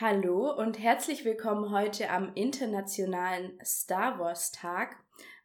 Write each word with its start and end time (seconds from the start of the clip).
Hallo 0.00 0.52
und 0.52 0.80
herzlich 0.80 1.24
willkommen 1.24 1.70
heute 1.70 2.10
am 2.10 2.32
Internationalen 2.34 3.56
Star 3.64 4.18
Wars 4.18 4.50
Tag. 4.50 4.96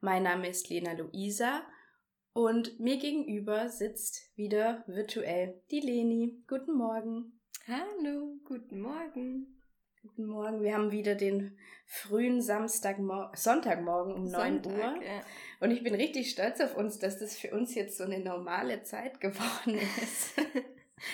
Mein 0.01 0.23
Name 0.23 0.49
ist 0.49 0.71
Lena 0.71 0.93
Luisa 0.93 1.61
und 2.33 2.79
mir 2.79 2.97
gegenüber 2.97 3.69
sitzt 3.69 4.35
wieder 4.35 4.83
virtuell 4.87 5.61
die 5.69 5.81
Leni. 5.81 6.43
Guten 6.47 6.73
Morgen. 6.73 7.39
Hallo, 7.67 8.39
guten 8.43 8.79
Morgen. 8.79 9.61
Guten 10.01 10.25
Morgen. 10.25 10.63
Wir 10.63 10.73
haben 10.73 10.89
wieder 10.89 11.13
den 11.13 11.55
frühen 11.85 12.41
Samstagmor 12.41 13.31
Sonntagmorgen 13.35 14.15
um 14.15 14.27
Sonntag, 14.27 14.73
9 14.73 14.97
Uhr. 14.97 15.03
Ja. 15.03 15.21
Und 15.59 15.69
ich 15.69 15.83
bin 15.83 15.93
richtig 15.93 16.31
stolz 16.31 16.59
auf 16.59 16.75
uns, 16.75 16.97
dass 16.97 17.19
das 17.19 17.37
für 17.37 17.51
uns 17.51 17.75
jetzt 17.75 17.99
so 17.99 18.03
eine 18.03 18.19
normale 18.19 18.81
Zeit 18.81 19.21
geworden 19.21 19.77
ist. 20.01 20.33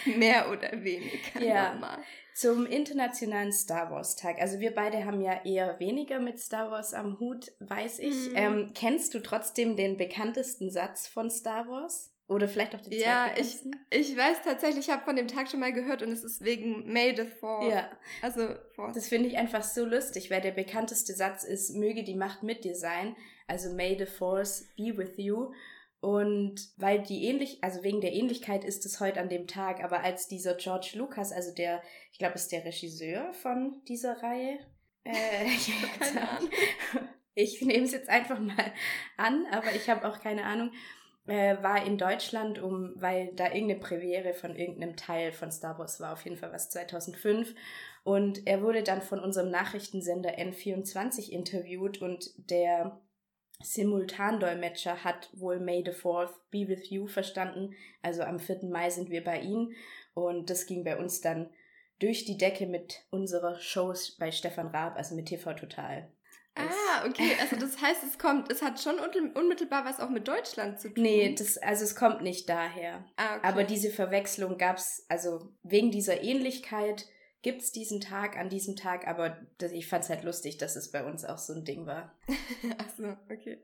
Mehr 0.05 0.49
oder 0.49 0.71
weniger 0.85 1.41
ja. 1.41 1.73
normal. 1.73 1.99
Zum 2.35 2.65
internationalen 2.65 3.53
Star 3.53 3.89
Wars 3.91 4.17
Tag. 4.17 4.41
Also 4.41 4.59
wir 4.59 4.75
beide 4.75 5.05
haben 5.05 5.21
ja 5.21 5.45
eher 5.45 5.79
weniger 5.79 6.19
mit 6.19 6.37
Star 6.37 6.69
Wars 6.69 6.93
am 6.93 7.17
Hut, 7.17 7.53
weiß 7.59 7.99
ich. 7.99 8.29
Mhm. 8.31 8.35
Ähm, 8.35 8.71
kennst 8.75 9.13
du 9.13 9.21
trotzdem 9.21 9.77
den 9.77 9.95
bekanntesten 9.95 10.69
Satz 10.69 11.07
von 11.07 11.29
Star 11.29 11.69
Wars? 11.69 12.11
Oder 12.27 12.49
vielleicht 12.49 12.75
auch 12.75 12.81
den 12.81 12.91
Ja, 12.91 13.29
ich, 13.37 13.59
ich 13.89 14.17
weiß 14.17 14.41
tatsächlich, 14.43 14.87
ich 14.87 14.93
habe 14.93 15.05
von 15.05 15.15
dem 15.15 15.29
Tag 15.29 15.49
schon 15.49 15.61
mal 15.61 15.71
gehört 15.71 16.01
und 16.01 16.11
es 16.11 16.25
ist 16.25 16.43
wegen 16.43 16.91
May 16.91 17.15
the 17.15 17.23
Fourth. 17.23 17.71
Ja. 17.71 17.89
Also, 18.21 18.49
Force. 18.73 18.95
Das 18.95 19.07
finde 19.07 19.29
ich 19.29 19.37
einfach 19.37 19.63
so 19.63 19.85
lustig, 19.85 20.29
weil 20.29 20.41
der 20.41 20.51
bekannteste 20.51 21.13
Satz 21.13 21.45
ist, 21.45 21.73
möge 21.75 22.03
die 22.03 22.15
Macht 22.15 22.43
mit 22.43 22.65
dir 22.65 22.75
sein. 22.75 23.15
Also 23.47 23.73
May 23.73 23.95
the 23.97 24.07
Force 24.07 24.65
be 24.75 24.97
with 24.97 25.13
you. 25.17 25.53
Und 26.05 26.69
weil 26.77 27.01
die 27.01 27.23
ähnlich, 27.23 27.63
also 27.63 27.81
wegen 27.81 27.99
der 27.99 28.13
Ähnlichkeit 28.13 28.63
ist 28.63 28.85
es 28.85 28.99
heute 28.99 29.19
an 29.19 29.27
dem 29.27 29.47
Tag, 29.47 29.83
aber 29.83 30.01
als 30.01 30.27
dieser 30.27 30.53
George 30.53 30.91
Lucas, 30.93 31.31
also 31.31 31.51
der, 31.51 31.81
ich 32.11 32.19
glaube, 32.19 32.35
ist 32.35 32.51
der 32.51 32.63
Regisseur 32.63 33.33
von 33.33 33.81
dieser 33.87 34.21
Reihe. 34.21 34.59
Äh, 35.03 35.45
ich 35.47 35.73
keine 35.99 36.29
Ahnung. 36.29 36.49
Ich 37.33 37.59
nehme 37.59 37.85
es 37.85 37.91
jetzt 37.91 38.07
einfach 38.07 38.37
mal 38.37 38.71
an, 39.17 39.47
aber 39.49 39.73
ich 39.75 39.89
habe 39.89 40.07
auch 40.07 40.19
keine 40.19 40.43
Ahnung. 40.43 40.69
Äh, 41.25 41.57
war 41.63 41.83
in 41.83 41.97
Deutschland, 41.97 42.61
um, 42.61 42.93
weil 42.97 43.33
da 43.33 43.45
irgendeine 43.45 43.79
Premiere 43.79 44.35
von 44.35 44.55
irgendeinem 44.55 44.95
Teil 44.95 45.31
von 45.31 45.51
Star 45.51 45.79
Wars 45.79 45.99
war, 45.99 46.13
auf 46.13 46.23
jeden 46.23 46.37
Fall 46.37 46.53
was 46.53 46.69
2005. 46.69 47.55
Und 48.03 48.45
er 48.45 48.61
wurde 48.61 48.83
dann 48.83 49.01
von 49.01 49.19
unserem 49.19 49.49
Nachrichtensender 49.49 50.37
N24 50.37 51.31
interviewt 51.31 51.99
und 51.99 52.29
der 52.51 53.01
Simultandolmetscher 53.63 55.03
hat 55.03 55.29
wohl 55.33 55.59
May 55.59 55.83
the 55.85 55.91
4th 55.91 56.33
be 56.51 56.67
with 56.67 56.89
you 56.89 57.07
verstanden. 57.07 57.73
Also 58.01 58.23
am 58.23 58.39
4. 58.39 58.65
Mai 58.69 58.89
sind 58.89 59.09
wir 59.09 59.23
bei 59.23 59.39
ihm 59.39 59.71
und 60.13 60.49
das 60.49 60.65
ging 60.65 60.83
bei 60.83 60.97
uns 60.97 61.21
dann 61.21 61.49
durch 61.99 62.25
die 62.25 62.37
Decke 62.37 62.67
mit 62.67 63.05
unserer 63.09 63.59
Shows 63.59 64.17
bei 64.17 64.31
Stefan 64.31 64.67
Raab, 64.67 64.97
also 64.97 65.15
mit 65.15 65.27
TV 65.27 65.53
Total. 65.53 66.11
Ah, 66.57 67.05
okay. 67.05 67.35
Also 67.41 67.57
das 67.57 67.81
heißt, 67.81 68.03
es 68.03 68.17
kommt, 68.17 68.49
es 68.51 68.61
hat 68.61 68.79
schon 68.79 68.97
unmittelbar 68.99 69.83
was 69.85 69.99
auch 69.99 70.09
mit 70.09 70.27
Deutschland 70.27 70.79
zu 70.79 70.89
tun. 70.89 71.03
Nee, 71.03 71.35
das, 71.37 71.57
also 71.57 71.83
es 71.83 71.95
kommt 71.95 72.21
nicht 72.21 72.47
daher. 72.47 73.05
Ah, 73.17 73.37
okay. 73.37 73.47
Aber 73.47 73.63
diese 73.65 73.89
Verwechslung 73.89 74.57
gab's, 74.57 75.05
also 75.09 75.51
wegen 75.63 75.91
dieser 75.91 76.23
Ähnlichkeit 76.23 77.07
gibt 77.45 77.61
es 77.61 77.71
diesen 77.71 78.01
Tag 78.01 78.39
an 78.39 78.49
diesem 78.49 78.75
Tag, 78.75 79.07
aber 79.07 79.37
das, 79.59 79.71
ich 79.71 79.85
fand 79.85 80.03
es 80.03 80.09
halt 80.09 80.23
lustig, 80.23 80.57
dass 80.57 80.75
es 80.75 80.91
bei 80.91 81.05
uns 81.05 81.23
auch 81.23 81.37
so 81.37 81.53
ein 81.53 81.63
Ding 81.63 81.85
war. 81.85 82.11
Achso, 82.79 83.15
okay. 83.31 83.59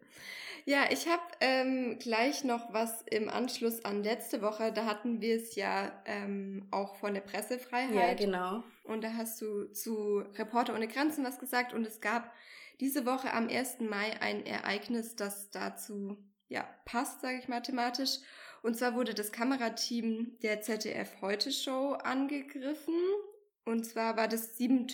Ja, 0.65 0.83
ich 0.91 1.07
habe 1.07 1.23
ähm, 1.39 1.97
gleich 1.97 2.43
noch 2.43 2.71
was 2.71 3.01
im 3.09 3.27
Anschluss 3.27 3.83
an 3.83 4.03
letzte 4.03 4.43
Woche. 4.43 4.71
Da 4.71 4.85
hatten 4.85 5.19
wir 5.19 5.35
es 5.35 5.55
ja 5.55 5.91
ähm, 6.05 6.67
auch 6.69 6.95
von 6.97 7.15
der 7.15 7.21
Pressefreiheit. 7.21 8.19
Ja, 8.19 8.25
genau. 8.25 8.63
Und 8.83 9.03
da 9.03 9.15
hast 9.15 9.41
du 9.41 9.65
zu 9.71 10.19
Reporter 10.37 10.75
ohne 10.75 10.87
Grenzen 10.87 11.25
was 11.25 11.39
gesagt 11.39 11.73
und 11.73 11.83
es 11.83 12.01
gab 12.01 12.31
diese 12.79 13.07
Woche 13.07 13.33
am 13.33 13.49
1. 13.49 13.79
Mai 13.79 14.21
ein 14.21 14.45
Ereignis, 14.45 15.15
das 15.15 15.49
dazu 15.49 16.17
ja 16.49 16.69
passt, 16.85 17.21
sage 17.21 17.39
ich 17.39 17.47
mathematisch. 17.47 18.19
Und 18.61 18.77
zwar 18.77 18.93
wurde 18.93 19.15
das 19.15 19.31
Kamerateam 19.31 20.37
der 20.43 20.61
ZDF 20.61 21.19
Heute 21.21 21.51
Show 21.51 21.93
angegriffen 21.93 22.93
und 23.65 23.85
zwar 23.85 24.17
war 24.17 24.27
das 24.27 24.57
sieben, 24.57 24.87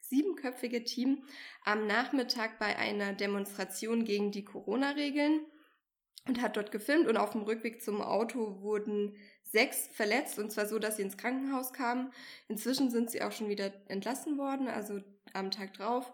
siebenköpfige 0.00 0.84
Team 0.84 1.24
am 1.64 1.86
Nachmittag 1.86 2.58
bei 2.58 2.76
einer 2.76 3.12
Demonstration 3.12 4.04
gegen 4.04 4.32
die 4.32 4.44
Corona-Regeln 4.44 5.40
und 6.26 6.40
hat 6.40 6.56
dort 6.56 6.72
gefilmt 6.72 7.06
und 7.06 7.16
auf 7.16 7.30
dem 7.32 7.42
Rückweg 7.42 7.82
zum 7.82 8.00
Auto 8.00 8.60
wurden 8.60 9.16
sechs 9.42 9.88
verletzt 9.92 10.38
und 10.38 10.50
zwar 10.50 10.66
so, 10.66 10.78
dass 10.78 10.96
sie 10.96 11.02
ins 11.02 11.16
Krankenhaus 11.16 11.72
kamen. 11.72 12.12
Inzwischen 12.48 12.90
sind 12.90 13.10
sie 13.10 13.22
auch 13.22 13.32
schon 13.32 13.48
wieder 13.48 13.72
entlassen 13.88 14.38
worden, 14.38 14.68
also 14.68 15.00
am 15.32 15.50
Tag 15.50 15.74
drauf. 15.74 16.12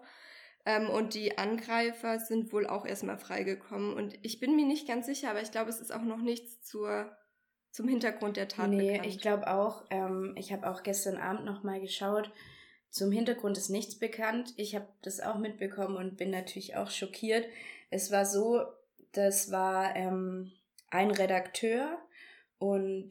Ähm, 0.65 0.89
und 0.89 1.13
die 1.13 1.37
Angreifer 1.37 2.19
sind 2.19 2.53
wohl 2.53 2.67
auch 2.67 2.85
erstmal 2.85 3.17
freigekommen. 3.17 3.93
Und 3.93 4.13
ich 4.21 4.39
bin 4.39 4.55
mir 4.55 4.65
nicht 4.65 4.87
ganz 4.87 5.05
sicher, 5.05 5.31
aber 5.31 5.41
ich 5.41 5.51
glaube, 5.51 5.69
es 5.69 5.79
ist 5.79 5.91
auch 5.91 6.03
noch 6.03 6.21
nichts 6.21 6.61
zur 6.61 7.15
zum 7.71 7.87
Hintergrund 7.87 8.37
der 8.37 8.47
Tat 8.47 8.69
nee, 8.69 8.91
bekannt? 8.91 9.07
ich 9.07 9.19
glaube 9.19 9.47
auch. 9.47 9.83
Ähm, 9.89 10.35
ich 10.37 10.51
habe 10.51 10.69
auch 10.69 10.83
gestern 10.83 11.17
Abend 11.17 11.45
noch 11.45 11.63
mal 11.63 11.79
geschaut. 11.79 12.31
Zum 12.89 13.11
Hintergrund 13.11 13.57
ist 13.57 13.69
nichts 13.69 13.95
bekannt. 13.95 14.53
Ich 14.57 14.75
habe 14.75 14.87
das 15.01 15.21
auch 15.21 15.37
mitbekommen 15.37 15.95
und 15.95 16.17
bin 16.17 16.29
natürlich 16.29 16.75
auch 16.75 16.91
schockiert. 16.91 17.45
Es 17.89 18.11
war 18.11 18.25
so, 18.25 18.65
das 19.13 19.51
war 19.51 19.95
ähm, 19.95 20.51
ein 20.89 21.11
Redakteur 21.11 21.97
und 22.59 23.09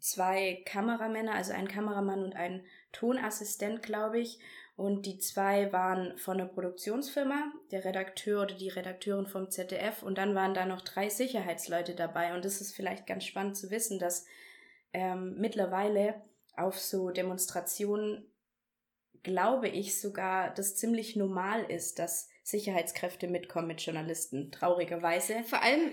zwei 0.00 0.62
Kameramänner, 0.64 1.34
also 1.34 1.52
ein 1.52 1.68
Kameramann 1.68 2.24
und 2.24 2.34
ein 2.34 2.64
Tonassistent, 2.92 3.82
glaube 3.82 4.18
ich. 4.18 4.38
Und 4.78 5.06
die 5.06 5.18
zwei 5.18 5.72
waren 5.72 6.16
von 6.18 6.38
der 6.38 6.44
Produktionsfirma, 6.44 7.52
der 7.72 7.84
Redakteur 7.84 8.42
oder 8.42 8.54
die 8.54 8.68
Redakteurin 8.68 9.26
vom 9.26 9.50
ZDF. 9.50 10.04
Und 10.04 10.18
dann 10.18 10.36
waren 10.36 10.54
da 10.54 10.66
noch 10.66 10.82
drei 10.82 11.08
Sicherheitsleute 11.08 11.96
dabei. 11.96 12.32
Und 12.32 12.44
das 12.44 12.60
ist 12.60 12.76
vielleicht 12.76 13.04
ganz 13.04 13.24
spannend 13.24 13.56
zu 13.56 13.72
wissen, 13.72 13.98
dass 13.98 14.24
ähm, 14.92 15.34
mittlerweile 15.36 16.22
auf 16.56 16.78
so 16.78 17.10
Demonstrationen, 17.10 18.30
glaube 19.24 19.66
ich 19.66 20.00
sogar, 20.00 20.54
das 20.54 20.76
ziemlich 20.76 21.16
normal 21.16 21.64
ist, 21.64 21.98
dass 21.98 22.28
Sicherheitskräfte 22.44 23.26
mitkommen 23.26 23.66
mit 23.66 23.80
Journalisten. 23.80 24.52
Traurigerweise. 24.52 25.42
Vor 25.42 25.60
allem 25.60 25.92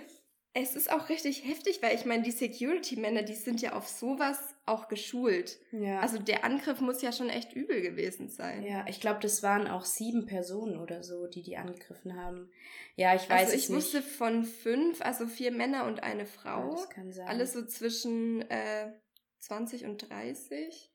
es 0.58 0.74
ist 0.74 0.90
auch 0.90 1.10
richtig 1.10 1.46
heftig, 1.46 1.84
weil 1.84 1.94
ich 1.96 2.06
meine, 2.06 2.24
die 2.24 2.32
Security-Männer, 2.32 3.24
die 3.24 3.36
sind 3.36 3.62
ja 3.62 3.74
auf 3.74 3.90
sowas 3.90 4.56
auch 4.66 4.88
geschult. 4.88 5.60
Ja. 5.74 6.00
Also 6.00 6.18
der 6.18 6.46
Angriff 6.46 6.80
muss 6.80 7.02
ja 7.02 7.12
schon 7.12 7.30
echt 7.30 7.52
übel 7.54 7.82
gewesen 7.82 8.30
sein. 8.30 8.64
Ja, 8.64 8.86
ich 8.88 9.02
glaube, 9.02 9.20
das 9.20 9.44
waren 9.44 9.68
auch 9.68 9.84
sieben 9.84 10.26
Personen 10.26 10.80
oder 10.80 11.04
so, 11.04 11.28
die 11.28 11.42
die 11.42 11.58
angegriffen 11.58 12.16
haben. 12.16 12.50
Ja, 12.96 13.14
ich 13.14 13.30
weiß 13.30 13.48
also 13.48 13.54
ich 13.54 13.66
es 13.66 13.70
wusste 13.70 14.02
von 14.02 14.46
fünf, 14.46 15.02
also 15.02 15.28
vier 15.28 15.52
Männer 15.52 15.86
und 15.88 16.04
eine 16.04 16.26
Frau. 16.26 16.70
Ja, 16.70 16.72
das 16.72 16.90
kann 16.90 17.12
sein. 17.12 17.28
Alles 17.28 17.52
so 17.52 17.66
zwischen 17.66 18.50
äh, 18.50 18.94
20 19.40 19.84
und 19.84 20.10
30. 20.10 20.90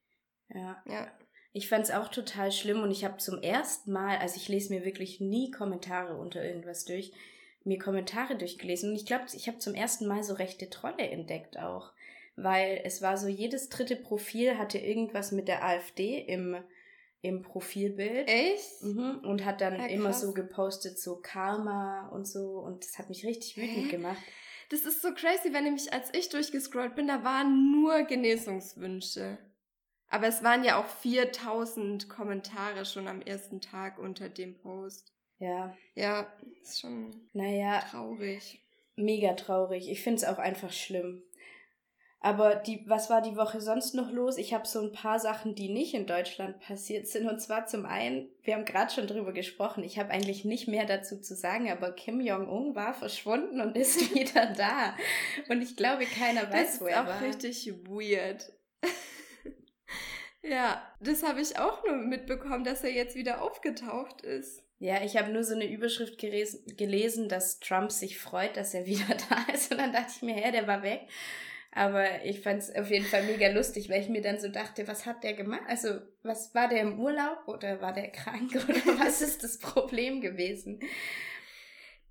Ja. 0.48 0.82
Ja. 0.86 1.12
Ich 1.52 1.68
fand 1.68 1.84
es 1.84 1.90
auch 1.90 2.08
total 2.08 2.50
schlimm 2.50 2.82
und 2.82 2.92
ich 2.92 3.04
habe 3.04 3.18
zum 3.18 3.42
ersten 3.42 3.92
Mal, 3.92 4.16
also 4.18 4.36
ich 4.36 4.48
lese 4.48 4.72
mir 4.72 4.86
wirklich 4.86 5.20
nie 5.20 5.50
Kommentare 5.50 6.16
unter 6.16 6.42
irgendwas 6.42 6.86
durch 6.86 7.12
mir 7.64 7.78
Kommentare 7.78 8.36
durchgelesen 8.36 8.90
und 8.90 8.96
ich 8.96 9.06
glaube, 9.06 9.24
ich 9.32 9.46
habe 9.48 9.58
zum 9.58 9.74
ersten 9.74 10.06
Mal 10.06 10.22
so 10.22 10.34
rechte 10.34 10.70
Trolle 10.70 11.08
entdeckt 11.10 11.58
auch, 11.58 11.92
weil 12.36 12.80
es 12.84 13.02
war 13.02 13.16
so, 13.16 13.28
jedes 13.28 13.68
dritte 13.68 13.96
Profil 13.96 14.56
hatte 14.56 14.78
irgendwas 14.78 15.32
mit 15.32 15.48
der 15.48 15.64
AfD 15.64 16.18
im, 16.18 16.56
im 17.20 17.42
Profilbild. 17.42 18.28
Echt? 18.28 18.82
Mhm. 18.82 19.20
Und 19.24 19.44
hat 19.44 19.60
dann 19.60 19.76
ja, 19.76 19.86
immer 19.86 20.12
so 20.12 20.32
gepostet, 20.32 20.98
so 20.98 21.16
Karma 21.16 22.08
und 22.08 22.26
so 22.26 22.60
und 22.60 22.84
das 22.84 22.98
hat 22.98 23.08
mich 23.08 23.26
richtig 23.26 23.56
wütend 23.56 23.86
Hä? 23.86 23.90
gemacht. 23.90 24.22
Das 24.70 24.82
ist 24.82 25.02
so 25.02 25.12
crazy, 25.12 25.52
wenn 25.52 25.64
nämlich 25.64 25.92
als 25.92 26.14
ich 26.14 26.28
durchgescrollt 26.28 26.94
bin, 26.94 27.08
da 27.08 27.24
waren 27.24 27.72
nur 27.72 28.02
Genesungswünsche. 28.04 29.36
Aber 30.08 30.26
es 30.26 30.42
waren 30.42 30.64
ja 30.64 30.80
auch 30.80 30.86
4000 30.86 32.08
Kommentare 32.08 32.84
schon 32.84 33.06
am 33.06 33.20
ersten 33.20 33.60
Tag 33.60 33.98
unter 33.98 34.28
dem 34.28 34.58
Post. 34.58 35.12
Ja. 35.40 35.74
Ja, 35.94 36.32
ist 36.62 36.80
schon 36.80 37.10
naja, 37.32 37.80
traurig. 37.90 38.60
Mega 38.94 39.32
traurig. 39.32 39.90
Ich 39.90 40.02
finde 40.02 40.18
es 40.18 40.24
auch 40.24 40.38
einfach 40.38 40.70
schlimm. 40.70 41.22
Aber 42.22 42.54
die, 42.54 42.84
was 42.86 43.08
war 43.08 43.22
die 43.22 43.36
Woche 43.36 43.62
sonst 43.62 43.94
noch 43.94 44.10
los? 44.10 44.36
Ich 44.36 44.52
habe 44.52 44.68
so 44.68 44.82
ein 44.82 44.92
paar 44.92 45.18
Sachen, 45.18 45.54
die 45.54 45.70
nicht 45.70 45.94
in 45.94 46.04
Deutschland 46.06 46.60
passiert 46.60 47.06
sind. 47.06 47.26
Und 47.26 47.40
zwar 47.40 47.66
zum 47.66 47.86
einen, 47.86 48.28
wir 48.42 48.54
haben 48.54 48.66
gerade 48.66 48.92
schon 48.92 49.06
drüber 49.06 49.32
gesprochen, 49.32 49.82
ich 49.82 49.98
habe 49.98 50.10
eigentlich 50.10 50.44
nicht 50.44 50.68
mehr 50.68 50.84
dazu 50.84 51.18
zu 51.18 51.34
sagen, 51.34 51.70
aber 51.70 51.92
Kim 51.92 52.20
Jong-un 52.20 52.74
war 52.74 52.92
verschwunden 52.92 53.62
und 53.62 53.74
ist 53.74 54.14
wieder 54.14 54.52
da. 54.52 54.94
Und 55.48 55.62
ich 55.62 55.76
glaube, 55.76 56.04
keiner 56.04 56.52
weiß, 56.52 56.82
wo 56.82 56.86
er 56.86 57.06
war. 57.06 57.06
Das 57.06 57.14
ist 57.14 57.22
auch 57.22 57.26
richtig 57.26 57.74
weird. 57.88 58.52
ja, 60.42 60.82
das 61.00 61.22
habe 61.22 61.40
ich 61.40 61.58
auch 61.58 61.82
nur 61.86 61.96
mitbekommen, 61.96 62.64
dass 62.64 62.84
er 62.84 62.92
jetzt 62.92 63.16
wieder 63.16 63.40
aufgetaucht 63.40 64.20
ist. 64.20 64.62
Ja, 64.80 65.02
ich 65.04 65.18
habe 65.18 65.30
nur 65.30 65.44
so 65.44 65.54
eine 65.54 65.70
Überschrift 65.70 66.18
gelesen, 66.18 67.28
dass 67.28 67.60
Trump 67.60 67.92
sich 67.92 68.18
freut, 68.18 68.56
dass 68.56 68.72
er 68.72 68.86
wieder 68.86 69.14
da 69.28 69.52
ist. 69.52 69.70
Und 69.70 69.78
dann 69.78 69.92
dachte 69.92 70.12
ich 70.16 70.22
mir, 70.22 70.34
hä, 70.34 70.50
der 70.50 70.66
war 70.66 70.82
weg. 70.82 71.02
Aber 71.72 72.24
ich 72.24 72.40
fand 72.40 72.62
es 72.62 72.74
auf 72.74 72.90
jeden 72.90 73.04
Fall 73.04 73.22
mega 73.24 73.48
lustig, 73.48 73.88
weil 73.88 74.00
ich 74.00 74.08
mir 74.08 74.22
dann 74.22 74.40
so 74.40 74.48
dachte, 74.48 74.88
was 74.88 75.06
hat 75.06 75.22
der 75.22 75.34
gemacht? 75.34 75.62
Also, 75.68 76.00
was 76.24 76.52
war 76.54 76.68
der 76.68 76.80
im 76.80 76.98
Urlaub 76.98 77.46
oder 77.46 77.80
war 77.80 77.92
der 77.92 78.08
krank 78.08 78.50
oder 78.68 78.98
was 78.98 79.20
ist 79.20 79.44
das 79.44 79.58
Problem 79.58 80.20
gewesen? 80.20 80.80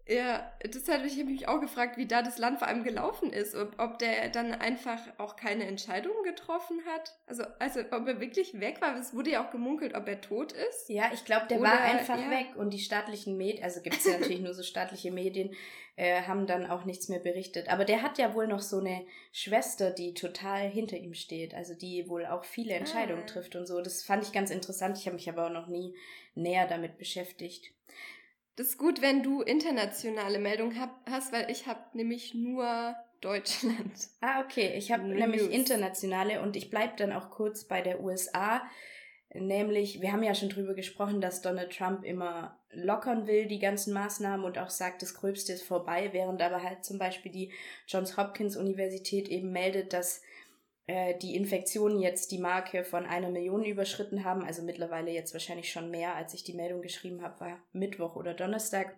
Ja, 0.09 0.51
das 0.61 0.87
hatte 0.87 1.05
ich 1.05 1.23
mich 1.23 1.47
auch 1.47 1.61
gefragt, 1.61 1.97
wie 1.97 2.07
da 2.07 2.23
das 2.23 2.39
Land 2.39 2.57
vor 2.57 2.67
allem 2.67 2.83
gelaufen 2.83 3.31
ist. 3.31 3.53
Ob, 3.53 3.77
ob 3.77 3.99
der 3.99 4.29
dann 4.29 4.53
einfach 4.53 4.99
auch 5.19 5.35
keine 5.35 5.67
Entscheidungen 5.67 6.23
getroffen 6.23 6.81
hat. 6.87 7.15
Also, 7.27 7.43
also 7.59 7.81
ob 7.91 8.07
er 8.07 8.19
wirklich 8.19 8.59
weg 8.59 8.81
war. 8.81 8.97
Es 8.97 9.13
wurde 9.13 9.29
ja 9.29 9.45
auch 9.45 9.51
gemunkelt, 9.51 9.93
ob 9.93 10.07
er 10.07 10.19
tot 10.19 10.51
ist. 10.51 10.89
Ja, 10.89 11.11
ich 11.13 11.25
glaube, 11.25 11.45
der 11.47 11.59
Oder, 11.59 11.69
war 11.69 11.81
einfach 11.81 12.17
ja. 12.17 12.31
weg. 12.31 12.47
Und 12.55 12.71
die 12.71 12.79
staatlichen 12.79 13.37
Medien, 13.37 13.63
also 13.63 13.81
gibt 13.81 13.97
es 13.97 14.05
ja 14.05 14.13
natürlich 14.17 14.41
nur 14.41 14.55
so 14.55 14.63
staatliche 14.63 15.11
Medien, 15.11 15.51
äh, 15.95 16.23
haben 16.23 16.47
dann 16.47 16.65
auch 16.65 16.85
nichts 16.85 17.07
mehr 17.07 17.19
berichtet. 17.19 17.69
Aber 17.69 17.85
der 17.85 18.01
hat 18.01 18.17
ja 18.17 18.33
wohl 18.33 18.47
noch 18.47 18.61
so 18.61 18.79
eine 18.79 19.05
Schwester, 19.31 19.91
die 19.91 20.15
total 20.15 20.67
hinter 20.69 20.97
ihm 20.97 21.13
steht. 21.13 21.53
Also 21.53 21.75
die 21.75 22.09
wohl 22.09 22.25
auch 22.25 22.45
viele 22.45 22.73
Entscheidungen 22.73 23.23
ah. 23.23 23.27
trifft 23.27 23.55
und 23.55 23.67
so. 23.67 23.79
Das 23.79 24.01
fand 24.01 24.23
ich 24.23 24.31
ganz 24.31 24.49
interessant. 24.49 24.97
Ich 24.97 25.05
habe 25.05 25.17
mich 25.17 25.29
aber 25.29 25.45
auch 25.45 25.53
noch 25.53 25.67
nie 25.67 25.93
näher 26.33 26.67
damit 26.67 26.97
beschäftigt. 26.97 27.71
Das 28.59 28.71
ist 28.71 28.77
gut, 28.77 29.01
wenn 29.01 29.23
du 29.23 29.41
internationale 29.41 30.37
Meldungen 30.37 30.81
hab, 30.81 31.09
hast, 31.09 31.31
weil 31.31 31.49
ich 31.49 31.65
habe 31.65 31.79
nämlich 31.93 32.33
nur 32.33 32.93
Deutschland. 33.21 33.93
Ah, 34.19 34.41
okay. 34.41 34.73
Ich 34.75 34.91
habe 34.91 35.03
nämlich 35.07 35.49
internationale 35.49 36.41
und 36.41 36.57
ich 36.57 36.69
bleibe 36.69 36.91
dann 36.97 37.13
auch 37.13 37.29
kurz 37.29 37.63
bei 37.63 37.79
der 37.79 38.03
USA. 38.03 38.61
Nämlich, 39.33 40.01
wir 40.01 40.11
haben 40.11 40.23
ja 40.23 40.35
schon 40.35 40.49
drüber 40.49 40.73
gesprochen, 40.73 41.21
dass 41.21 41.41
Donald 41.41 41.71
Trump 41.71 42.03
immer 42.03 42.59
lockern 42.71 43.27
will, 43.27 43.45
die 43.45 43.59
ganzen 43.59 43.93
Maßnahmen 43.93 44.45
und 44.45 44.57
auch 44.57 44.69
sagt, 44.69 45.03
das 45.03 45.13
Gröbste 45.13 45.53
ist 45.53 45.63
vorbei, 45.63 46.09
während 46.11 46.41
aber 46.41 46.61
halt 46.61 46.83
zum 46.83 46.99
Beispiel 46.99 47.31
die 47.31 47.53
Johns 47.87 48.17
Hopkins 48.17 48.57
Universität 48.57 49.29
eben 49.29 49.53
meldet, 49.53 49.93
dass 49.93 50.21
die 51.21 51.35
Infektionen 51.35 51.99
jetzt 51.99 52.31
die 52.31 52.39
Marke 52.39 52.83
von 52.83 53.05
einer 53.05 53.29
Million 53.29 53.63
überschritten 53.63 54.23
haben, 54.23 54.43
also 54.43 54.63
mittlerweile 54.63 55.11
jetzt 55.11 55.33
wahrscheinlich 55.33 55.71
schon 55.71 55.91
mehr, 55.91 56.15
als 56.15 56.33
ich 56.33 56.43
die 56.43 56.53
Meldung 56.53 56.81
geschrieben 56.81 57.21
habe, 57.21 57.39
war 57.39 57.59
Mittwoch 57.73 58.15
oder 58.15 58.33
Donnerstag. 58.33 58.97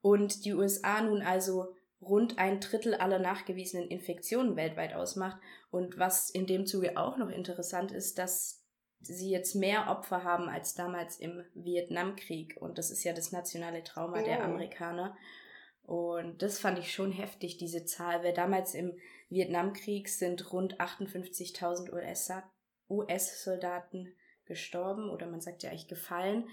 Und 0.00 0.44
die 0.44 0.52
USA 0.52 1.00
nun 1.00 1.22
also 1.22 1.74
rund 2.00 2.38
ein 2.38 2.60
Drittel 2.60 2.94
aller 2.94 3.18
nachgewiesenen 3.18 3.88
Infektionen 3.88 4.54
weltweit 4.54 4.94
ausmacht. 4.94 5.38
Und 5.70 5.98
was 5.98 6.30
in 6.30 6.46
dem 6.46 6.66
Zuge 6.66 6.96
auch 6.96 7.16
noch 7.16 7.30
interessant 7.30 7.90
ist, 7.90 8.18
dass 8.18 8.62
sie 9.00 9.30
jetzt 9.30 9.54
mehr 9.54 9.88
Opfer 9.88 10.22
haben 10.22 10.48
als 10.48 10.74
damals 10.74 11.18
im 11.18 11.44
Vietnamkrieg. 11.54 12.56
Und 12.60 12.78
das 12.78 12.90
ist 12.90 13.02
ja 13.04 13.12
das 13.12 13.32
nationale 13.32 13.82
Trauma 13.82 14.20
oh. 14.20 14.24
der 14.24 14.44
Amerikaner. 14.44 15.16
Und 15.82 16.42
das 16.42 16.58
fand 16.58 16.78
ich 16.78 16.92
schon 16.92 17.12
heftig, 17.12 17.58
diese 17.58 17.84
Zahl, 17.84 18.22
weil 18.22 18.32
damals 18.32 18.74
im 18.74 18.96
Vietnamkrieg 19.34 20.08
sind 20.08 20.52
rund 20.52 20.80
58.000 20.80 21.92
US-Soldaten 22.88 24.14
gestorben 24.46 25.10
oder 25.10 25.26
man 25.26 25.40
sagt 25.40 25.62
ja 25.62 25.70
eigentlich 25.70 25.88
gefallen. 25.88 26.48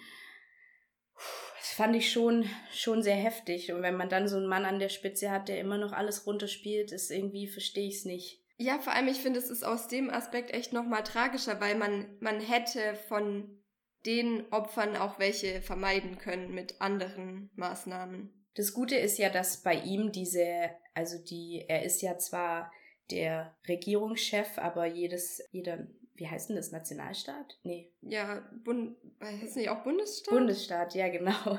Das 1.60 1.72
fand 1.72 1.96
ich 1.96 2.12
schon, 2.12 2.46
schon 2.74 3.04
sehr 3.04 3.16
heftig. 3.16 3.72
Und 3.72 3.84
wenn 3.84 3.96
man 3.96 4.10
dann 4.10 4.28
so 4.28 4.38
einen 4.38 4.48
Mann 4.48 4.66
an 4.66 4.80
der 4.80 4.90
Spitze 4.90 5.30
hat, 5.30 5.48
der 5.48 5.60
immer 5.60 5.78
noch 5.78 5.94
alles 5.94 6.26
runterspielt, 6.26 6.92
ist 6.92 7.12
irgendwie, 7.12 7.48
verstehe 7.48 7.88
ich 7.88 7.98
es 7.98 8.06
nicht. 8.06 8.44
Ja, 8.58 8.80
vor 8.80 8.94
allem, 8.94 9.08
ich 9.08 9.20
finde, 9.20 9.40
es 9.40 9.50
ist 9.50 9.64
aus 9.64 9.88
dem 9.88 10.10
Aspekt 10.10 10.52
echt 10.52 10.74
nochmal 10.74 11.04
tragischer, 11.04 11.62
weil 11.62 11.76
man, 11.76 12.18
man 12.20 12.40
hätte 12.40 12.96
von 13.08 13.62
den 14.06 14.52
Opfern 14.52 14.96
auch 14.96 15.20
welche 15.20 15.62
vermeiden 15.62 16.18
können 16.18 16.54
mit 16.54 16.82
anderen 16.82 17.52
Maßnahmen. 17.56 18.41
Das 18.56 18.74
Gute 18.74 18.96
ist 18.96 19.18
ja, 19.18 19.30
dass 19.30 19.58
bei 19.58 19.76
ihm 19.76 20.12
diese, 20.12 20.70
also 20.94 21.18
die, 21.18 21.66
er 21.68 21.84
ist 21.84 22.02
ja 22.02 22.18
zwar 22.18 22.72
der 23.10 23.56
Regierungschef, 23.68 24.58
aber 24.58 24.86
jedes, 24.86 25.44
jeder, 25.52 25.88
wie 26.16 26.28
heißt 26.28 26.50
denn 26.50 26.56
das, 26.56 26.72
Nationalstaat? 26.72 27.60
Nee. 27.64 27.92
Ja, 28.02 28.44
Bund, 28.64 28.96
heißt 29.22 29.58
nicht 29.58 29.70
auch 29.70 29.84
Bundesstaat? 29.84 30.34
Bundesstaat, 30.34 30.96
ja, 30.96 31.10
genau. 31.10 31.58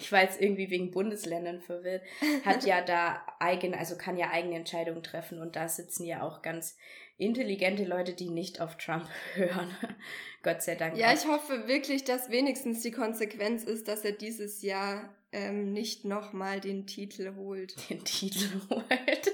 Ich 0.00 0.10
war 0.12 0.22
jetzt 0.22 0.40
irgendwie 0.40 0.70
wegen 0.70 0.90
Bundesländern 0.90 1.60
verwirrt. 1.60 2.02
Hat 2.44 2.64
ja 2.64 2.82
da 2.82 3.22
eigene, 3.38 3.78
also 3.78 3.96
kann 3.98 4.16
ja 4.16 4.30
eigene 4.30 4.56
Entscheidungen 4.56 5.02
treffen 5.02 5.40
und 5.40 5.56
da 5.56 5.68
sitzen 5.68 6.04
ja 6.04 6.22
auch 6.22 6.40
ganz 6.40 6.76
intelligente 7.18 7.84
Leute, 7.84 8.14
die 8.14 8.30
nicht 8.30 8.60
auf 8.60 8.76
Trump 8.76 9.08
hören. 9.34 9.76
Gott 10.42 10.62
sei 10.62 10.76
Dank. 10.76 10.96
Ja, 10.96 11.12
ich 11.12 11.26
hoffe 11.26 11.66
wirklich, 11.66 12.04
dass 12.04 12.30
wenigstens 12.30 12.80
die 12.82 12.92
Konsequenz 12.92 13.64
ist, 13.64 13.88
dass 13.88 14.04
er 14.04 14.12
dieses 14.12 14.62
Jahr 14.62 15.14
ähm, 15.32 15.72
nicht 15.72 16.04
nochmal 16.04 16.60
den 16.60 16.86
Titel 16.86 17.34
holt. 17.36 17.74
Den 17.90 18.04
Titel 18.04 18.60
holt. 18.70 18.88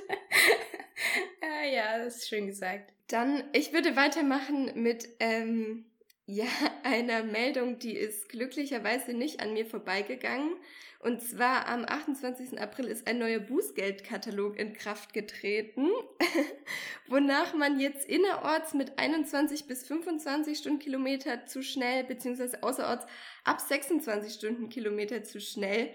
ah, 1.42 1.66
ja, 1.66 1.98
das 1.98 2.16
ist 2.16 2.28
schön 2.28 2.46
gesagt. 2.46 2.92
Dann, 3.08 3.44
ich 3.52 3.72
würde 3.72 3.96
weitermachen 3.96 4.72
mit 4.74 5.08
ähm, 5.20 5.84
ja, 6.26 6.46
einer 6.82 7.22
Meldung, 7.22 7.78
die 7.78 7.96
ist 7.96 8.28
glücklicherweise 8.28 9.12
nicht 9.12 9.40
an 9.40 9.52
mir 9.52 9.66
vorbeigegangen. 9.66 10.56
Und 11.04 11.20
zwar 11.20 11.68
am 11.68 11.84
28. 11.84 12.58
April 12.58 12.86
ist 12.86 13.06
ein 13.06 13.18
neuer 13.18 13.38
Bußgeldkatalog 13.38 14.58
in 14.58 14.72
Kraft 14.72 15.12
getreten, 15.12 15.90
wonach 17.08 17.52
man 17.52 17.78
jetzt 17.78 18.08
innerorts 18.08 18.72
mit 18.72 18.98
21 18.98 19.66
bis 19.66 19.86
25 19.86 20.56
Stundenkilometer 20.56 21.44
zu 21.44 21.62
schnell, 21.62 22.04
beziehungsweise 22.04 22.62
außerorts 22.62 23.04
ab 23.44 23.60
26 23.60 24.32
Stundenkilometer 24.32 25.22
zu 25.24 25.42
schnell 25.42 25.90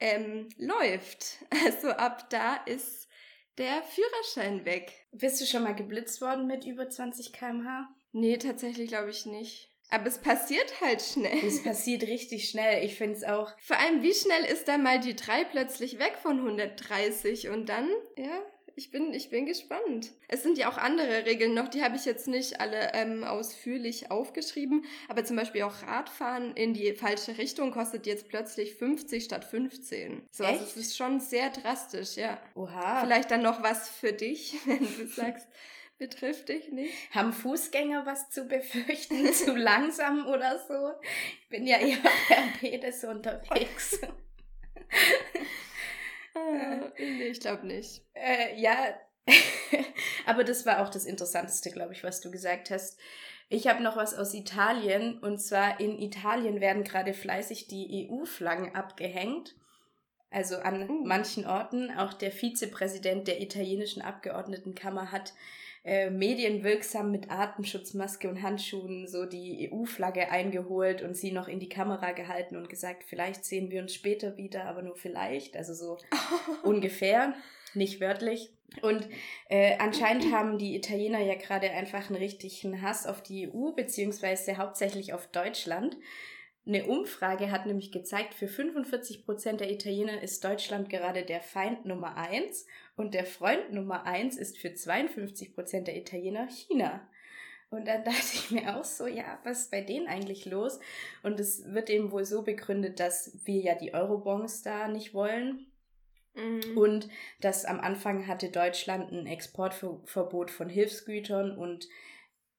ähm, 0.00 0.48
läuft. 0.56 1.44
Also 1.66 1.88
ab 1.90 2.30
da 2.30 2.56
ist 2.56 3.06
der 3.58 3.82
Führerschein 3.82 4.64
weg. 4.64 4.90
Bist 5.12 5.42
du 5.42 5.44
schon 5.44 5.64
mal 5.64 5.74
geblitzt 5.74 6.22
worden 6.22 6.46
mit 6.46 6.64
über 6.64 6.88
20 6.88 7.34
km/h? 7.34 7.86
Nee, 8.12 8.38
tatsächlich 8.38 8.88
glaube 8.88 9.10
ich 9.10 9.26
nicht. 9.26 9.70
Aber 9.90 10.06
es 10.06 10.18
passiert 10.18 10.80
halt 10.80 11.00
schnell. 11.00 11.44
Es 11.44 11.62
passiert 11.62 12.02
richtig 12.02 12.48
schnell. 12.48 12.84
Ich 12.84 12.96
finde 12.96 13.16
es 13.16 13.24
auch. 13.24 13.52
Vor 13.58 13.78
allem, 13.78 14.02
wie 14.02 14.12
schnell 14.12 14.44
ist 14.44 14.68
da 14.68 14.76
mal 14.76 15.00
die 15.00 15.16
3 15.16 15.44
plötzlich 15.44 15.98
weg 15.98 16.18
von 16.20 16.38
130 16.38 17.48
und 17.48 17.68
dann, 17.68 17.88
ja, 18.16 18.42
ich 18.78 18.92
bin, 18.92 19.12
ich 19.12 19.28
bin 19.28 19.44
gespannt. 19.44 20.12
Es 20.28 20.44
sind 20.44 20.56
ja 20.56 20.70
auch 20.70 20.78
andere 20.78 21.26
Regeln 21.26 21.52
noch, 21.52 21.66
die 21.66 21.82
habe 21.82 21.96
ich 21.96 22.04
jetzt 22.04 22.28
nicht 22.28 22.60
alle 22.60 22.92
ähm, 22.94 23.24
ausführlich 23.24 24.12
aufgeschrieben, 24.12 24.84
aber 25.08 25.24
zum 25.24 25.34
Beispiel 25.34 25.62
auch 25.62 25.82
Radfahren 25.82 26.54
in 26.54 26.74
die 26.74 26.92
falsche 26.92 27.38
Richtung 27.38 27.72
kostet 27.72 28.06
jetzt 28.06 28.28
plötzlich 28.28 28.76
50 28.76 29.24
statt 29.24 29.44
15. 29.44 30.22
So, 30.30 30.44
Echt? 30.44 30.52
also 30.52 30.64
es 30.64 30.76
ist 30.76 30.96
schon 30.96 31.18
sehr 31.18 31.50
drastisch, 31.50 32.14
ja. 32.14 32.40
Oha. 32.54 33.00
Vielleicht 33.00 33.32
dann 33.32 33.42
noch 33.42 33.64
was 33.64 33.88
für 33.88 34.12
dich, 34.12 34.54
wenn 34.66 34.78
du 34.78 35.06
sagst, 35.08 35.48
betrifft 35.98 36.48
dich 36.48 36.70
nicht. 36.70 36.94
Haben 37.12 37.32
Fußgänger 37.32 38.06
was 38.06 38.30
zu 38.30 38.44
befürchten? 38.44 39.32
zu 39.32 39.54
langsam 39.54 40.26
oder 40.26 40.58
so? 40.66 40.92
Ich 41.42 41.48
bin 41.48 41.66
ja 41.66 41.78
eher 41.78 41.98
per 42.28 42.42
Pedes 42.58 43.04
unterwegs. 43.04 44.00
ah, 46.34 46.92
nee, 46.96 47.28
ich 47.28 47.40
glaube 47.40 47.66
nicht. 47.66 48.02
Äh, 48.14 48.58
ja, 48.60 48.76
aber 50.26 50.44
das 50.44 50.64
war 50.64 50.80
auch 50.80 50.88
das 50.88 51.04
Interessanteste, 51.04 51.70
glaube 51.70 51.92
ich, 51.92 52.04
was 52.04 52.20
du 52.20 52.30
gesagt 52.30 52.70
hast. 52.70 52.98
Ich 53.50 53.66
habe 53.66 53.82
noch 53.82 53.96
was 53.96 54.14
aus 54.14 54.34
Italien 54.34 55.18
und 55.18 55.38
zwar 55.38 55.80
in 55.80 55.98
Italien 55.98 56.60
werden 56.60 56.84
gerade 56.84 57.14
fleißig 57.14 57.66
die 57.66 58.08
EU-Flaggen 58.10 58.74
abgehängt. 58.74 59.56
Also 60.30 60.58
an 60.58 60.88
uh. 60.88 61.04
manchen 61.06 61.46
Orten. 61.46 61.90
Auch 61.90 62.12
der 62.12 62.30
Vizepräsident 62.30 63.26
der 63.26 63.40
italienischen 63.40 64.02
Abgeordnetenkammer 64.02 65.10
hat 65.10 65.32
äh, 65.88 66.10
medienwirksam 66.10 67.10
mit 67.10 67.30
Atemschutzmaske 67.30 68.28
und 68.28 68.42
Handschuhen 68.42 69.08
so 69.08 69.24
die 69.24 69.70
EU-Flagge 69.72 70.30
eingeholt 70.30 71.00
und 71.00 71.16
sie 71.16 71.32
noch 71.32 71.48
in 71.48 71.60
die 71.60 71.70
Kamera 71.70 72.12
gehalten 72.12 72.56
und 72.56 72.68
gesagt, 72.68 73.04
vielleicht 73.04 73.46
sehen 73.46 73.70
wir 73.70 73.80
uns 73.80 73.94
später 73.94 74.36
wieder, 74.36 74.66
aber 74.66 74.82
nur 74.82 74.96
vielleicht, 74.96 75.56
also 75.56 75.72
so 75.72 75.96
ungefähr, 76.62 77.32
nicht 77.72 78.02
wörtlich. 78.02 78.50
Und 78.82 79.08
äh, 79.48 79.78
anscheinend 79.78 80.30
haben 80.30 80.58
die 80.58 80.76
Italiener 80.76 81.20
ja 81.20 81.36
gerade 81.36 81.70
einfach 81.70 82.10
einen 82.10 82.18
richtigen 82.18 82.82
Hass 82.82 83.06
auf 83.06 83.22
die 83.22 83.48
EU, 83.48 83.72
beziehungsweise 83.72 84.58
hauptsächlich 84.58 85.14
auf 85.14 85.26
Deutschland. 85.28 85.96
Eine 86.66 86.84
Umfrage 86.84 87.50
hat 87.50 87.64
nämlich 87.64 87.92
gezeigt, 87.92 88.34
für 88.34 88.46
45 88.46 89.24
Prozent 89.24 89.62
der 89.62 89.70
Italiener 89.70 90.22
ist 90.22 90.44
Deutschland 90.44 90.90
gerade 90.90 91.22
der 91.22 91.40
Feind 91.40 91.86
Nummer 91.86 92.14
eins 92.18 92.66
und 92.98 93.14
der 93.14 93.24
Freund 93.24 93.72
Nummer 93.72 94.04
eins 94.04 94.36
ist 94.36 94.58
für 94.58 94.74
52 94.74 95.54
Prozent 95.54 95.86
der 95.86 95.96
Italiener 95.96 96.48
China. 96.48 97.08
Und 97.70 97.86
dann 97.86 98.02
dachte 98.04 98.34
ich 98.34 98.50
mir 98.50 98.76
auch 98.76 98.84
so, 98.84 99.06
ja, 99.06 99.38
was 99.44 99.60
ist 99.60 99.70
bei 99.70 99.82
denen 99.82 100.08
eigentlich 100.08 100.44
los? 100.46 100.80
Und 101.22 101.38
es 101.38 101.64
wird 101.72 101.90
eben 101.90 102.10
wohl 102.10 102.24
so 102.24 102.42
begründet, 102.42 102.98
dass 102.98 103.38
wir 103.44 103.60
ja 103.60 103.74
die 103.76 103.94
Eurobonds 103.94 104.62
da 104.62 104.88
nicht 104.88 105.14
wollen. 105.14 105.66
Mhm. 106.34 106.76
Und 106.76 107.08
dass 107.40 107.64
am 107.64 107.78
Anfang 107.78 108.26
hatte 108.26 108.50
Deutschland 108.50 109.12
ein 109.12 109.26
Exportverbot 109.26 110.50
von 110.50 110.68
Hilfsgütern 110.68 111.56
und 111.56 111.88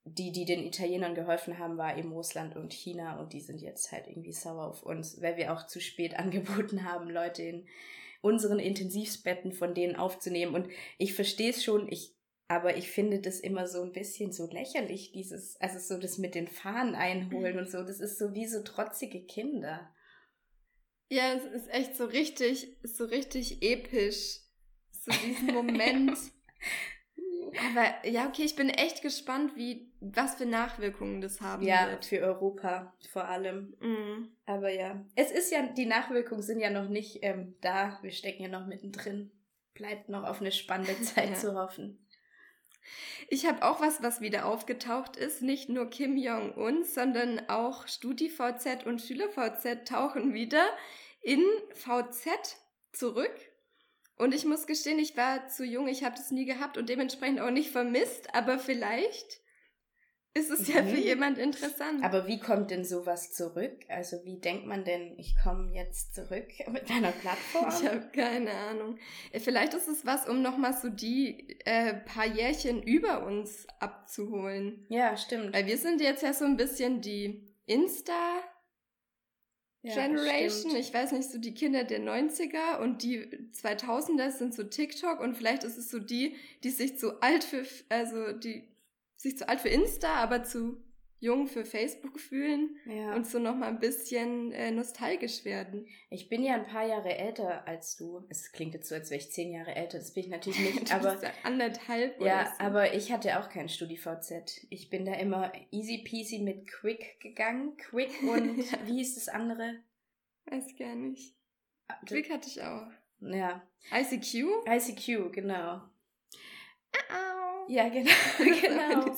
die, 0.06 0.32
die 0.32 0.46
den 0.46 0.64
Italienern 0.64 1.16
geholfen 1.16 1.60
haben, 1.60 1.78
war 1.78 1.98
eben 1.98 2.14
Russland 2.14 2.56
und 2.56 2.74
China 2.74 3.20
und 3.20 3.34
die 3.34 3.42
sind 3.42 3.62
jetzt 3.62 3.92
halt 3.92 4.08
irgendwie 4.08 4.32
sauer 4.32 4.68
auf 4.68 4.84
uns, 4.84 5.22
weil 5.22 5.36
wir 5.36 5.54
auch 5.54 5.68
zu 5.68 5.82
spät 5.82 6.16
angeboten 6.18 6.86
haben, 6.86 7.10
Leute 7.10 7.44
in 7.44 7.68
unseren 8.22 8.60
Intensivsbetten 8.60 9.54
von 9.54 9.74
denen 9.74 9.96
aufzunehmen. 9.96 10.56
Und 10.56 10.70
ich 10.98 11.14
verstehe 11.14 11.52
es 11.52 11.64
schon, 11.64 11.92
ich, 11.92 12.16
aber 12.48 12.78
ich 12.78 12.90
finde 12.90 13.20
das 13.20 13.40
immer 13.40 13.68
so 13.68 13.82
ein 13.82 13.92
bisschen 13.92 14.32
so 14.32 14.48
lächerlich, 14.48 15.12
dieses, 15.12 15.60
also 15.62 15.80
so 15.80 16.00
das 16.02 16.18
mit 16.18 16.36
den 16.36 16.48
Fahnen 16.48 16.96
einholen 16.96 17.58
und 17.58 17.70
so, 17.70 17.84
das 17.84 18.00
ist 18.00 18.18
so 18.18 18.34
wie 18.34 18.48
so 18.48 18.64
trotzige 18.64 19.26
Kinder. 19.26 19.94
Ja, 21.10 21.34
es 21.34 21.46
ist 21.46 21.70
echt 21.70 21.96
so 21.96 22.06
richtig, 22.06 22.78
so 22.84 23.06
richtig 23.06 23.64
episch. 23.64 24.42
So 24.92 25.12
diesen 25.26 25.54
Moment. 25.54 26.18
Aber 27.72 28.08
ja, 28.08 28.28
okay, 28.28 28.44
ich 28.44 28.56
bin 28.56 28.70
echt 28.70 29.02
gespannt, 29.02 29.56
wie, 29.56 29.89
was 30.02 30.36
für 30.36 30.46
Nachwirkungen 30.46 31.22
das 31.22 31.42
haben 31.42 31.64
ja, 31.64 31.90
wird. 31.90 32.06
Ja, 32.06 32.10
für 32.10 32.26
Europa 32.26 32.94
vor 33.12 33.26
allem. 33.26 33.76
Mhm. 33.80 34.30
Aber 34.46 34.70
ja, 34.70 35.04
es 35.16 35.32
ist 35.32 35.52
ja, 35.52 35.62
die 35.68 35.86
Nachwirkungen 35.86 36.42
sind 36.42 36.62
ja 36.62 36.70
noch 36.70 36.88
nicht 36.90 37.20
ähm, 37.22 37.56
da. 37.62 38.00
Wir 38.02 38.12
stecken 38.12 38.44
ja 38.44 38.50
noch 38.50 38.66
mittendrin. 38.66 39.32
Bleibt 39.74 40.10
noch 40.10 40.24
auf 40.24 40.40
eine 40.40 40.52
spannende 40.52 41.02
Zeit 41.02 41.32
ja. 41.32 41.36
zu 41.36 41.56
hoffen. 41.56 42.06
Ich 43.28 43.46
habe 43.46 43.64
auch 43.64 43.82
was, 43.82 44.02
was 44.02 44.22
wieder 44.22 44.46
aufgetaucht 44.46 45.16
ist. 45.16 45.42
Nicht 45.42 45.70
nur 45.70 45.90
Kim 45.90 46.18
Jong-un, 46.18 46.84
sondern 46.86 47.48
auch 47.50 47.88
StudiVZ 47.88 48.86
und 48.86 49.02
SchülerVZ 49.02 49.88
tauchen 49.88 50.34
wieder 50.34 50.66
in 51.22 51.44
VZ 51.74 52.58
zurück. 52.94 53.36
Und 54.18 54.34
ich 54.34 54.46
muss 54.46 54.66
gestehen, 54.66 55.00
ich 55.00 55.16
war 55.16 55.48
zu 55.48 55.64
jung, 55.64 55.88
ich 55.88 56.04
habe 56.04 56.16
das 56.16 56.32
nie 56.32 56.46
gehabt 56.46 56.78
und 56.78 56.90
dementsprechend 56.90 57.40
auch 57.40 57.52
nicht 57.52 57.72
vermisst, 57.72 58.34
aber 58.34 58.60
vielleicht 58.60 59.40
ist 60.40 60.50
es 60.50 60.68
ja 60.68 60.84
für 60.84 60.96
mhm. 60.96 61.04
jemand 61.04 61.38
interessant. 61.38 62.04
Aber 62.04 62.28
wie 62.28 62.40
kommt 62.40 62.72
denn 62.72 62.86
sowas 62.86 63.32
zurück? 63.34 63.78
Also 63.90 64.18
wie 64.24 64.40
denkt 64.40 64.66
man 64.66 64.86
denn, 64.86 65.18
ich 65.18 65.36
komme 65.44 65.74
jetzt 65.74 66.16
zurück 66.16 66.48
mit 66.72 66.90
deiner 66.90 67.12
Plattform? 67.12 67.70
Ich 67.70 67.88
habe 67.88 68.10
keine 68.14 68.52
Ahnung. 68.52 68.98
Äh, 69.32 69.40
vielleicht 69.40 69.74
ist 69.74 69.88
es 69.88 70.06
was, 70.06 70.28
um 70.28 70.42
nochmal 70.42 70.74
so 70.74 70.90
die 70.90 71.60
äh, 71.66 71.94
paar 71.94 72.26
Jährchen 72.26 72.82
über 72.82 73.26
uns 73.26 73.68
abzuholen. 73.80 74.86
Ja, 74.90 75.18
stimmt. 75.18 75.54
Weil 75.54 75.68
wir 75.68 75.78
sind 75.78 76.02
jetzt 76.02 76.24
ja 76.24 76.34
so 76.34 76.46
ein 76.46 76.58
bisschen 76.58 77.02
die 77.02 77.54
Insta- 77.68 78.42
ja, 79.82 79.96
Generation, 79.96 80.72
stimmt. 80.72 80.86
ich 80.86 80.94
weiß 80.94 81.14
nicht, 81.14 81.32
so 81.32 81.38
die 81.38 81.54
Kinder 81.54 81.86
der 81.86 82.02
90er 82.02 82.80
und 82.82 83.02
die 83.02 83.26
2000er 83.54 84.30
sind 84.30 84.54
so 84.54 84.64
TikTok 84.64 85.22
und 85.22 85.38
vielleicht 85.38 85.64
ist 85.64 85.78
es 85.78 85.90
so 85.90 86.00
die, 86.00 86.36
die 86.66 86.70
sich 86.70 86.98
zu 86.98 87.22
alt 87.22 87.46
für, 87.46 87.66
also 87.88 88.34
die 88.34 88.68
sich 89.20 89.38
zu 89.38 89.48
alt 89.50 89.60
für 89.60 89.70
Insta, 89.70 90.16
aber 90.16 90.44
zu 90.44 90.82
jung 91.20 91.48
für 91.48 91.66
Facebook 91.66 92.18
fühlen 92.18 92.78
ja. 92.86 93.14
und 93.14 93.28
so 93.28 93.40
nochmal 93.40 93.68
ein 93.68 93.80
bisschen 93.80 94.54
äh, 94.54 94.72
nostalgisch 94.72 95.44
werden. 95.44 95.86
Ich 96.10 96.30
bin 96.30 96.42
ja 96.42 96.56
ein 96.56 96.66
paar 96.66 96.88
Jahre 96.88 97.18
älter 97.18 97.68
als 97.68 97.98
du. 97.98 98.26
Es 98.30 98.54
klingt 98.54 98.74
jetzt 98.74 98.88
so, 98.88 98.96
als 98.96 99.10
wäre 99.10 99.20
ich 99.20 99.30
zehn 99.30 99.52
Jahre 99.52 99.76
älter. 99.76 99.98
Das 99.98 100.14
bin 100.14 100.24
ich 100.24 100.30
natürlich 100.30 100.60
nicht. 100.60 100.94
aber 100.94 101.22
ja 101.22 101.32
anderthalb. 101.44 102.22
Ja, 102.22 102.46
so. 102.46 102.64
aber 102.64 102.94
ich 102.94 103.12
hatte 103.12 103.38
auch 103.38 103.50
kein 103.50 103.68
StudiVZ. 103.68 104.68
Ich 104.70 104.90
bin 104.90 105.04
da 105.04 105.14
immer 105.16 105.52
easy 105.72 105.98
peasy 105.98 106.40
mit 106.40 106.68
Quick 106.68 107.20
gegangen. 107.20 107.76
Quick 107.76 108.22
und 108.22 108.58
ja. 108.58 108.78
wie 108.86 108.94
hieß 109.00 109.16
das 109.16 109.28
andere? 109.28 109.76
Weiß 110.46 110.78
gar 110.78 110.96
nicht. 110.96 111.36
Ah, 111.90 112.00
Quick 112.06 112.30
hatte 112.30 112.48
ich 112.48 112.64
auch. 112.64 112.88
Ja. 113.20 113.62
ICQ? 113.92 114.66
ICQ, 114.66 115.34
genau. 115.34 115.82
Uh 116.96 116.98
-oh. 117.14 117.29
Ja, 117.70 117.88
genau. 117.88 118.10
genau. 118.62 119.16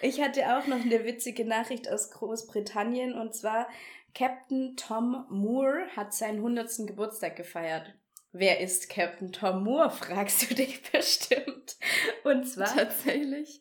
Ich 0.00 0.20
hatte 0.22 0.56
auch 0.56 0.66
noch 0.66 0.80
eine 0.80 1.04
witzige 1.04 1.44
Nachricht 1.44 1.88
aus 1.90 2.10
Großbritannien 2.10 3.14
und 3.14 3.34
zwar 3.34 3.68
Captain 4.14 4.74
Tom 4.76 5.26
Moore 5.28 5.86
hat 5.94 6.14
seinen 6.14 6.38
100. 6.38 6.86
Geburtstag 6.86 7.36
gefeiert. 7.36 7.94
Wer 8.32 8.60
ist 8.60 8.88
Captain 8.88 9.32
Tom 9.32 9.64
Moore, 9.64 9.90
fragst 9.90 10.50
du 10.50 10.54
dich 10.54 10.82
bestimmt. 10.92 11.76
Und 12.24 12.48
zwar. 12.48 12.74
Tatsächlich. 12.74 13.60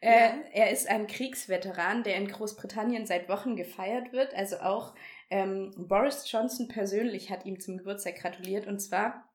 Äh, 0.00 0.28
ja. 0.28 0.34
Er 0.52 0.70
ist 0.70 0.88
ein 0.88 1.06
Kriegsveteran, 1.06 2.04
der 2.04 2.16
in 2.16 2.28
Großbritannien 2.28 3.04
seit 3.04 3.28
Wochen 3.28 3.56
gefeiert 3.56 4.12
wird. 4.12 4.34
Also 4.34 4.60
auch 4.60 4.94
ähm, 5.30 5.74
Boris 5.76 6.30
Johnson 6.30 6.68
persönlich 6.68 7.30
hat 7.30 7.44
ihm 7.44 7.60
zum 7.60 7.76
Geburtstag 7.76 8.16
gratuliert. 8.16 8.66
Und 8.66 8.80
zwar 8.80 9.31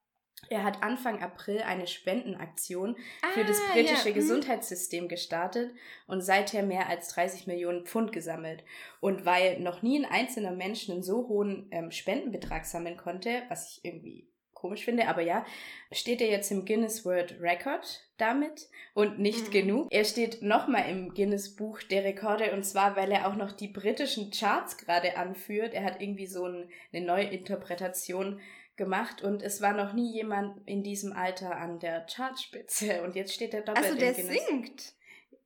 er 0.50 0.64
hat 0.64 0.84
Anfang 0.84 1.22
April 1.22 1.62
eine 1.62 1.88
Spendenaktion 1.88 2.96
ah, 3.22 3.28
für 3.34 3.44
das 3.44 3.60
ah, 3.60 3.74
britische 3.74 4.10
ja. 4.10 4.12
Mhm. 4.12 4.16
Gesundheitssystem 4.16 5.08
gestartet 5.08 5.72
und 6.08 6.22
seither 6.22 6.64
mehr 6.64 6.88
als 6.88 7.10
30 7.10 7.48
Millionen 7.48 7.86
Pfund 7.86 8.12
gesammelt. 8.12 8.64
Und 9.00 9.26
weil 9.26 9.60
noch 9.60 9.82
nie 9.82 10.00
ein 10.00 10.10
einzelner 10.10 10.52
Mensch 10.52 10.90
einen 10.90 11.04
so 11.04 11.28
hohen 11.28 11.68
ähm, 11.72 11.92
Spendenbetrag 11.92 12.66
sammeln 12.66 12.98
konnte, 12.98 13.44
was 13.50 13.72
ich 13.72 13.86
irgendwie 13.86 14.28
komisch 14.54 14.86
finde, 14.86 15.08
aber 15.08 15.22
ja, 15.22 15.46
steht 15.92 16.20
er 16.20 16.30
jetzt 16.30 16.52
im 16.52 16.66
Guinness 16.66 17.06
World 17.06 17.40
Record 17.40 18.02
damit 18.18 18.68
und 18.96 19.20
nicht 19.20 19.50
mhm. 19.50 19.52
genug. 19.52 19.88
Er 19.92 20.04
steht 20.04 20.42
nochmal 20.42 20.90
im 20.90 21.14
Guinness 21.14 21.56
Buch 21.56 21.84
der 21.84 22.04
Rekorde 22.04 22.52
und 22.54 22.64
zwar, 22.64 22.96
weil 22.96 23.12
er 23.12 23.28
auch 23.28 23.36
noch 23.36 23.52
die 23.52 23.68
britischen 23.68 24.32
Charts 24.32 24.78
gerade 24.78 25.16
anführt. 25.16 25.76
Er 25.76 25.84
hat 25.84 26.02
irgendwie 26.02 26.26
so 26.26 26.46
ein, 26.46 26.70
eine 26.92 27.06
Neuinterpretation 27.06 28.40
gemacht 28.78 29.24
und 29.24 29.42
es 29.42 29.62
war 29.62 29.74
noch 29.74 29.94
nie 29.94 30.14
jemand 30.14 30.66
in 30.68 30.84
diesem 30.84 31.12
Alter 31.12 31.58
an 31.58 31.80
der 31.80 32.06
Chartspitze 32.06 33.02
und 33.04 33.16
jetzt 33.16 33.34
steht 33.34 33.54
er 33.54 33.62
doppelt 33.62 33.86
Also 33.86 33.98
der 33.98 34.14
singt? 34.14 34.94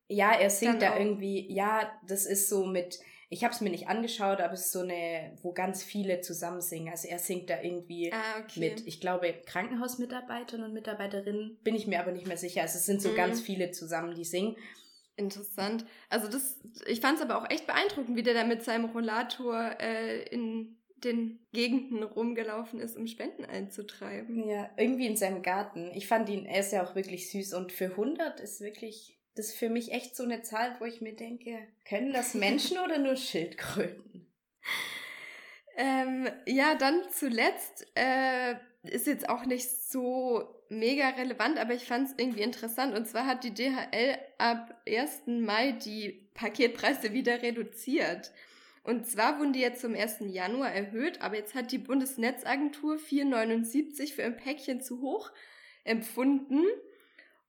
Ja, 0.08 0.34
er 0.34 0.50
singt 0.50 0.82
da 0.82 0.98
irgendwie, 0.98 1.52
ja, 1.52 1.90
das 2.06 2.26
ist 2.26 2.50
so 2.50 2.66
mit, 2.66 3.00
ich 3.30 3.46
habe 3.46 3.54
es 3.54 3.62
mir 3.62 3.70
nicht 3.70 3.88
angeschaut, 3.88 4.42
aber 4.42 4.54
es 4.54 4.66
ist 4.66 4.74
so 4.74 4.82
eine, 4.82 5.38
wo 5.42 5.54
ganz 5.54 5.84
viele 5.84 6.20
zusammen 6.20 6.60
singen. 6.60 6.90
Also 6.90 7.08
er 7.08 7.18
singt 7.18 7.50
da 7.50 7.62
irgendwie 7.62 8.12
ah, 8.12 8.42
okay. 8.44 8.60
mit, 8.60 8.86
ich 8.86 9.00
glaube, 9.00 9.34
Krankenhausmitarbeitern 9.46 10.64
und 10.64 10.74
Mitarbeiterinnen, 10.74 11.58
bin 11.64 11.76
ich 11.76 11.88
mir 11.88 12.02
aber 12.02 12.12
nicht 12.12 12.28
mehr 12.28 12.36
sicher. 12.36 12.62
Also 12.62 12.78
es 12.78 12.86
sind 12.86 13.02
so 13.02 13.12
mhm. 13.12 13.16
ganz 13.16 13.40
viele 13.40 13.72
zusammen, 13.72 14.14
die 14.16 14.26
singen. 14.26 14.58
Interessant. 15.16 15.86
Also 16.10 16.28
das, 16.28 16.60
ich 16.88 17.00
fand 17.00 17.20
es 17.20 17.24
aber 17.24 17.38
auch 17.38 17.50
echt 17.50 17.68
beeindruckend, 17.68 18.18
wie 18.18 18.24
der 18.24 18.34
da 18.34 18.44
mit 18.44 18.64
seinem 18.64 18.86
Rollator 18.86 19.80
äh, 19.80 20.24
in 20.24 20.81
den 21.04 21.40
Gegenden 21.52 22.04
rumgelaufen 22.04 22.80
ist, 22.80 22.98
um 22.98 23.08
Spenden 23.08 23.46
einzutreiben. 23.46 24.48
Ja, 24.48 24.70
irgendwie 24.78 25.08
in 25.08 25.16
seinem 25.16 25.42
Garten. 25.42 25.92
Ich 25.94 26.08
fand 26.08 26.30
ihn, 26.30 26.46
er 26.46 26.60
ist 26.60 26.72
ja 26.72 26.84
auch 26.84 26.96
wirklich 26.96 27.32
süß 27.32 27.54
und 27.54 27.72
für 27.72 27.92
100 27.92 28.40
ist 28.40 28.62
wirklich, 28.62 29.20
das 29.36 29.48
ist 29.48 29.58
für 29.58 29.70
mich 29.70 29.92
echt 29.92 30.16
so 30.16 30.24
eine 30.24 30.42
Zahl, 30.42 30.76
wo 30.80 30.86
ich 30.86 31.02
mir 31.02 31.16
denke, 31.16 31.58
können 31.86 32.14
das 32.14 32.34
Menschen 32.36 32.78
oder 32.78 32.98
nur 32.98 33.16
Schildkröten? 33.16 34.28
Ähm, 35.78 36.28
ja, 36.46 36.76
dann 36.76 37.02
zuletzt 37.12 37.88
äh, 37.96 38.56
ist 38.84 39.08
jetzt 39.08 39.30
auch 39.30 39.46
nicht 39.46 39.70
so 39.70 40.62
mega 40.70 41.10
relevant, 41.10 41.60
aber 41.60 41.74
ich 41.74 41.86
fand 41.86 42.08
es 42.08 42.16
irgendwie 42.18 42.42
interessant. 42.42 42.96
Und 42.96 43.08
zwar 43.08 43.26
hat 43.26 43.44
die 43.44 43.54
DHL 43.54 44.18
ab 44.38 44.82
1. 44.88 45.24
Mai 45.28 45.74
die 45.74 46.30
Paketpreise 46.34 47.14
wieder 47.14 47.42
reduziert. 47.42 48.32
Und 48.84 49.06
zwar 49.06 49.40
wurden 49.40 49.54
die 49.54 49.60
jetzt 49.60 49.82
zum 49.82 49.94
1. 49.94 50.18
Januar 50.22 50.72
erhöht, 50.72 51.22
aber 51.22 51.36
jetzt 51.36 51.54
hat 51.54 51.72
die 51.72 51.78
Bundesnetzagentur 51.78 52.96
4,79 52.96 54.14
für 54.14 54.24
ein 54.24 54.38
Päckchen 54.38 54.82
zu 54.82 55.02
hoch 55.02 55.32
empfunden 55.84 56.64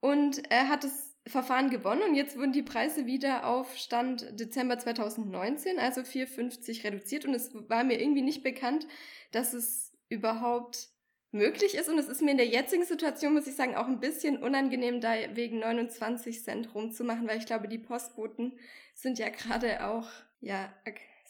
und 0.01 0.51
er 0.51 0.69
hat 0.69 0.85
das 0.85 1.17
Verfahren 1.27 1.71
gewonnen 1.71 2.03
und 2.03 2.15
jetzt 2.17 2.37
wurden 2.37 2.53
die 2.53 2.63
Preise 2.63 3.07
wieder 3.07 3.47
auf 3.47 3.77
Stand 3.77 4.39
Dezember 4.39 4.79
2019, 4.79 5.79
also 5.79 6.01
4,50 6.01 6.85
reduziert 6.85 7.25
und 7.25 7.35
es 7.35 7.55
war 7.69 7.85
mir 7.85 8.01
irgendwie 8.01 8.23
nicht 8.23 8.43
bekannt, 8.43 8.89
dass 9.31 9.55
es 9.55 9.93
überhaupt 10.09 10.89
möglich 11.31 11.77
ist 11.77 11.89
und 11.89 11.99
es 11.99 12.09
ist 12.09 12.21
mir 12.21 12.33
in 12.33 12.37
der 12.37 12.49
jetzigen 12.49 12.85
Situation, 12.85 13.35
muss 13.35 13.47
ich 13.47 13.55
sagen, 13.55 13.77
auch 13.77 13.87
ein 13.87 14.01
bisschen 14.01 14.43
unangenehm, 14.43 15.01
da 15.01 15.15
wegen 15.35 15.61
29 15.61 16.43
Cent 16.43 16.75
rumzumachen, 16.75 17.29
weil 17.29 17.39
ich 17.39 17.47
glaube, 17.47 17.69
die 17.69 17.79
Postboten 17.79 18.59
sind 18.95 19.19
ja 19.19 19.29
gerade 19.29 19.87
auch, 19.87 20.09
ja, 20.41 20.75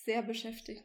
sehr 0.05 0.23
beschäftigt. 0.23 0.85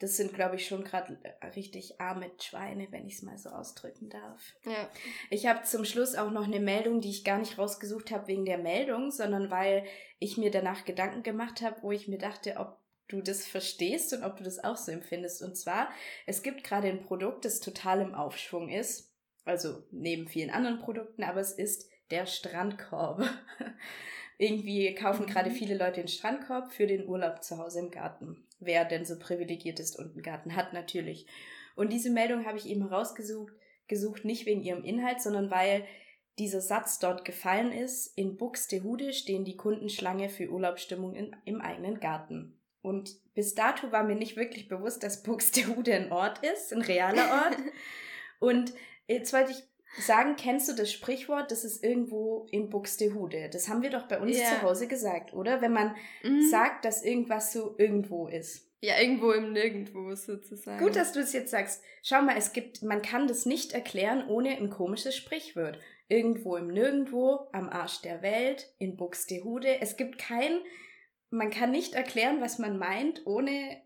Das 0.00 0.16
sind, 0.16 0.32
glaube 0.32 0.56
ich, 0.56 0.66
schon 0.66 0.84
gerade 0.84 1.18
äh, 1.22 1.46
richtig 1.48 2.00
arme 2.00 2.30
Schweine, 2.40 2.86
wenn 2.90 3.06
ich 3.06 3.14
es 3.14 3.22
mal 3.22 3.36
so 3.36 3.48
ausdrücken 3.50 4.08
darf. 4.08 4.54
Ja. 4.64 4.88
Ich 5.28 5.46
habe 5.46 5.64
zum 5.64 5.84
Schluss 5.84 6.14
auch 6.14 6.30
noch 6.30 6.44
eine 6.44 6.60
Meldung, 6.60 7.00
die 7.00 7.10
ich 7.10 7.24
gar 7.24 7.38
nicht 7.38 7.58
rausgesucht 7.58 8.12
habe 8.12 8.28
wegen 8.28 8.44
der 8.44 8.58
Meldung, 8.58 9.10
sondern 9.10 9.50
weil 9.50 9.84
ich 10.20 10.36
mir 10.36 10.52
danach 10.52 10.84
Gedanken 10.84 11.24
gemacht 11.24 11.62
habe, 11.62 11.82
wo 11.82 11.90
ich 11.90 12.06
mir 12.06 12.18
dachte, 12.18 12.56
ob 12.58 12.78
du 13.08 13.22
das 13.22 13.44
verstehst 13.44 14.12
und 14.12 14.22
ob 14.22 14.36
du 14.36 14.44
das 14.44 14.62
auch 14.62 14.76
so 14.76 14.92
empfindest. 14.92 15.42
Und 15.42 15.56
zwar, 15.56 15.90
es 16.26 16.42
gibt 16.42 16.62
gerade 16.62 16.88
ein 16.88 17.02
Produkt, 17.02 17.44
das 17.44 17.58
total 17.58 18.00
im 18.00 18.14
Aufschwung 18.14 18.68
ist. 18.68 19.12
Also 19.44 19.82
neben 19.90 20.28
vielen 20.28 20.50
anderen 20.50 20.78
Produkten, 20.78 21.24
aber 21.24 21.40
es 21.40 21.52
ist 21.52 21.90
der 22.10 22.26
Strandkorb. 22.26 23.22
Irgendwie 24.38 24.94
kaufen 24.94 25.24
mhm. 25.24 25.30
gerade 25.30 25.50
viele 25.50 25.76
Leute 25.76 26.00
den 26.00 26.08
Strandkorb 26.08 26.70
für 26.70 26.86
den 26.86 27.08
Urlaub 27.08 27.42
zu 27.42 27.58
Hause 27.58 27.80
im 27.80 27.90
Garten. 27.90 28.46
Wer 28.60 28.84
denn 28.84 29.04
so 29.04 29.18
privilegiert 29.18 29.80
ist 29.80 29.98
und 29.98 30.12
einen 30.12 30.22
Garten 30.22 30.56
hat, 30.56 30.72
natürlich. 30.72 31.26
Und 31.76 31.92
diese 31.92 32.10
Meldung 32.10 32.46
habe 32.46 32.58
ich 32.58 32.66
eben 32.66 32.88
herausgesucht, 32.88 33.52
gesucht 33.86 34.24
nicht 34.24 34.46
wegen 34.46 34.62
ihrem 34.62 34.84
Inhalt, 34.84 35.20
sondern 35.20 35.50
weil 35.50 35.84
dieser 36.38 36.60
Satz 36.60 36.98
dort 36.98 37.24
gefallen 37.24 37.72
ist. 37.72 38.16
In 38.16 38.36
Buxtehude 38.36 39.12
stehen 39.12 39.44
die 39.44 39.56
Kundenschlange 39.56 40.28
für 40.28 40.50
Urlaubsstimmung 40.50 41.14
in, 41.14 41.36
im 41.44 41.60
eigenen 41.60 42.00
Garten. 42.00 42.58
Und 42.82 43.16
bis 43.34 43.54
dato 43.54 43.92
war 43.92 44.04
mir 44.04 44.16
nicht 44.16 44.36
wirklich 44.36 44.68
bewusst, 44.68 45.02
dass 45.02 45.22
Buxtehude 45.22 45.94
ein 45.94 46.12
Ort 46.12 46.44
ist, 46.44 46.72
ein 46.72 46.82
realer 46.82 47.44
Ort. 47.44 47.56
und 48.40 48.72
Jetzt 49.08 49.32
wollte 49.32 49.52
ich 49.52 49.62
sagen, 50.00 50.36
kennst 50.36 50.68
du 50.68 50.74
das 50.74 50.92
Sprichwort, 50.92 51.50
das 51.50 51.64
ist 51.64 51.82
irgendwo 51.82 52.46
in 52.50 52.68
Buxtehude? 52.70 53.48
Das 53.52 53.68
haben 53.68 53.82
wir 53.82 53.90
doch 53.90 54.08
bei 54.08 54.20
uns 54.20 54.38
ja. 54.38 54.46
zu 54.46 54.62
Hause 54.62 54.86
gesagt, 54.86 55.34
oder? 55.34 55.60
Wenn 55.60 55.72
man 55.72 55.94
mhm. 56.22 56.42
sagt, 56.48 56.84
dass 56.84 57.04
irgendwas 57.04 57.52
so 57.52 57.74
irgendwo 57.78 58.28
ist. 58.28 58.68
Ja, 58.80 59.00
irgendwo 59.00 59.32
im 59.32 59.52
Nirgendwo 59.52 60.14
sozusagen. 60.14 60.78
Gut, 60.78 60.94
dass 60.94 61.12
du 61.12 61.20
es 61.20 61.32
jetzt 61.32 61.50
sagst. 61.50 61.82
Schau 62.02 62.22
mal, 62.22 62.36
es 62.36 62.52
gibt, 62.52 62.82
man 62.82 63.02
kann 63.02 63.26
das 63.26 63.44
nicht 63.44 63.72
erklären 63.72 64.28
ohne 64.28 64.56
ein 64.56 64.70
komisches 64.70 65.16
Sprichwort. 65.16 65.78
Irgendwo 66.08 66.56
im 66.56 66.68
Nirgendwo, 66.68 67.48
am 67.52 67.68
Arsch 67.68 68.02
der 68.02 68.22
Welt, 68.22 68.72
in 68.78 68.96
Buxtehude. 68.96 69.80
Es 69.80 69.96
gibt 69.96 70.18
kein, 70.18 70.60
man 71.30 71.50
kann 71.50 71.72
nicht 71.72 71.94
erklären, 71.94 72.40
was 72.40 72.58
man 72.58 72.78
meint, 72.78 73.26
ohne 73.26 73.82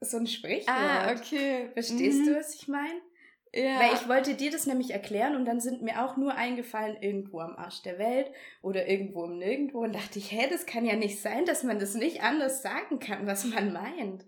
so 0.00 0.16
ein 0.16 0.28
Sprichwort. 0.28 0.68
Ah, 0.68 1.12
okay. 1.12 1.70
Verstehst 1.72 2.20
mhm. 2.20 2.26
du, 2.26 2.36
was 2.36 2.54
ich 2.54 2.68
meine? 2.68 3.00
Ja. 3.52 3.80
Weil 3.80 3.94
ich 3.94 4.08
wollte 4.08 4.34
dir 4.34 4.50
das 4.50 4.66
nämlich 4.66 4.92
erklären 4.92 5.34
und 5.34 5.44
dann 5.44 5.60
sind 5.60 5.82
mir 5.82 6.04
auch 6.04 6.16
nur 6.16 6.34
eingefallen, 6.36 6.96
irgendwo 7.00 7.40
am 7.40 7.56
Arsch 7.56 7.82
der 7.82 7.98
Welt 7.98 8.30
oder 8.62 8.86
irgendwo 8.88 9.24
im 9.24 9.38
Nirgendwo 9.38 9.80
und 9.80 9.94
dachte 9.94 10.20
ich, 10.20 10.30
hä, 10.30 10.46
das 10.48 10.66
kann 10.66 10.84
ja 10.84 10.94
nicht 10.94 11.20
sein, 11.20 11.46
dass 11.46 11.64
man 11.64 11.80
das 11.80 11.94
nicht 11.94 12.22
anders 12.22 12.62
sagen 12.62 13.00
kann, 13.00 13.26
was 13.26 13.44
man 13.44 13.72
meint. 13.72 14.24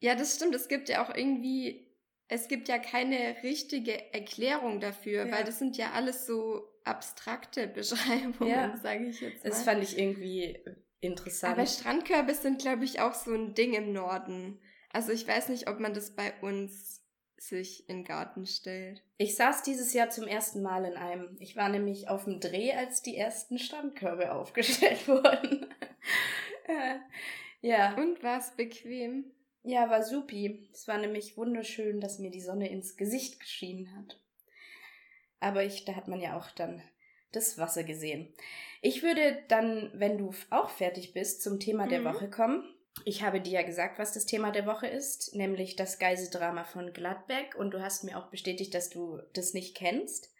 Ja, 0.00 0.16
das 0.16 0.34
stimmt. 0.34 0.54
Es 0.56 0.66
gibt 0.66 0.88
ja 0.88 1.04
auch 1.04 1.14
irgendwie, 1.14 1.86
es 2.26 2.48
gibt 2.48 2.68
ja 2.68 2.78
keine 2.78 3.36
richtige 3.44 4.12
Erklärung 4.12 4.80
dafür, 4.80 5.26
ja. 5.26 5.32
weil 5.32 5.44
das 5.44 5.60
sind 5.60 5.76
ja 5.76 5.92
alles 5.92 6.26
so 6.26 6.68
abstrakte 6.82 7.68
Beschreibungen, 7.74 8.50
ja. 8.50 8.76
sage 8.76 9.06
ich 9.06 9.20
jetzt 9.20 9.44
mal. 9.44 9.50
Das 9.50 9.62
fand 9.62 9.84
ich 9.84 9.96
irgendwie 9.96 10.58
interessant. 11.00 11.52
Aber 11.52 11.66
Strandkörbe 11.66 12.34
sind, 12.34 12.60
glaube 12.60 12.84
ich, 12.84 13.00
auch 13.00 13.14
so 13.14 13.32
ein 13.32 13.54
Ding 13.54 13.72
im 13.74 13.92
Norden. 13.92 14.60
Also 14.92 15.12
ich 15.12 15.28
weiß 15.28 15.48
nicht, 15.50 15.68
ob 15.68 15.78
man 15.78 15.94
das 15.94 16.16
bei 16.16 16.32
uns 16.40 17.03
sich 17.48 17.88
in 17.88 17.98
den 17.98 18.04
Garten 18.04 18.46
stellt. 18.46 19.02
Ich 19.18 19.36
saß 19.36 19.62
dieses 19.62 19.92
Jahr 19.92 20.10
zum 20.10 20.26
ersten 20.26 20.62
Mal 20.62 20.84
in 20.84 20.96
einem. 20.96 21.36
Ich 21.40 21.56
war 21.56 21.68
nämlich 21.68 22.08
auf 22.08 22.24
dem 22.24 22.40
Dreh, 22.40 22.72
als 22.72 23.02
die 23.02 23.16
ersten 23.16 23.58
Strandkörbe 23.58 24.32
aufgestellt 24.34 25.06
wurden. 25.06 25.66
ja. 27.60 27.94
Und 27.96 28.22
war 28.22 28.38
es 28.38 28.50
bequem? 28.56 29.32
Ja, 29.62 29.88
war 29.88 30.02
supi. 30.02 30.68
Es 30.72 30.88
war 30.88 30.98
nämlich 30.98 31.36
wunderschön, 31.36 32.00
dass 32.00 32.18
mir 32.18 32.30
die 32.30 32.42
Sonne 32.42 32.70
ins 32.70 32.96
Gesicht 32.96 33.40
geschienen 33.40 33.96
hat. 33.96 34.20
Aber 35.40 35.64
ich, 35.64 35.84
da 35.84 35.96
hat 35.96 36.08
man 36.08 36.20
ja 36.20 36.36
auch 36.38 36.50
dann 36.50 36.82
das 37.32 37.58
Wasser 37.58 37.84
gesehen. 37.84 38.32
Ich 38.82 39.02
würde 39.02 39.42
dann, 39.48 39.90
wenn 39.94 40.18
du 40.18 40.32
auch 40.50 40.70
fertig 40.70 41.14
bist, 41.14 41.42
zum 41.42 41.58
Thema 41.60 41.86
der 41.86 42.00
mhm. 42.00 42.04
Woche 42.04 42.30
kommen. 42.30 42.73
Ich 43.04 43.22
habe 43.22 43.40
dir 43.40 43.52
ja 43.52 43.62
gesagt, 43.62 43.98
was 43.98 44.12
das 44.12 44.24
Thema 44.24 44.52
der 44.52 44.66
Woche 44.66 44.86
ist, 44.86 45.34
nämlich 45.34 45.74
das 45.76 45.98
Geiseldrama 45.98 46.64
von 46.64 46.92
Gladbeck. 46.92 47.56
Und 47.56 47.72
du 47.72 47.82
hast 47.82 48.04
mir 48.04 48.16
auch 48.16 48.30
bestätigt, 48.30 48.72
dass 48.74 48.88
du 48.88 49.20
das 49.32 49.52
nicht 49.52 49.76
kennst. 49.76 50.32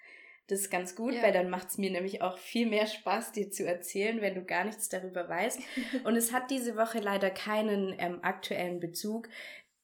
Das 0.47 0.61
ist 0.61 0.71
ganz 0.71 0.95
gut, 0.95 1.15
ja. 1.15 1.23
weil 1.23 1.33
dann 1.33 1.49
macht 1.49 1.69
es 1.71 1.79
mir 1.79 1.91
nämlich 1.91 2.21
auch 2.21 2.39
viel 2.39 2.67
mehr 2.67 2.87
Spaß, 2.87 3.33
dir 3.33 3.51
zu 3.51 3.67
erzählen, 3.67 4.21
wenn 4.21 4.35
du 4.35 4.45
gar 4.45 4.65
nichts 4.65 4.89
darüber 4.89 5.29
weißt. 5.29 5.59
Und 6.05 6.17
es 6.17 6.33
hat 6.33 6.51
diese 6.51 6.77
Woche 6.77 7.01
leider 7.01 7.31
keinen 7.31 7.95
ähm, 7.99 8.19
aktuellen 8.23 8.79
Bezug. 8.79 9.29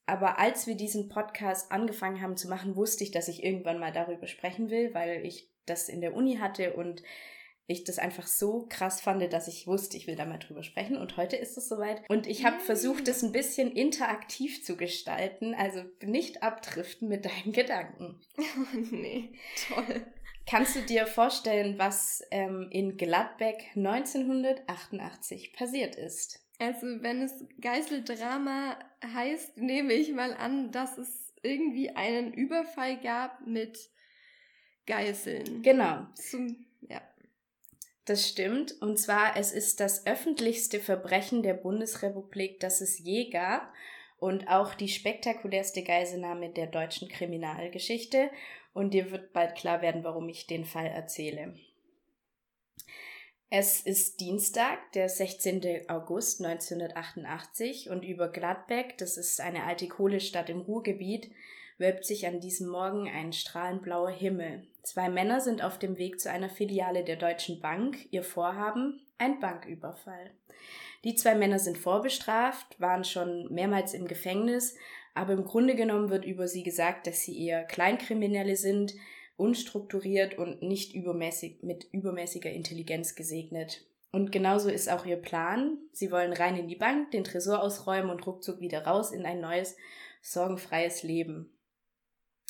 Aber 0.06 0.38
als 0.38 0.66
wir 0.66 0.74
diesen 0.74 1.08
Podcast 1.08 1.72
angefangen 1.72 2.20
haben 2.20 2.36
zu 2.36 2.48
machen, 2.48 2.76
wusste 2.76 3.04
ich, 3.04 3.10
dass 3.10 3.28
ich 3.28 3.42
irgendwann 3.42 3.78
mal 3.78 3.92
darüber 3.92 4.26
sprechen 4.26 4.68
will, 4.68 4.92
weil 4.92 5.24
ich 5.24 5.48
das 5.66 5.88
in 5.88 6.00
der 6.00 6.14
Uni 6.14 6.36
hatte 6.36 6.74
und 6.74 7.02
ich 7.70 7.84
das 7.84 7.98
einfach 7.98 8.26
so 8.26 8.66
krass 8.68 9.00
fand, 9.00 9.32
dass 9.32 9.48
ich 9.48 9.66
wusste, 9.66 9.96
ich 9.96 10.06
will 10.06 10.16
da 10.16 10.24
mal 10.24 10.38
drüber 10.38 10.62
sprechen. 10.62 10.96
Und 10.96 11.16
heute 11.16 11.36
ist 11.36 11.56
es 11.56 11.68
soweit. 11.68 12.02
Und 12.08 12.26
ich 12.26 12.44
habe 12.44 12.60
versucht, 12.60 13.08
das 13.08 13.22
ein 13.22 13.32
bisschen 13.32 13.72
interaktiv 13.72 14.64
zu 14.64 14.76
gestalten, 14.76 15.54
also 15.54 15.82
nicht 16.02 16.42
abdriften 16.42 17.08
mit 17.08 17.24
deinen 17.24 17.52
Gedanken. 17.52 18.20
nee, 18.90 19.30
toll. 19.68 20.06
Kannst 20.48 20.74
du 20.74 20.80
dir 20.80 21.06
vorstellen, 21.06 21.78
was 21.78 22.24
ähm, 22.30 22.68
in 22.72 22.96
Gladbeck 22.96 23.68
1988 23.76 25.52
passiert 25.52 25.94
ist? 25.94 26.44
Also, 26.58 26.86
wenn 27.02 27.22
es 27.22 27.44
Geiseldrama 27.60 28.78
heißt, 29.14 29.58
nehme 29.58 29.92
ich 29.92 30.12
mal 30.12 30.34
an, 30.34 30.72
dass 30.72 30.98
es 30.98 31.32
irgendwie 31.42 31.90
einen 31.90 32.34
Überfall 32.34 32.98
gab 33.00 33.46
mit 33.46 33.78
Geiseln. 34.86 35.62
Genau. 35.62 36.06
Zum, 36.14 36.66
ja. 36.80 37.00
Das 38.10 38.28
stimmt. 38.28 38.74
Und 38.82 38.98
zwar, 38.98 39.36
es 39.36 39.52
ist 39.52 39.78
das 39.78 40.04
öffentlichste 40.04 40.80
Verbrechen 40.80 41.44
der 41.44 41.54
Bundesrepublik, 41.54 42.58
das 42.58 42.80
es 42.80 42.98
je 42.98 43.30
gab 43.30 43.72
und 44.18 44.48
auch 44.48 44.74
die 44.74 44.88
spektakulärste 44.88 45.84
Geiselnahme 45.84 46.50
der 46.50 46.66
deutschen 46.66 47.08
Kriminalgeschichte. 47.08 48.28
Und 48.72 48.94
dir 48.94 49.12
wird 49.12 49.32
bald 49.32 49.54
klar 49.54 49.80
werden, 49.80 50.02
warum 50.02 50.28
ich 50.28 50.48
den 50.48 50.64
Fall 50.64 50.86
erzähle. 50.86 51.54
Es 53.48 53.80
ist 53.80 54.18
Dienstag, 54.18 54.90
der 54.94 55.08
16. 55.08 55.88
August 55.88 56.44
1988 56.44 57.90
und 57.90 58.02
über 58.04 58.26
Gladbeck, 58.26 58.98
das 58.98 59.18
ist 59.18 59.40
eine 59.40 59.66
alte 59.66 59.86
Kohlestadt 59.86 60.50
im 60.50 60.62
Ruhrgebiet, 60.62 61.30
wölbt 61.78 62.04
sich 62.04 62.26
an 62.26 62.40
diesem 62.40 62.70
Morgen 62.70 63.08
ein 63.08 63.32
strahlend 63.32 63.82
blauer 63.82 64.10
Himmel. 64.10 64.66
Zwei 64.82 65.08
Männer 65.08 65.40
sind 65.40 65.62
auf 65.62 65.78
dem 65.78 65.98
Weg 65.98 66.20
zu 66.20 66.30
einer 66.30 66.48
Filiale 66.48 67.04
der 67.04 67.16
Deutschen 67.16 67.60
Bank. 67.60 67.98
Ihr 68.10 68.22
Vorhaben? 68.22 69.00
Ein 69.18 69.38
Banküberfall. 69.38 70.30
Die 71.04 71.14
zwei 71.14 71.34
Männer 71.34 71.58
sind 71.58 71.78
vorbestraft, 71.78 72.78
waren 72.80 73.04
schon 73.04 73.52
mehrmals 73.52 73.94
im 73.94 74.06
Gefängnis, 74.06 74.76
aber 75.14 75.32
im 75.32 75.44
Grunde 75.44 75.74
genommen 75.74 76.10
wird 76.10 76.24
über 76.24 76.46
sie 76.46 76.62
gesagt, 76.62 77.06
dass 77.06 77.22
sie 77.22 77.46
eher 77.46 77.64
Kleinkriminelle 77.64 78.56
sind, 78.56 78.94
unstrukturiert 79.36 80.36
und 80.36 80.62
nicht 80.62 80.94
übermäßig, 80.94 81.62
mit 81.62 81.86
übermäßiger 81.92 82.50
Intelligenz 82.50 83.14
gesegnet. 83.14 83.86
Und 84.12 84.32
genauso 84.32 84.68
ist 84.68 84.90
auch 84.90 85.06
ihr 85.06 85.16
Plan. 85.16 85.78
Sie 85.92 86.10
wollen 86.10 86.32
rein 86.32 86.56
in 86.56 86.68
die 86.68 86.76
Bank, 86.76 87.10
den 87.12 87.24
Tresor 87.24 87.62
ausräumen 87.62 88.10
und 88.10 88.26
ruckzuck 88.26 88.60
wieder 88.60 88.84
raus 88.84 89.12
in 89.12 89.24
ein 89.24 89.40
neues, 89.40 89.76
sorgenfreies 90.20 91.02
Leben. 91.02 91.50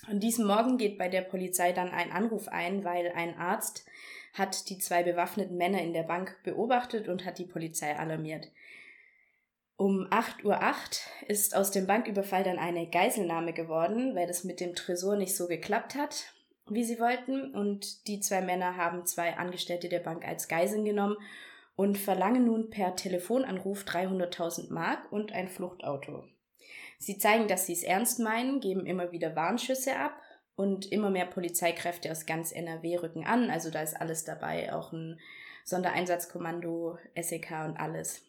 An 0.06 0.20
diesem 0.20 0.46
Morgen 0.46 0.78
geht 0.78 0.98
bei 0.98 1.08
der 1.08 1.22
Polizei 1.22 1.72
dann 1.72 1.90
ein 1.90 2.10
Anruf 2.10 2.48
ein, 2.48 2.84
weil 2.84 3.12
ein 3.12 3.36
Arzt 3.36 3.84
hat 4.32 4.68
die 4.70 4.78
zwei 4.78 5.02
bewaffneten 5.02 5.56
Männer 5.56 5.82
in 5.82 5.92
der 5.92 6.04
Bank 6.04 6.36
beobachtet 6.44 7.08
und 7.08 7.24
hat 7.24 7.38
die 7.38 7.44
Polizei 7.44 7.96
alarmiert. 7.96 8.48
Um 9.76 10.06
8.08 10.08 10.44
Uhr 10.44 11.28
ist 11.28 11.56
aus 11.56 11.70
dem 11.70 11.86
Banküberfall 11.86 12.44
dann 12.44 12.58
eine 12.58 12.88
Geiselnahme 12.88 13.52
geworden, 13.52 14.14
weil 14.14 14.26
das 14.26 14.44
mit 14.44 14.60
dem 14.60 14.74
Tresor 14.74 15.16
nicht 15.16 15.34
so 15.34 15.46
geklappt 15.48 15.94
hat, 15.94 16.34
wie 16.68 16.84
sie 16.84 17.00
wollten. 17.00 17.54
Und 17.54 18.06
die 18.06 18.20
zwei 18.20 18.42
Männer 18.42 18.76
haben 18.76 19.06
zwei 19.06 19.36
Angestellte 19.36 19.88
der 19.88 20.00
Bank 20.00 20.26
als 20.26 20.48
Geiseln 20.48 20.84
genommen 20.84 21.16
und 21.76 21.96
verlangen 21.96 22.44
nun 22.44 22.68
per 22.68 22.94
Telefonanruf 22.94 23.84
300.000 23.84 24.70
Mark 24.70 25.10
und 25.10 25.32
ein 25.32 25.48
Fluchtauto. 25.48 26.24
Sie 27.02 27.16
zeigen, 27.16 27.48
dass 27.48 27.64
sie 27.64 27.72
es 27.72 27.82
ernst 27.82 28.20
meinen, 28.20 28.60
geben 28.60 28.84
immer 28.84 29.10
wieder 29.10 29.34
Warnschüsse 29.34 29.96
ab 29.96 30.20
und 30.54 30.92
immer 30.92 31.08
mehr 31.08 31.24
Polizeikräfte 31.24 32.10
aus 32.10 32.26
ganz 32.26 32.52
NRW 32.52 32.98
rücken 32.98 33.24
an. 33.24 33.48
Also 33.48 33.70
da 33.70 33.80
ist 33.80 33.98
alles 33.98 34.24
dabei, 34.24 34.74
auch 34.74 34.92
ein 34.92 35.18
Sondereinsatzkommando, 35.64 36.98
SEK 37.18 37.52
und 37.64 37.78
alles. 37.78 38.22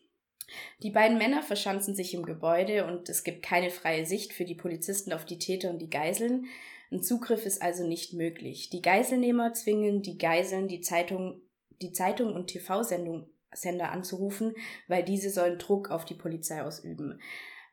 Die 0.83 0.89
beiden 0.89 1.17
Männer 1.17 1.43
verschanzen 1.43 1.95
sich 1.95 2.13
im 2.13 2.23
Gebäude 2.23 2.85
und 2.85 3.09
es 3.09 3.25
gibt 3.25 3.43
keine 3.43 3.71
freie 3.71 4.05
Sicht 4.05 4.31
für 4.31 4.45
die 4.45 4.55
Polizisten 4.55 5.11
auf 5.11 5.25
die 5.25 5.37
Täter 5.37 5.69
und 5.69 5.79
die 5.79 5.89
Geiseln. 5.89 6.45
Ein 6.91 7.03
Zugriff 7.03 7.45
ist 7.45 7.61
also 7.61 7.85
nicht 7.85 8.13
möglich. 8.13 8.69
Die 8.69 8.81
Geiselnehmer 8.81 9.53
zwingen 9.53 10.01
die 10.01 10.17
Geiseln, 10.17 10.69
die 10.69 10.81
Zeitung, 10.81 11.41
die 11.81 11.91
Zeitung 11.91 12.33
und 12.33 12.47
TV-Sender 12.47 13.91
anzurufen, 13.91 14.55
weil 14.87 15.03
diese 15.03 15.29
sollen 15.29 15.59
Druck 15.59 15.91
auf 15.91 16.05
die 16.05 16.15
Polizei 16.15 16.63
ausüben. 16.63 17.19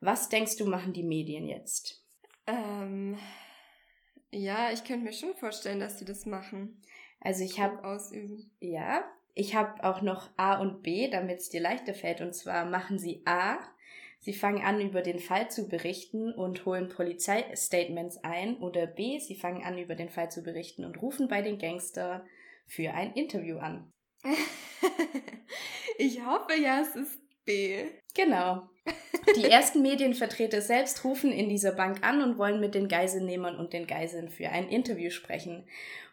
Was 0.00 0.28
denkst 0.28 0.56
du, 0.56 0.66
machen 0.66 0.92
die 0.92 1.02
Medien 1.02 1.48
jetzt? 1.48 2.04
Ähm, 2.46 3.18
ja, 4.30 4.72
ich 4.72 4.84
könnte 4.84 5.04
mir 5.04 5.12
schon 5.12 5.34
vorstellen, 5.34 5.80
dass 5.80 5.98
sie 5.98 6.04
das 6.04 6.26
machen. 6.26 6.82
Also 7.20 7.44
ich 7.44 7.58
habe 7.60 7.84
ausüben. 7.84 8.50
Ja, 8.60 9.04
ich 9.34 9.54
habe 9.54 9.82
auch 9.84 10.02
noch 10.02 10.30
A 10.36 10.60
und 10.60 10.82
B, 10.82 11.08
damit 11.10 11.38
es 11.38 11.48
dir 11.48 11.60
leichter 11.60 11.94
fällt. 11.94 12.20
Und 12.20 12.34
zwar 12.34 12.64
machen 12.64 12.98
sie 12.98 13.22
A. 13.24 13.58
Sie 14.20 14.32
fangen 14.32 14.64
an, 14.64 14.80
über 14.80 15.02
den 15.02 15.20
Fall 15.20 15.50
zu 15.50 15.68
berichten 15.68 16.32
und 16.32 16.66
holen 16.66 16.88
Polizeistatements 16.88 18.18
ein. 18.18 18.56
Oder 18.58 18.86
B, 18.86 19.18
sie 19.18 19.36
fangen 19.36 19.64
an, 19.64 19.78
über 19.78 19.94
den 19.94 20.10
Fall 20.10 20.30
zu 20.30 20.42
berichten 20.42 20.84
und 20.84 21.00
rufen 21.00 21.28
bei 21.28 21.42
den 21.42 21.58
Gangster 21.58 22.24
für 22.66 22.92
ein 22.92 23.12
Interview 23.14 23.58
an. 23.58 23.92
ich 25.98 26.24
hoffe 26.24 26.54
ja, 26.54 26.80
es 26.80 26.96
ist 26.96 27.20
B. 27.48 27.84
Genau. 28.14 28.68
Die 29.36 29.44
ersten 29.50 29.80
Medienvertreter 29.80 30.60
selbst 30.60 31.04
rufen 31.04 31.32
in 31.32 31.48
dieser 31.48 31.72
Bank 31.72 32.06
an 32.06 32.22
und 32.22 32.36
wollen 32.36 32.60
mit 32.60 32.74
den 32.74 32.88
Geiselnehmern 32.88 33.56
und 33.56 33.72
den 33.72 33.86
Geiseln 33.86 34.28
für 34.28 34.50
ein 34.50 34.68
Interview 34.68 35.10
sprechen. 35.10 35.64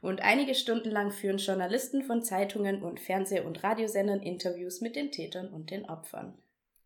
Und 0.02 0.22
einige 0.22 0.56
Stunden 0.56 0.90
lang 0.90 1.12
führen 1.12 1.38
Journalisten 1.38 2.04
von 2.04 2.24
Zeitungen 2.24 2.82
und 2.82 3.00
Fernseh- 3.00 3.42
und 3.42 3.64
Radiosendern 3.64 4.22
Interviews 4.22 4.80
mit 4.80 4.96
den 4.96 5.12
Tätern 5.12 5.50
und 5.50 5.72
den 5.72 5.86
Opfern. 5.86 6.38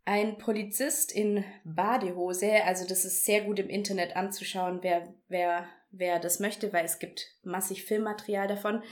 Ein 0.06 0.40
Polizist 0.40 1.12
in 1.12 1.44
Badehose, 1.64 2.64
also 2.66 2.88
das 2.88 3.06
ist 3.06 3.26
sehr 3.26 3.42
gut 3.42 3.60
im 3.60 3.70
Internet 3.70 4.16
anzuschauen, 4.16 4.80
wer, 4.82 5.14
wer 5.28 5.68
wer 5.92 6.20
das 6.20 6.40
möchte, 6.40 6.72
weil 6.74 6.86
es 6.86 7.00
gibt 7.00 7.36
massig 7.44 7.84
Filmmaterial 7.84 8.48
davon. 8.48 8.84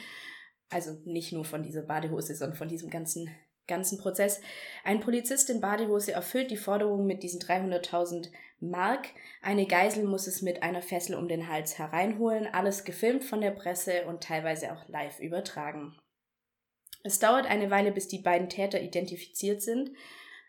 Also 0.69 0.97
nicht 1.05 1.31
nur 1.31 1.45
von 1.45 1.63
dieser 1.63 1.83
Badehose, 1.83 2.35
sondern 2.35 2.57
von 2.57 2.67
diesem 2.67 2.89
ganzen, 2.89 3.29
ganzen 3.67 3.97
Prozess. 3.97 4.41
Ein 4.83 4.99
Polizist 4.99 5.49
in 5.49 5.61
Badehose 5.61 6.13
erfüllt 6.13 6.51
die 6.51 6.57
Forderung 6.57 7.05
mit 7.05 7.23
diesen 7.23 7.41
300.000 7.41 8.29
Mark. 8.59 9.09
Eine 9.41 9.67
Geisel 9.67 10.05
muss 10.05 10.27
es 10.27 10.41
mit 10.41 10.63
einer 10.63 10.81
Fessel 10.81 11.15
um 11.15 11.27
den 11.27 11.47
Hals 11.47 11.77
hereinholen. 11.77 12.47
Alles 12.47 12.83
gefilmt 12.83 13.23
von 13.23 13.41
der 13.41 13.51
Presse 13.51 14.05
und 14.05 14.23
teilweise 14.23 14.73
auch 14.73 14.87
live 14.87 15.19
übertragen. 15.19 15.95
Es 17.03 17.19
dauert 17.19 17.45
eine 17.45 17.69
Weile, 17.69 17.91
bis 17.91 18.07
die 18.07 18.19
beiden 18.19 18.49
Täter 18.49 18.81
identifiziert 18.81 19.61
sind. 19.61 19.91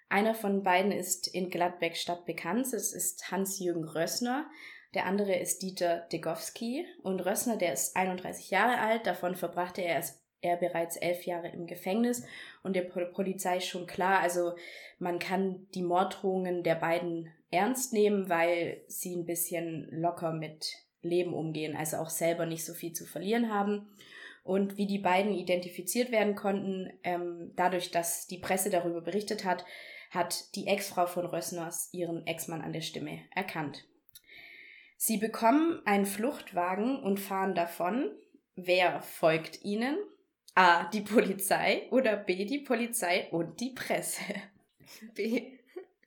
Einer 0.09 0.35
von 0.35 0.63
beiden 0.63 0.91
ist 0.91 1.29
in 1.29 1.51
Gladbeck 1.51 1.97
Stadt 1.97 2.25
bekannt. 2.25 2.73
Es 2.73 2.93
ist 2.93 3.31
Hans-Jürgen 3.31 3.85
Rössner. 3.85 4.51
Der 4.95 5.05
andere 5.05 5.37
ist 5.37 5.63
Dieter 5.63 6.09
Degowski. 6.13 6.87
Und 7.03 7.21
Rössner, 7.21 7.59
der 7.59 7.75
ist 7.75 7.95
31 7.95 8.51
Jahre 8.51 8.81
alt. 8.81 9.07
Davon 9.07 9.37
verbrachte 9.37 9.83
er, 9.83 10.03
er 10.41 10.57
bereits 10.57 10.97
elf 10.97 11.25
Jahre 11.25 11.49
im 11.49 11.67
Gefängnis. 11.67 12.25
Und 12.63 12.77
der 12.77 12.83
Polizei 12.83 13.61
schon 13.61 13.87
klar, 13.87 14.21
also 14.21 14.53
man 14.99 15.19
kann 15.19 15.67
die 15.75 15.83
Morddrohungen 15.83 16.63
der 16.63 16.77
beiden 16.77 17.33
ernst 17.51 17.93
nehmen, 17.93 18.29
weil 18.29 18.83
sie 18.89 19.17
ein 19.17 19.25
bisschen 19.25 19.89
locker 19.91 20.33
mit 20.33 20.67
Leben 21.03 21.33
umgehen, 21.33 21.77
also 21.77 21.99
auch 21.99 22.11
selber 22.11 22.47
nicht 22.47 22.65
so 22.65 22.75
viel 22.75 22.93
zu 22.93 23.07
verlieren 23.07 23.53
haben. 23.53 23.89
Und 24.45 24.77
wie 24.77 24.87
die 24.87 24.99
beiden 24.99 25.35
identifiziert 25.35 26.11
werden 26.11 26.35
konnten, 26.35 26.91
ähm, 27.05 27.53
dadurch, 27.57 27.91
dass 27.91 28.27
die 28.27 28.39
Presse 28.39 28.71
darüber 28.71 29.03
berichtet 29.03 29.45
hat, 29.45 29.65
hat 30.11 30.55
die 30.57 30.67
Ex-Frau 30.67 31.07
von 31.07 31.27
Rössners 31.27 31.91
ihren 31.93 32.27
Ex-Mann 32.27 32.63
an 32.63 32.73
der 32.73 32.81
Stimme 32.81 33.21
erkannt. 33.35 33.85
Sie 34.97 35.19
bekommen 35.19 35.83
einen 35.85 36.07
Fluchtwagen 36.07 37.03
und 37.03 37.21
fahren 37.21 37.55
davon. 37.55 38.11
Wer 38.57 39.03
folgt 39.03 39.63
ihnen? 39.63 39.97
A. 40.59 40.91
Die 40.93 41.03
Polizei 41.03 41.87
oder 41.93 42.17
B. 42.17 42.45
Die 42.45 42.59
Polizei 42.59 43.29
und 43.31 43.61
die 43.61 43.71
Presse. 43.71 44.25
B. 45.15 45.53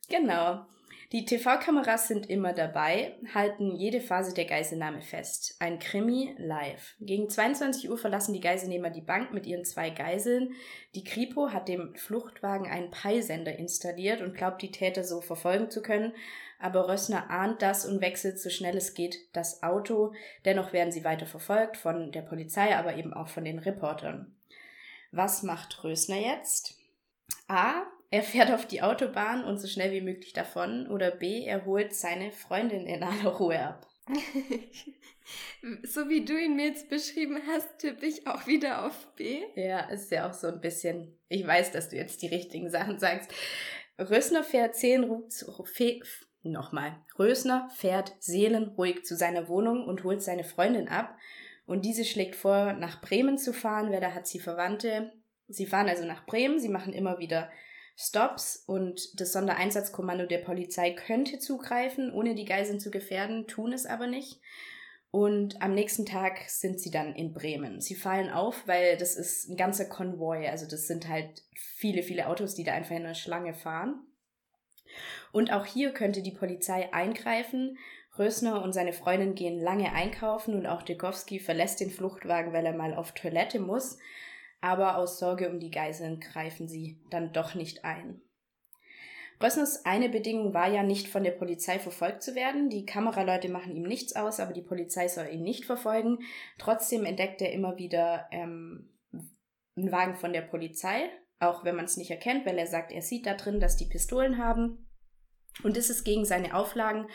Genau. 0.09 0.65
Die 1.13 1.23
TV-Kameras 1.23 2.09
sind 2.09 2.29
immer 2.29 2.51
dabei, 2.51 3.15
halten 3.33 3.73
jede 3.77 4.01
Phase 4.01 4.33
der 4.33 4.43
Geiselnahme 4.43 5.01
fest. 5.01 5.55
Ein 5.59 5.79
Krimi 5.79 6.35
live. 6.37 6.95
Gegen 6.99 7.29
22 7.29 7.89
Uhr 7.89 7.97
verlassen 7.97 8.33
die 8.33 8.41
Geiselnehmer 8.41 8.89
die 8.89 8.99
Bank 8.99 9.31
mit 9.33 9.45
ihren 9.45 9.63
zwei 9.63 9.89
Geiseln. 9.89 10.53
Die 10.95 11.05
Kripo 11.05 11.51
hat 11.51 11.69
dem 11.69 11.95
Fluchtwagen 11.95 12.67
einen 12.67 12.91
Peilsender 12.91 13.57
installiert 13.57 14.19
und 14.19 14.35
glaubt, 14.35 14.61
die 14.61 14.71
Täter 14.71 15.05
so 15.05 15.21
verfolgen 15.21 15.69
zu 15.69 15.81
können. 15.81 16.11
Aber 16.59 16.89
Rössner 16.89 17.29
ahnt 17.29 17.61
das 17.61 17.85
und 17.85 18.01
wechselt 18.01 18.37
so 18.37 18.49
schnell 18.49 18.75
es 18.75 18.95
geht 18.95 19.17
das 19.31 19.63
Auto. 19.63 20.11
Dennoch 20.43 20.73
werden 20.73 20.91
sie 20.91 21.05
weiter 21.05 21.25
verfolgt 21.25 21.77
von 21.77 22.11
der 22.11 22.21
Polizei, 22.21 22.75
aber 22.75 22.97
eben 22.97 23.13
auch 23.13 23.29
von 23.29 23.45
den 23.45 23.57
Reportern. 23.57 24.35
Was 25.11 25.43
macht 25.43 25.83
Rösner 25.83 26.17
jetzt? 26.17 26.75
A. 27.47 27.83
Er 28.09 28.23
fährt 28.23 28.51
auf 28.51 28.65
die 28.65 28.81
Autobahn 28.81 29.43
und 29.43 29.59
so 29.59 29.67
schnell 29.67 29.91
wie 29.91 30.01
möglich 30.01 30.33
davon. 30.33 30.87
Oder 30.87 31.11
B. 31.11 31.43
Er 31.45 31.65
holt 31.65 31.93
seine 31.93 32.31
Freundin 32.31 32.85
in 32.85 33.03
aller 33.03 33.29
Ruhe 33.29 33.59
ab. 33.59 33.87
so 35.83 36.09
wie 36.09 36.25
du 36.25 36.37
ihn 36.37 36.55
mir 36.55 36.67
jetzt 36.67 36.89
beschrieben 36.89 37.41
hast, 37.47 37.79
tippe 37.79 38.05
ich 38.05 38.27
auch 38.27 38.47
wieder 38.47 38.85
auf 38.85 39.15
B. 39.15 39.43
Ja, 39.55 39.81
ist 39.89 40.11
ja 40.11 40.29
auch 40.29 40.33
so 40.33 40.47
ein 40.47 40.61
bisschen. 40.61 41.17
Ich 41.29 41.45
weiß, 41.45 41.71
dass 41.71 41.89
du 41.89 41.95
jetzt 41.95 42.21
die 42.21 42.27
richtigen 42.27 42.69
Sachen 42.69 42.99
sagst. 42.99 43.31
Rösner 43.99 44.43
fährt 44.43 44.75
seelenruhig, 44.75 45.29
nochmal. 46.43 46.97
Rösner 47.19 47.69
fährt 47.75 48.13
seelenruhig 48.19 49.05
zu 49.05 49.15
seiner 49.15 49.47
Wohnung 49.47 49.85
und 49.85 50.03
holt 50.03 50.21
seine 50.21 50.43
Freundin 50.43 50.87
ab. 50.87 51.15
Und 51.71 51.85
diese 51.85 52.03
schlägt 52.03 52.35
vor, 52.35 52.73
nach 52.73 52.99
Bremen 52.99 53.37
zu 53.37 53.53
fahren, 53.53 53.93
weil 53.93 54.01
da 54.01 54.13
hat 54.13 54.27
sie 54.27 54.41
Verwandte. 54.41 55.13
Sie 55.47 55.65
fahren 55.65 55.87
also 55.87 56.03
nach 56.03 56.25
Bremen, 56.25 56.59
sie 56.59 56.67
machen 56.67 56.91
immer 56.91 57.17
wieder 57.17 57.49
Stops 57.95 58.65
und 58.67 59.17
das 59.21 59.31
Sondereinsatzkommando 59.31 60.25
der 60.25 60.39
Polizei 60.39 60.91
könnte 60.91 61.39
zugreifen, 61.39 62.11
ohne 62.11 62.35
die 62.35 62.43
Geiseln 62.43 62.81
zu 62.81 62.91
gefährden, 62.91 63.47
tun 63.47 63.71
es 63.71 63.85
aber 63.85 64.07
nicht. 64.07 64.41
Und 65.11 65.61
am 65.61 65.73
nächsten 65.73 66.05
Tag 66.05 66.41
sind 66.49 66.77
sie 66.77 66.91
dann 66.91 67.15
in 67.15 67.31
Bremen. 67.31 67.79
Sie 67.79 67.95
fallen 67.95 68.31
auf, 68.31 68.67
weil 68.67 68.97
das 68.97 69.15
ist 69.15 69.47
ein 69.47 69.55
ganzer 69.55 69.85
Konvoi. 69.85 70.49
Also 70.49 70.67
das 70.67 70.87
sind 70.87 71.07
halt 71.07 71.41
viele, 71.55 72.03
viele 72.03 72.27
Autos, 72.27 72.53
die 72.53 72.65
da 72.65 72.73
einfach 72.73 72.97
in 72.97 73.05
einer 73.05 73.15
Schlange 73.15 73.53
fahren. 73.53 73.95
Und 75.31 75.53
auch 75.53 75.65
hier 75.65 75.93
könnte 75.93 76.21
die 76.21 76.31
Polizei 76.31 76.91
eingreifen. 76.91 77.77
Rösner 78.19 78.61
und 78.61 78.73
seine 78.73 78.93
Freundin 78.93 79.35
gehen 79.35 79.59
lange 79.59 79.93
einkaufen 79.93 80.53
und 80.53 80.67
auch 80.67 80.81
Dekowski 80.81 81.39
verlässt 81.39 81.79
den 81.79 81.91
Fluchtwagen, 81.91 82.53
weil 82.53 82.65
er 82.65 82.75
mal 82.75 82.93
auf 82.93 83.13
Toilette 83.13 83.59
muss 83.59 83.97
aber 84.61 84.97
aus 84.97 85.17
Sorge 85.17 85.49
um 85.49 85.59
die 85.59 85.71
Geiseln 85.71 86.19
greifen 86.19 86.67
sie 86.67 87.01
dann 87.09 87.33
doch 87.33 87.55
nicht 87.55 87.83
ein. 87.83 88.21
Rössners 89.41 89.85
eine 89.85 90.07
Bedingung 90.07 90.53
war 90.53 90.71
ja 90.71 90.83
nicht 90.83 91.07
von 91.07 91.23
der 91.23 91.31
Polizei 91.31 91.79
verfolgt 91.79 92.21
zu 92.21 92.35
werden. 92.35 92.69
Die 92.69 92.85
Kameraleute 92.85 93.49
machen 93.49 93.75
ihm 93.75 93.83
nichts 93.83 94.15
aus, 94.15 94.39
aber 94.39 94.53
die 94.53 94.61
Polizei 94.61 95.07
soll 95.07 95.29
ihn 95.31 95.41
nicht 95.41 95.65
verfolgen. 95.65 96.19
Trotzdem 96.59 97.05
entdeckt 97.05 97.41
er 97.41 97.51
immer 97.51 97.77
wieder 97.77 98.27
ähm, 98.31 98.91
einen 99.75 99.91
Wagen 99.91 100.15
von 100.15 100.31
der 100.31 100.43
Polizei, 100.43 101.09
auch 101.39 101.63
wenn 101.63 101.75
man 101.75 101.85
es 101.85 101.97
nicht 101.97 102.11
erkennt, 102.11 102.45
weil 102.45 102.59
er 102.59 102.67
sagt, 102.67 102.91
er 102.91 103.01
sieht 103.01 103.25
da 103.25 103.33
drin, 103.33 103.59
dass 103.59 103.77
die 103.77 103.87
Pistolen 103.87 104.37
haben. 104.37 104.87
Und 105.63 105.75
das 105.75 105.89
ist 105.89 106.03
gegen 106.03 106.23
seine 106.23 106.53
Auflagen. 106.53 107.07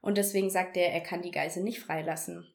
Und 0.00 0.18
deswegen 0.18 0.50
sagt 0.50 0.76
er, 0.76 0.92
er 0.92 1.00
kann 1.00 1.22
die 1.22 1.30
Geisel 1.30 1.62
nicht 1.62 1.80
freilassen. 1.80 2.46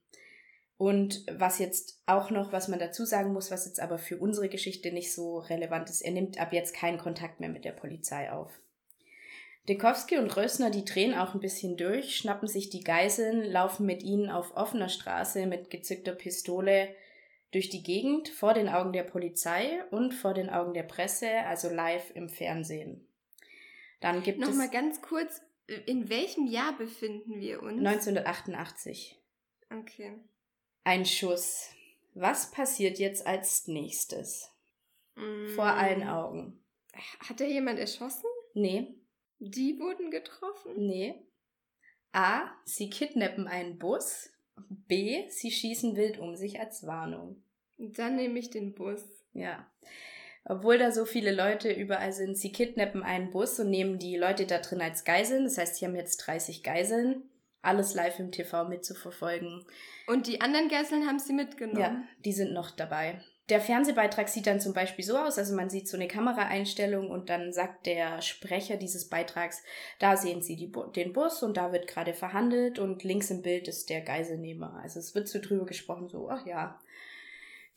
Und 0.78 1.26
was 1.32 1.60
jetzt 1.60 2.02
auch 2.06 2.30
noch, 2.30 2.52
was 2.52 2.68
man 2.68 2.80
dazu 2.80 3.06
sagen 3.06 3.32
muss, 3.32 3.52
was 3.52 3.66
jetzt 3.66 3.80
aber 3.80 3.98
für 3.98 4.18
unsere 4.18 4.50
Geschichte 4.50 4.92
nicht 4.92 5.14
so 5.14 5.40
relevant 5.40 5.90
ist, 5.90 6.02
er 6.02 6.12
nimmt 6.12 6.40
ab 6.40 6.52
jetzt 6.52 6.76
keinen 6.76 6.98
Kontakt 6.98 7.40
mehr 7.40 7.50
mit 7.50 7.64
der 7.64 7.72
Polizei 7.72 8.32
auf. 8.32 8.52
Dekowski 9.70 10.18
und 10.18 10.36
Rösner, 10.36 10.72
die 10.72 10.84
drehen 10.84 11.14
auch 11.14 11.34
ein 11.36 11.40
bisschen 11.40 11.78
durch, 11.78 12.18
schnappen 12.18 12.50
sich 12.50 12.70
die 12.70 12.84
Geiseln, 12.84 13.44
laufen 13.44 13.86
mit 13.86 14.04
ihnen 14.04 14.30
auf 14.30 14.58
offener 14.58 14.90
Straße 14.90 15.46
mit 15.46 15.70
gezückter 15.70 16.12
Pistole 16.12 16.90
durch 17.52 17.70
die 17.70 17.84
Gegend 17.84 18.28
vor 18.28 18.54
den 18.54 18.68
Augen 18.68 18.92
der 18.92 19.04
Polizei 19.04 19.86
und 19.92 20.14
vor 20.14 20.34
den 20.34 20.50
Augen 20.50 20.74
der 20.74 20.84
Presse, 20.84 21.30
also 21.48 21.70
live 21.70 22.12
im 22.14 22.28
Fernsehen. 22.28 23.08
Dann 24.02 24.22
gibt 24.22 24.40
Noch 24.40 24.50
es. 24.50 24.56
Nochmal 24.56 24.70
ganz 24.70 25.02
kurz, 25.02 25.42
in 25.68 26.10
welchem 26.10 26.48
Jahr 26.48 26.78
befinden 26.78 27.40
wir 27.40 27.62
uns? 27.62 27.86
1988. 27.86 29.20
Okay. 29.70 30.20
Ein 30.84 31.06
Schuss. 31.06 31.70
Was 32.14 32.52
passiert 32.52 33.00
jetzt 33.00 33.26
als 33.26 33.68
nächstes? 33.68 34.52
Mm. 35.16 35.48
Vor 35.56 35.66
allen 35.66 36.04
Augen. 36.08 36.64
Hat 37.20 37.42
er 37.42 37.48
jemand 37.48 37.80
erschossen? 37.80 38.30
Nee. 38.54 38.96
Die 39.40 39.80
wurden 39.80 40.12
getroffen? 40.12 40.74
Nee. 40.76 41.16
A. 42.12 42.52
Sie 42.66 42.90
kidnappen 42.90 43.48
einen 43.48 43.80
Bus. 43.80 44.30
B. 44.70 45.28
Sie 45.30 45.52
schießen 45.52 45.96
wild 45.96 46.20
um 46.20 46.36
sich 46.36 46.60
als 46.60 46.86
Warnung. 46.86 47.44
Dann 47.78 48.16
nehme 48.16 48.38
ich 48.38 48.52
den 48.52 48.76
Bus. 48.76 49.04
Ja. 49.34 49.68
Obwohl 50.46 50.78
da 50.78 50.92
so 50.92 51.06
viele 51.06 51.34
Leute 51.34 51.72
überall 51.72 52.12
sind, 52.12 52.38
sie 52.38 52.52
kidnappen 52.52 53.04
einen 53.04 53.32
Bus 53.32 53.60
und 53.60 53.70
nehmen 53.70 53.98
die 53.98 54.18
Leute 54.18 54.46
da 54.46 54.60
drin 54.60 54.82
als 54.82 55.06
Geiseln. 55.06 55.46
Das 55.46 55.58
heißt, 55.58 55.78
sie 55.78 55.86
haben 55.86 55.96
jetzt 55.96 56.18
30 56.18 56.64
Geiseln 56.64 57.24
alles 57.64 57.96
live 57.96 58.20
im 58.20 58.32
TV 58.32 58.66
mitzuverfolgen. 58.66 59.66
Und 60.08 60.28
die 60.28 60.42
anderen 60.42 60.68
Geiseln 60.68 61.08
haben 61.08 61.18
sie 61.18 61.34
mitgenommen? 61.34 61.80
Ja, 61.80 62.04
die 62.24 62.34
sind 62.34 62.54
noch 62.54 62.72
dabei. 62.72 63.22
Der 63.50 63.60
Fernsehbeitrag 63.60 64.30
sieht 64.30 64.48
dann 64.48 64.62
zum 64.62 64.74
Beispiel 64.74 65.04
so 65.04 65.18
aus, 65.18 65.38
also 65.38 65.54
man 65.54 65.70
sieht 65.70 65.90
so 65.90 65.98
eine 65.98 66.08
Kameraeinstellung 66.08 67.10
und 67.10 67.30
dann 67.30 67.52
sagt 67.52 67.86
der 67.86 68.22
Sprecher 68.22 68.78
dieses 68.78 69.10
Beitrags, 69.10 69.62
da 70.00 70.16
sehen 70.16 70.42
Sie 70.42 70.56
die, 70.56 70.72
den 70.96 71.12
Bus 71.12 71.44
und 71.44 71.58
da 71.58 71.74
wird 71.74 71.88
gerade 71.88 72.14
verhandelt 72.14 72.80
und 72.80 73.04
links 73.04 73.32
im 73.32 73.42
Bild 73.42 73.68
ist 73.68 73.90
der 73.90 74.02
Geiselnehmer. 74.02 74.80
Also 74.82 75.00
es 75.00 75.14
wird 75.14 75.28
so 75.28 75.40
drüber 75.40 75.66
gesprochen, 75.66 76.08
so, 76.08 76.30
ach 76.30 76.46
ja. 76.46 76.80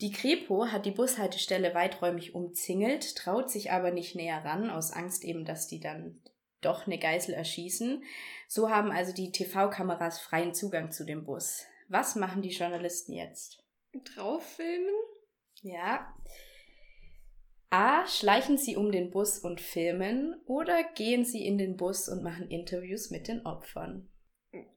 Die 0.00 0.12
Kripo 0.12 0.66
hat 0.66 0.84
die 0.84 0.90
Bushaltestelle 0.90 1.74
weiträumig 1.74 2.34
umzingelt, 2.34 3.16
traut 3.16 3.50
sich 3.50 3.72
aber 3.72 3.90
nicht 3.90 4.14
näher 4.14 4.44
ran, 4.44 4.68
aus 4.68 4.92
Angst 4.92 5.24
eben, 5.24 5.44
dass 5.44 5.68
die 5.68 5.80
dann 5.80 6.20
doch 6.60 6.86
eine 6.86 6.98
Geisel 6.98 7.32
erschießen. 7.34 8.02
So 8.48 8.68
haben 8.70 8.90
also 8.90 9.14
die 9.14 9.32
TV-Kameras 9.32 10.20
freien 10.20 10.54
Zugang 10.54 10.90
zu 10.92 11.04
dem 11.04 11.24
Bus. 11.24 11.64
Was 11.88 12.14
machen 12.14 12.42
die 12.42 12.50
Journalisten 12.50 13.12
jetzt? 13.12 13.62
Drauffilmen? 14.14 14.94
Ja. 15.62 16.14
A. 17.70 18.06
Schleichen 18.06 18.58
sie 18.58 18.76
um 18.76 18.92
den 18.92 19.10
Bus 19.10 19.38
und 19.38 19.60
filmen 19.60 20.40
oder 20.46 20.84
gehen 20.94 21.24
sie 21.24 21.44
in 21.46 21.58
den 21.58 21.76
Bus 21.76 22.08
und 22.08 22.22
machen 22.22 22.50
Interviews 22.50 23.10
mit 23.10 23.28
den 23.28 23.44
Opfern? 23.46 24.08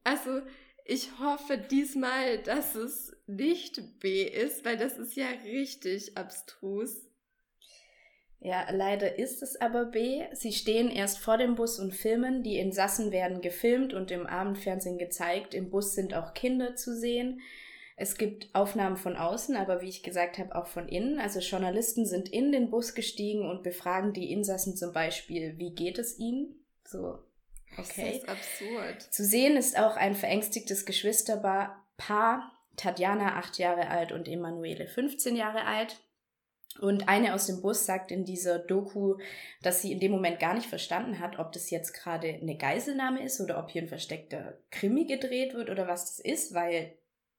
Also, 0.04 0.42
ich 0.90 1.20
hoffe 1.20 1.56
diesmal, 1.56 2.38
dass 2.38 2.74
es 2.74 3.16
nicht 3.28 4.00
B 4.00 4.24
ist, 4.24 4.64
weil 4.64 4.76
das 4.76 4.98
ist 4.98 5.14
ja 5.14 5.28
richtig 5.44 6.16
abstrus. 6.16 6.96
Ja, 8.40 8.68
leider 8.72 9.16
ist 9.16 9.40
es 9.42 9.60
aber 9.60 9.84
B. 9.84 10.24
Sie 10.32 10.52
stehen 10.52 10.90
erst 10.90 11.18
vor 11.18 11.38
dem 11.38 11.54
Bus 11.54 11.78
und 11.78 11.94
filmen. 11.94 12.42
Die 12.42 12.58
Insassen 12.58 13.12
werden 13.12 13.40
gefilmt 13.40 13.94
und 13.94 14.10
im 14.10 14.26
Abendfernsehen 14.26 14.98
gezeigt. 14.98 15.54
Im 15.54 15.70
Bus 15.70 15.94
sind 15.94 16.12
auch 16.12 16.34
Kinder 16.34 16.74
zu 16.74 16.96
sehen. 16.98 17.40
Es 17.96 18.16
gibt 18.16 18.52
Aufnahmen 18.52 18.96
von 18.96 19.14
außen, 19.14 19.54
aber 19.54 19.82
wie 19.82 19.90
ich 19.90 20.02
gesagt 20.02 20.38
habe, 20.38 20.56
auch 20.56 20.66
von 20.66 20.88
innen. 20.88 21.20
Also 21.20 21.38
Journalisten 21.38 22.04
sind 22.04 22.28
in 22.30 22.50
den 22.50 22.68
Bus 22.68 22.94
gestiegen 22.94 23.48
und 23.48 23.62
befragen 23.62 24.12
die 24.12 24.32
Insassen 24.32 24.74
zum 24.74 24.92
Beispiel, 24.92 25.56
wie 25.56 25.72
geht 25.72 25.98
es 25.98 26.18
ihnen? 26.18 26.64
So, 26.82 27.20
okay. 27.76 28.20
Das 28.22 28.22
ist 28.22 28.28
absurd. 28.28 29.02
Zu 29.12 29.24
sehen 29.24 29.56
ist 29.56 29.78
auch 29.78 29.96
ein 29.96 30.14
verängstigtes 30.14 30.86
Geschwisterpaar, 30.86 32.52
Tatjana, 32.76 33.36
acht 33.36 33.58
Jahre 33.58 33.88
alt, 33.88 34.12
und 34.12 34.28
Emanuele, 34.28 34.86
15 34.86 35.36
Jahre 35.36 35.64
alt. 35.64 36.00
Und 36.78 37.08
eine 37.08 37.34
aus 37.34 37.46
dem 37.46 37.60
Bus 37.60 37.84
sagt 37.84 38.12
in 38.12 38.24
dieser 38.24 38.58
Doku, 38.58 39.16
dass 39.60 39.82
sie 39.82 39.92
in 39.92 39.98
dem 39.98 40.12
Moment 40.12 40.38
gar 40.38 40.54
nicht 40.54 40.68
verstanden 40.68 41.18
hat, 41.18 41.38
ob 41.38 41.52
das 41.52 41.70
jetzt 41.70 41.92
gerade 41.92 42.28
eine 42.28 42.56
Geiselnahme 42.56 43.22
ist 43.22 43.40
oder 43.40 43.58
ob 43.58 43.70
hier 43.70 43.82
ein 43.82 43.88
versteckter 43.88 44.58
Krimi 44.70 45.04
gedreht 45.04 45.54
wird 45.54 45.68
oder 45.68 45.88
was 45.88 46.06
das 46.06 46.20
ist, 46.20 46.54
weil 46.54 46.96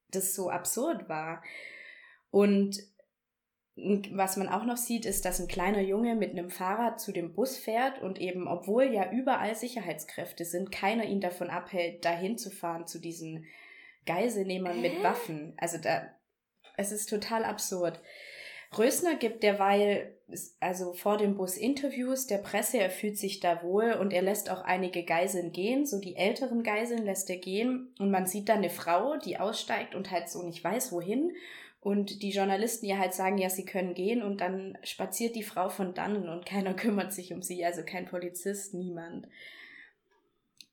das 0.09 0.35
so 0.35 0.49
absurd 0.49 1.07
war. 1.07 1.41
Und 2.29 2.77
was 3.75 4.37
man 4.37 4.49
auch 4.49 4.65
noch 4.65 4.77
sieht, 4.77 5.05
ist, 5.05 5.23
dass 5.23 5.39
ein 5.39 5.47
kleiner 5.47 5.81
Junge 5.81 6.15
mit 6.15 6.31
einem 6.31 6.49
Fahrrad 6.49 6.99
zu 6.99 7.11
dem 7.11 7.33
Bus 7.33 7.57
fährt 7.57 8.01
und 8.01 8.19
eben, 8.19 8.47
obwohl 8.47 8.83
ja 8.83 9.11
überall 9.11 9.55
Sicherheitskräfte 9.55 10.43
sind, 10.43 10.71
keiner 10.71 11.05
ihn 11.05 11.21
davon 11.21 11.49
abhält, 11.49 12.03
dahin 12.03 12.37
zu 12.37 12.51
fahren 12.51 12.85
zu 12.85 12.99
diesen 12.99 13.45
Geiselnehmern 14.05 14.77
äh? 14.77 14.89
mit 14.89 15.03
Waffen. 15.03 15.53
Also 15.57 15.77
da, 15.77 16.13
es 16.75 16.91
ist 16.91 17.09
total 17.09 17.45
absurd. 17.45 18.01
Rösner 18.77 19.15
gibt 19.15 19.43
derweil, 19.43 20.17
also 20.59 20.93
vor 20.93 21.17
dem 21.17 21.35
Bus 21.35 21.57
Interviews 21.57 22.27
der 22.27 22.37
Presse, 22.37 22.77
er 22.77 22.89
fühlt 22.89 23.17
sich 23.17 23.41
da 23.41 23.63
wohl 23.63 23.93
und 23.93 24.13
er 24.13 24.21
lässt 24.21 24.49
auch 24.49 24.61
einige 24.61 25.03
Geiseln 25.03 25.51
gehen, 25.51 25.85
so 25.85 25.99
die 25.99 26.15
älteren 26.15 26.63
Geiseln 26.63 27.03
lässt 27.03 27.29
er 27.29 27.37
gehen 27.37 27.93
und 27.99 28.11
man 28.11 28.27
sieht 28.27 28.47
dann 28.47 28.59
eine 28.59 28.69
Frau, 28.69 29.17
die 29.17 29.39
aussteigt 29.39 29.93
und 29.93 30.09
halt 30.09 30.29
so 30.29 30.43
nicht 30.43 30.63
weiß 30.63 30.93
wohin 30.93 31.33
und 31.81 32.21
die 32.21 32.29
Journalisten 32.29 32.85
ihr 32.85 32.99
halt 32.99 33.13
sagen, 33.13 33.39
ja, 33.39 33.49
sie 33.49 33.65
können 33.65 33.95
gehen 33.95 34.21
und 34.21 34.39
dann 34.39 34.77
spaziert 34.83 35.35
die 35.35 35.43
Frau 35.43 35.67
von 35.69 35.93
dannen 35.93 36.29
und 36.29 36.45
keiner 36.47 36.73
kümmert 36.75 37.11
sich 37.11 37.33
um 37.33 37.41
sie, 37.41 37.65
also 37.65 37.83
kein 37.83 38.05
Polizist, 38.05 38.73
niemand. 38.73 39.27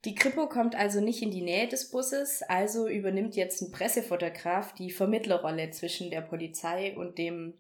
Die 0.04 0.14
Kripo 0.14 0.48
kommt 0.48 0.76
also 0.76 1.00
nicht 1.00 1.22
in 1.22 1.32
die 1.32 1.42
Nähe 1.42 1.66
des 1.66 1.90
Busses, 1.90 2.42
also 2.42 2.86
übernimmt 2.86 3.34
jetzt 3.34 3.62
ein 3.62 3.72
Pressefotograf 3.72 4.72
die 4.74 4.92
Vermittlerrolle 4.92 5.70
zwischen 5.70 6.10
der 6.10 6.20
Polizei 6.20 6.96
und 6.96 7.18
dem 7.18 7.54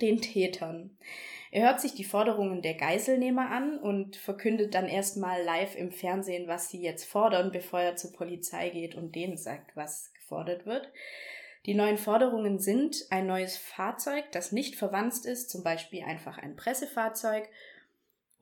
den 0.00 0.20
Tätern. 0.20 0.96
Er 1.50 1.66
hört 1.66 1.80
sich 1.80 1.94
die 1.94 2.04
Forderungen 2.04 2.62
der 2.62 2.74
Geiselnehmer 2.74 3.50
an 3.50 3.78
und 3.78 4.16
verkündet 4.16 4.74
dann 4.74 4.88
erstmal 4.88 5.42
live 5.42 5.76
im 5.76 5.92
Fernsehen, 5.92 6.48
was 6.48 6.68
sie 6.68 6.80
jetzt 6.80 7.04
fordern, 7.04 7.52
bevor 7.52 7.80
er 7.80 7.96
zur 7.96 8.12
Polizei 8.12 8.70
geht 8.70 8.94
und 8.94 9.14
denen 9.14 9.36
sagt, 9.36 9.76
was 9.76 10.12
gefordert 10.14 10.66
wird. 10.66 10.90
Die 11.66 11.74
neuen 11.74 11.96
Forderungen 11.96 12.58
sind 12.58 13.06
ein 13.10 13.26
neues 13.26 13.56
Fahrzeug, 13.56 14.24
das 14.32 14.52
nicht 14.52 14.76
verwandt 14.76 15.24
ist, 15.24 15.50
zum 15.50 15.62
Beispiel 15.62 16.02
einfach 16.04 16.38
ein 16.38 16.56
Pressefahrzeug, 16.56 17.48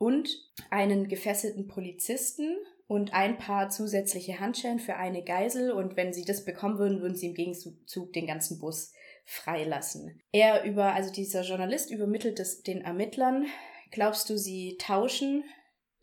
und 0.03 0.37
einen 0.69 1.07
gefesselten 1.07 1.67
Polizisten 1.67 2.57
und 2.87 3.13
ein 3.13 3.37
paar 3.37 3.69
zusätzliche 3.69 4.39
Handschellen 4.41 4.79
für 4.79 4.97
eine 4.97 5.23
Geisel. 5.23 5.71
Und 5.71 5.95
wenn 5.95 6.13
sie 6.13 6.25
das 6.25 6.43
bekommen 6.43 6.77
würden, 6.77 7.01
würden 7.01 7.15
sie 7.15 7.27
im 7.27 7.33
Gegenzug 7.33 8.11
den 8.11 8.27
ganzen 8.27 8.59
Bus 8.59 8.91
freilassen. 9.25 10.21
Er 10.33 10.65
über, 10.65 10.93
also 10.93 11.11
dieser 11.11 11.43
Journalist 11.43 11.89
übermittelt 11.89 12.39
es 12.39 12.63
den 12.63 12.81
Ermittlern. 12.81 13.45
Glaubst 13.91 14.29
du, 14.29 14.37
sie 14.37 14.77
tauschen 14.77 15.45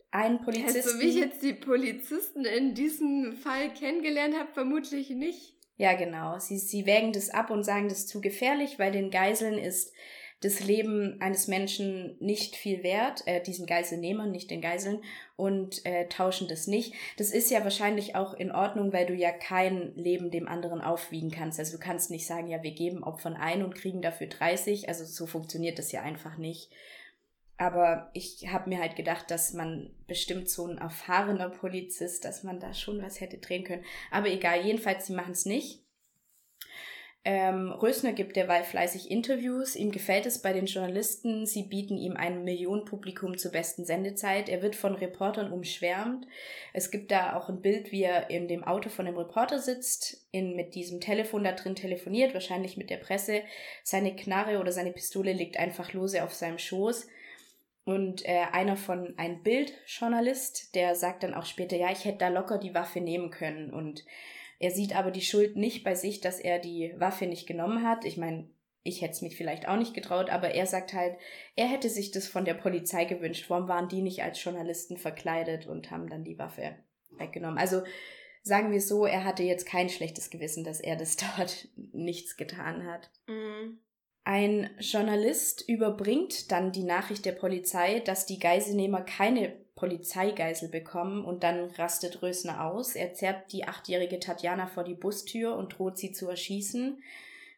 einen 0.09 0.41
Polizisten? 0.41 0.77
Also 0.77 0.99
wie 0.99 1.09
ich 1.09 1.15
jetzt 1.15 1.43
die 1.43 1.53
Polizisten 1.53 2.43
in 2.43 2.73
diesem 2.73 3.33
Fall 3.33 3.71
kennengelernt 3.73 4.35
habe, 4.35 4.51
vermutlich 4.51 5.11
nicht. 5.11 5.60
Ja, 5.81 5.93
genau. 5.93 6.37
Sie, 6.37 6.59
sie 6.59 6.85
wägen 6.85 7.11
das 7.11 7.31
ab 7.31 7.49
und 7.49 7.63
sagen, 7.63 7.89
das 7.89 8.01
ist 8.01 8.09
zu 8.09 8.21
gefährlich, 8.21 8.77
weil 8.77 8.91
den 8.91 9.09
Geiseln 9.09 9.57
ist 9.57 9.91
das 10.39 10.59
Leben 10.59 11.19
eines 11.21 11.47
Menschen 11.47 12.17
nicht 12.19 12.55
viel 12.55 12.83
wert, 12.83 13.23
äh, 13.25 13.41
diesen 13.41 13.65
Geiselnehmern, 13.65 14.29
nicht 14.29 14.51
den 14.51 14.61
Geiseln, 14.61 15.03
und 15.37 15.83
äh, 15.87 16.07
tauschen 16.07 16.47
das 16.47 16.67
nicht. 16.67 16.93
Das 17.17 17.31
ist 17.31 17.49
ja 17.49 17.63
wahrscheinlich 17.63 18.15
auch 18.15 18.35
in 18.35 18.51
Ordnung, 18.51 18.93
weil 18.93 19.07
du 19.07 19.15
ja 19.15 19.31
kein 19.31 19.95
Leben 19.95 20.29
dem 20.29 20.47
anderen 20.47 20.81
aufwiegen 20.81 21.31
kannst. 21.31 21.57
Also 21.57 21.77
du 21.77 21.83
kannst 21.83 22.11
nicht 22.11 22.27
sagen, 22.27 22.47
ja, 22.47 22.61
wir 22.61 22.75
geben 22.75 23.03
Opfern 23.03 23.33
ein 23.35 23.63
und 23.63 23.73
kriegen 23.73 24.03
dafür 24.03 24.27
30. 24.27 24.87
Also 24.87 25.03
so 25.03 25.25
funktioniert 25.25 25.79
das 25.79 25.91
ja 25.91 26.03
einfach 26.03 26.37
nicht. 26.37 26.69
Aber 27.61 28.09
ich 28.13 28.47
habe 28.51 28.69
mir 28.69 28.79
halt 28.79 28.95
gedacht, 28.95 29.29
dass 29.29 29.53
man 29.53 29.91
bestimmt 30.07 30.49
so 30.49 30.65
ein 30.65 30.79
erfahrener 30.79 31.51
Polizist, 31.51 32.25
dass 32.25 32.41
man 32.41 32.59
da 32.59 32.73
schon 32.73 32.99
was 33.03 33.21
hätte 33.21 33.37
drehen 33.37 33.63
können. 33.63 33.85
Aber 34.09 34.29
egal, 34.29 34.65
jedenfalls, 34.65 35.05
sie 35.05 35.13
machen 35.13 35.33
es 35.33 35.45
nicht. 35.45 35.85
Ähm, 37.23 37.71
Rösner 37.71 38.13
gibt 38.13 38.35
derweil 38.35 38.63
fleißig 38.63 39.11
Interviews. 39.11 39.75
Ihm 39.75 39.91
gefällt 39.91 40.25
es 40.25 40.41
bei 40.41 40.53
den 40.53 40.65
Journalisten. 40.65 41.45
Sie 41.45 41.61
bieten 41.61 41.99
ihm 41.99 42.17
ein 42.17 42.43
Millionenpublikum 42.43 43.37
zur 43.37 43.51
besten 43.51 43.85
Sendezeit. 43.85 44.49
Er 44.49 44.63
wird 44.63 44.75
von 44.75 44.95
Reportern 44.95 45.51
umschwärmt. 45.51 46.25
Es 46.73 46.89
gibt 46.89 47.11
da 47.11 47.35
auch 47.35 47.47
ein 47.47 47.61
Bild, 47.61 47.91
wie 47.91 48.01
er 48.01 48.31
in 48.31 48.47
dem 48.47 48.63
Auto 48.63 48.89
von 48.89 49.05
dem 49.05 49.17
Reporter 49.17 49.59
sitzt, 49.59 50.27
in, 50.31 50.55
mit 50.55 50.73
diesem 50.73 50.99
Telefon 50.99 51.43
da 51.43 51.51
drin 51.51 51.75
telefoniert, 51.75 52.33
wahrscheinlich 52.33 52.75
mit 52.75 52.89
der 52.89 52.97
Presse. 52.97 53.43
Seine 53.83 54.15
Knarre 54.15 54.57
oder 54.59 54.71
seine 54.71 54.93
Pistole 54.93 55.31
liegt 55.31 55.57
einfach 55.57 55.93
lose 55.93 56.23
auf 56.23 56.33
seinem 56.33 56.57
Schoß. 56.57 57.05
Und 57.83 58.25
äh, 58.25 58.45
einer 58.51 58.77
von 58.77 59.15
ein 59.17 59.41
Bildjournalist, 59.41 60.75
der 60.75 60.95
sagt 60.95 61.23
dann 61.23 61.33
auch 61.33 61.45
später, 61.45 61.77
ja, 61.77 61.91
ich 61.91 62.05
hätte 62.05 62.19
da 62.19 62.27
locker 62.29 62.57
die 62.57 62.75
Waffe 62.75 63.01
nehmen 63.01 63.31
können. 63.31 63.73
Und 63.73 64.05
er 64.59 64.71
sieht 64.71 64.95
aber 64.95 65.09
die 65.09 65.21
Schuld 65.21 65.55
nicht 65.55 65.83
bei 65.83 65.95
sich, 65.95 66.21
dass 66.21 66.39
er 66.39 66.59
die 66.59 66.93
Waffe 66.97 67.25
nicht 67.25 67.47
genommen 67.47 67.83
hat. 67.87 68.05
Ich 68.05 68.17
meine, 68.17 68.49
ich 68.83 69.01
hätte 69.01 69.13
es 69.13 69.21
mich 69.21 69.35
vielleicht 69.35 69.67
auch 69.67 69.77
nicht 69.77 69.93
getraut, 69.93 70.29
aber 70.29 70.51
er 70.51 70.65
sagt 70.65 70.93
halt, 70.93 71.15
er 71.55 71.67
hätte 71.67 71.89
sich 71.89 72.11
das 72.11 72.27
von 72.27 72.45
der 72.45 72.55
Polizei 72.55 73.05
gewünscht. 73.05 73.45
Warum 73.49 73.67
waren 73.67 73.89
die 73.89 74.01
nicht 74.01 74.23
als 74.23 74.43
Journalisten 74.43 74.97
verkleidet 74.97 75.67
und 75.67 75.91
haben 75.91 76.09
dann 76.09 76.23
die 76.23 76.37
Waffe 76.37 76.75
weggenommen? 77.17 77.57
Also 77.57 77.83
sagen 78.43 78.71
wir 78.71 78.81
so, 78.81 79.05
er 79.05 79.23
hatte 79.23 79.43
jetzt 79.43 79.65
kein 79.65 79.89
schlechtes 79.89 80.29
Gewissen, 80.29 80.63
dass 80.63 80.79
er 80.79 80.95
das 80.95 81.15
dort 81.37 81.67
nichts 81.75 82.37
getan 82.37 82.85
hat. 82.85 83.11
Mhm. 83.27 83.79
Ein 84.23 84.69
Journalist 84.79 85.67
überbringt 85.67 86.51
dann 86.51 86.71
die 86.71 86.83
Nachricht 86.83 87.25
der 87.25 87.31
Polizei, 87.31 87.99
dass 88.01 88.27
die 88.27 88.39
Geiselnehmer 88.39 89.01
keine 89.01 89.49
Polizeigeisel 89.75 90.69
bekommen 90.69 91.25
und 91.25 91.43
dann 91.43 91.71
rastet 91.71 92.21
Rösner 92.21 92.65
aus. 92.65 92.95
Er 92.95 93.13
zerrt 93.13 93.51
die 93.51 93.67
achtjährige 93.67 94.19
Tatjana 94.19 94.67
vor 94.67 94.83
die 94.83 94.93
Bustür 94.93 95.55
und 95.55 95.77
droht 95.77 95.97
sie 95.97 96.11
zu 96.11 96.29
erschießen. 96.29 97.01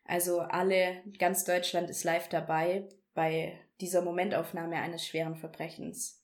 Also 0.05 0.39
alle, 0.39 1.03
ganz 1.19 1.43
Deutschland 1.43 1.89
ist 1.89 2.05
live 2.05 2.29
dabei 2.29 2.87
bei 3.13 3.59
dieser 3.81 4.01
Momentaufnahme 4.01 4.77
eines 4.77 5.05
schweren 5.05 5.35
Verbrechens. 5.35 6.22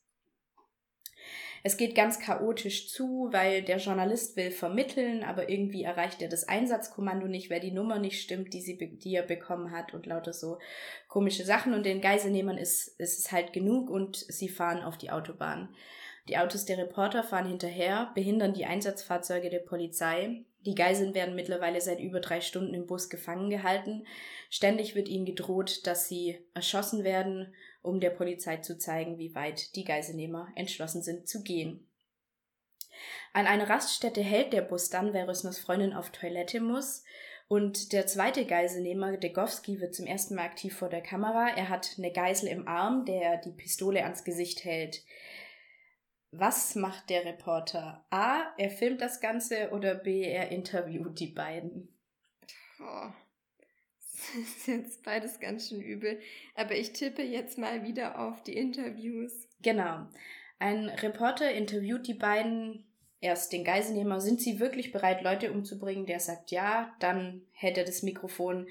Es 1.62 1.76
geht 1.76 1.94
ganz 1.94 2.18
chaotisch 2.18 2.88
zu, 2.88 3.28
weil 3.32 3.62
der 3.62 3.76
Journalist 3.76 4.36
will 4.36 4.50
vermitteln, 4.50 5.22
aber 5.22 5.50
irgendwie 5.50 5.82
erreicht 5.82 6.22
er 6.22 6.28
das 6.28 6.48
Einsatzkommando 6.48 7.26
nicht, 7.26 7.50
weil 7.50 7.60
die 7.60 7.72
Nummer 7.72 7.98
nicht 7.98 8.22
stimmt, 8.22 8.54
die, 8.54 8.62
sie, 8.62 8.78
die 8.78 9.14
er 9.14 9.22
bekommen 9.22 9.70
hat 9.70 9.92
und 9.92 10.06
lauter 10.06 10.32
so 10.32 10.58
komische 11.08 11.44
Sachen. 11.44 11.74
Und 11.74 11.84
den 11.84 12.00
Geiselnehmern 12.00 12.56
ist, 12.56 12.88
ist 12.98 13.18
es 13.18 13.32
halt 13.32 13.52
genug 13.52 13.90
und 13.90 14.16
sie 14.16 14.48
fahren 14.48 14.82
auf 14.82 14.96
die 14.96 15.10
Autobahn. 15.10 15.68
Die 16.28 16.38
Autos 16.38 16.64
der 16.64 16.78
Reporter 16.78 17.22
fahren 17.24 17.48
hinterher, 17.48 18.10
behindern 18.14 18.54
die 18.54 18.64
Einsatzfahrzeuge 18.64 19.50
der 19.50 19.58
Polizei. 19.58 20.44
Die 20.64 20.74
Geiseln 20.74 21.14
werden 21.14 21.34
mittlerweile 21.34 21.80
seit 21.80 22.00
über 22.00 22.20
drei 22.20 22.40
Stunden 22.40 22.74
im 22.74 22.86
Bus 22.86 23.08
gefangen 23.10 23.50
gehalten. 23.50 24.06
Ständig 24.50 24.94
wird 24.94 25.08
ihnen 25.08 25.24
gedroht, 25.24 25.86
dass 25.86 26.08
sie 26.08 26.38
erschossen 26.54 27.04
werden 27.04 27.54
um 27.82 28.00
der 28.00 28.10
Polizei 28.10 28.58
zu 28.58 28.78
zeigen, 28.78 29.18
wie 29.18 29.34
weit 29.34 29.74
die 29.76 29.84
Geiselnehmer 29.84 30.48
entschlossen 30.54 31.02
sind 31.02 31.28
zu 31.28 31.42
gehen. 31.42 31.86
An 33.32 33.46
einer 33.46 33.68
Raststätte 33.68 34.22
hält 34.22 34.52
der 34.52 34.62
Bus 34.62 34.90
dann, 34.90 35.14
weil 35.14 35.24
Rösners 35.24 35.58
Freundin 35.58 35.92
auf 35.92 36.10
Toilette 36.10 36.60
muss. 36.60 37.04
Und 37.48 37.92
der 37.92 38.06
zweite 38.06 38.44
Geiselnehmer, 38.46 39.16
Degowski, 39.16 39.80
wird 39.80 39.94
zum 39.94 40.06
ersten 40.06 40.34
Mal 40.34 40.44
aktiv 40.44 40.76
vor 40.76 40.88
der 40.88 41.02
Kamera. 41.02 41.48
Er 41.56 41.68
hat 41.68 41.94
eine 41.98 42.12
Geisel 42.12 42.48
im 42.48 42.68
Arm, 42.68 43.04
der 43.04 43.38
die 43.38 43.52
Pistole 43.52 44.04
ans 44.04 44.24
Gesicht 44.24 44.64
hält. 44.64 45.04
Was 46.32 46.76
macht 46.76 47.10
der 47.10 47.24
Reporter? 47.24 48.06
A, 48.10 48.54
er 48.56 48.70
filmt 48.70 49.00
das 49.00 49.20
Ganze 49.20 49.70
oder 49.70 49.96
B, 49.96 50.22
er 50.22 50.50
interviewt 50.50 51.18
die 51.18 51.32
beiden? 51.32 51.88
Oh, 52.80 53.10
das 54.38 54.56
ist 54.56 54.66
jetzt 54.66 55.02
beides 55.02 55.40
ganz 55.40 55.68
schön 55.68 55.80
übel. 55.80 56.20
Aber 56.54 56.74
ich 56.74 56.92
tippe 56.92 57.22
jetzt 57.22 57.58
mal 57.58 57.84
wieder 57.84 58.18
auf 58.18 58.42
die 58.42 58.56
Interviews. 58.56 59.48
Genau. 59.62 60.06
Ein 60.58 60.88
Reporter 60.88 61.50
interviewt 61.52 62.06
die 62.06 62.14
beiden, 62.14 62.84
erst 63.20 63.52
den 63.52 63.64
Geiselnehmer, 63.64 64.20
sind 64.20 64.40
sie 64.40 64.60
wirklich 64.60 64.92
bereit, 64.92 65.22
Leute 65.22 65.52
umzubringen? 65.52 66.06
Der 66.06 66.20
sagt 66.20 66.50
ja, 66.50 66.94
dann 67.00 67.42
hält 67.52 67.78
er 67.78 67.84
das 67.84 68.02
Mikrofon 68.02 68.68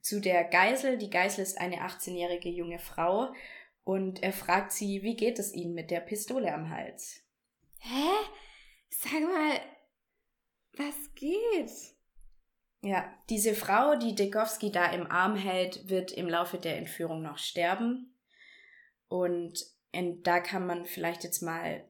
zu 0.00 0.20
der 0.20 0.44
Geisel. 0.44 0.98
Die 0.98 1.10
Geisel 1.10 1.42
ist 1.42 1.58
eine 1.58 1.82
18-jährige 1.82 2.48
junge 2.48 2.78
Frau. 2.78 3.32
Und 3.84 4.22
er 4.22 4.32
fragt 4.32 4.72
sie, 4.72 5.02
wie 5.02 5.16
geht 5.16 5.38
es 5.38 5.52
ihnen 5.52 5.74
mit 5.74 5.90
der 5.90 6.00
Pistole 6.00 6.52
am 6.52 6.70
Hals? 6.70 7.22
Hä? 7.80 8.10
Sag 8.88 9.20
mal, 9.20 9.60
was 10.76 11.14
geht? 11.14 11.93
Ja, 12.84 13.10
diese 13.30 13.54
Frau, 13.54 13.96
die 13.96 14.14
Dekowski 14.14 14.70
da 14.70 14.92
im 14.92 15.10
Arm 15.10 15.36
hält, 15.36 15.88
wird 15.88 16.12
im 16.12 16.28
Laufe 16.28 16.58
der 16.58 16.76
Entführung 16.76 17.22
noch 17.22 17.38
sterben. 17.38 18.14
Und 19.08 19.64
da 20.22 20.40
kann 20.40 20.66
man 20.66 20.84
vielleicht 20.84 21.24
jetzt 21.24 21.40
mal 21.40 21.88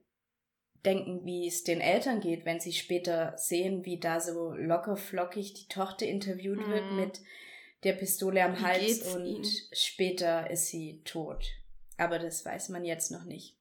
denken, 0.84 1.24
wie 1.24 1.48
es 1.48 1.64
den 1.64 1.80
Eltern 1.80 2.20
geht, 2.20 2.44
wenn 2.44 2.60
sie 2.60 2.72
später 2.72 3.36
sehen, 3.36 3.84
wie 3.84 3.98
da 3.98 4.20
so 4.20 4.52
locker 4.52 4.96
flockig 4.96 5.54
die 5.54 5.66
Tochter 5.66 6.06
interviewt 6.06 6.64
mm. 6.64 6.70
wird 6.70 6.92
mit 6.92 7.20
der 7.82 7.94
Pistole 7.94 8.44
am 8.44 8.56
wie 8.56 8.62
Hals 8.62 9.14
und 9.14 9.26
ihnen? 9.26 9.44
später 9.72 10.48
ist 10.50 10.68
sie 10.68 11.02
tot. 11.04 11.44
Aber 11.96 12.20
das 12.20 12.44
weiß 12.44 12.68
man 12.68 12.84
jetzt 12.84 13.10
noch 13.10 13.24
nicht. 13.24 13.56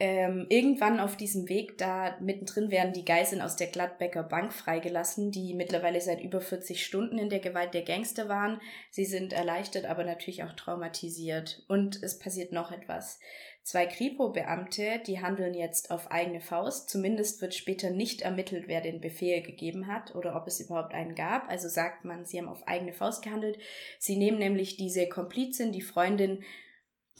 Ähm, 0.00 0.46
irgendwann 0.48 1.00
auf 1.00 1.16
diesem 1.16 1.48
Weg 1.48 1.76
da 1.76 2.16
mittendrin 2.20 2.70
werden 2.70 2.92
die 2.92 3.04
Geiseln 3.04 3.42
aus 3.42 3.56
der 3.56 3.66
Gladbecker 3.66 4.22
Bank 4.22 4.52
freigelassen, 4.52 5.32
die 5.32 5.54
mittlerweile 5.54 6.00
seit 6.00 6.20
über 6.20 6.40
40 6.40 6.84
Stunden 6.84 7.18
in 7.18 7.30
der 7.30 7.40
Gewalt 7.40 7.74
der 7.74 7.82
Gangster 7.82 8.28
waren. 8.28 8.60
Sie 8.92 9.04
sind 9.04 9.32
erleichtert, 9.32 9.86
aber 9.86 10.04
natürlich 10.04 10.44
auch 10.44 10.52
traumatisiert. 10.52 11.64
Und 11.66 12.00
es 12.00 12.20
passiert 12.20 12.52
noch 12.52 12.70
etwas. 12.70 13.18
Zwei 13.64 13.86
Kripo-Beamte, 13.86 15.02
die 15.04 15.20
handeln 15.20 15.52
jetzt 15.52 15.90
auf 15.90 16.10
eigene 16.12 16.40
Faust. 16.40 16.88
Zumindest 16.88 17.42
wird 17.42 17.54
später 17.54 17.90
nicht 17.90 18.22
ermittelt, 18.22 18.68
wer 18.68 18.80
den 18.80 19.00
Befehl 19.00 19.42
gegeben 19.42 19.88
hat 19.88 20.14
oder 20.14 20.36
ob 20.36 20.46
es 20.46 20.60
überhaupt 20.60 20.94
einen 20.94 21.16
gab. 21.16 21.50
Also 21.50 21.68
sagt 21.68 22.04
man, 22.04 22.24
sie 22.24 22.38
haben 22.38 22.48
auf 22.48 22.66
eigene 22.68 22.92
Faust 22.92 23.22
gehandelt. 23.22 23.58
Sie 23.98 24.16
nehmen 24.16 24.38
nämlich 24.38 24.76
diese 24.76 25.08
Komplizin, 25.08 25.72
die 25.72 25.82
Freundin 25.82 26.44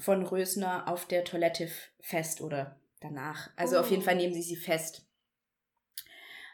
von 0.00 0.24
Rösner 0.24 0.88
auf 0.88 1.06
der 1.06 1.24
Toilette 1.24 1.68
fest 2.00 2.40
oder 2.40 2.76
danach. 3.00 3.50
Also 3.56 3.76
oh. 3.76 3.80
auf 3.80 3.90
jeden 3.90 4.02
oh. 4.02 4.04
Fall 4.04 4.16
nehmen 4.16 4.34
sie 4.34 4.42
sie 4.42 4.56
fest. 4.56 5.04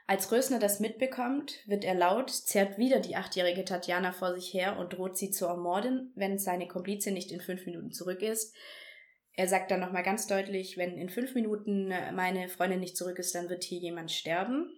Als 0.06 0.30
Rösner 0.30 0.58
das 0.58 0.80
mitbekommt, 0.80 1.66
wird 1.66 1.82
er 1.82 1.94
laut, 1.94 2.28
zerrt 2.28 2.76
wieder 2.76 3.00
die 3.00 3.16
achtjährige 3.16 3.64
Tatjana 3.64 4.12
vor 4.12 4.34
sich 4.34 4.52
her 4.52 4.78
und 4.78 4.92
droht 4.92 5.16
sie 5.16 5.30
zu 5.30 5.46
ermorden, 5.46 6.12
wenn 6.14 6.38
seine 6.38 6.68
Komplizin 6.68 7.14
nicht 7.14 7.32
in 7.32 7.40
fünf 7.40 7.64
Minuten 7.64 7.90
zurück 7.90 8.20
ist. 8.20 8.54
Er 9.32 9.48
sagt 9.48 9.70
dann 9.70 9.80
nochmal 9.80 10.02
ganz 10.02 10.26
deutlich, 10.26 10.76
wenn 10.76 10.98
in 10.98 11.08
fünf 11.08 11.34
Minuten 11.34 11.88
meine 12.14 12.48
Freundin 12.48 12.80
nicht 12.80 12.98
zurück 12.98 13.18
ist, 13.18 13.34
dann 13.34 13.48
wird 13.48 13.64
hier 13.64 13.78
jemand 13.78 14.10
sterben. 14.12 14.70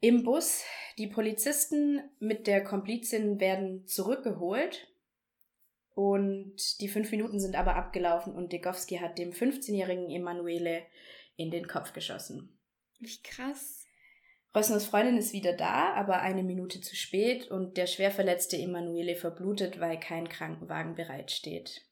Im 0.00 0.24
Bus, 0.24 0.64
die 0.96 1.06
Polizisten 1.06 2.00
mit 2.18 2.46
der 2.46 2.64
Komplizin 2.64 3.40
werden 3.40 3.86
zurückgeholt 3.86 4.88
und 5.96 6.78
die 6.82 6.88
fünf 6.88 7.10
Minuten 7.10 7.40
sind 7.40 7.56
aber 7.56 7.74
abgelaufen 7.74 8.34
und 8.34 8.52
Degowski 8.52 8.98
hat 8.98 9.16
dem 9.16 9.32
15-jährigen 9.32 10.10
Emanuele 10.10 10.82
in 11.36 11.50
den 11.50 11.66
Kopf 11.66 11.94
geschossen. 11.94 12.60
Wie 13.00 13.16
krass. 13.24 13.86
Rössners 14.54 14.84
Freundin 14.84 15.16
ist 15.16 15.32
wieder 15.32 15.54
da, 15.54 15.94
aber 15.94 16.20
eine 16.20 16.42
Minute 16.42 16.82
zu 16.82 16.94
spät 16.94 17.50
und 17.50 17.78
der 17.78 17.86
schwer 17.86 18.10
verletzte 18.10 18.58
Emanuele 18.58 19.16
verblutet, 19.16 19.80
weil 19.80 19.98
kein 19.98 20.28
Krankenwagen 20.28 20.96
bereitsteht. 20.96 21.86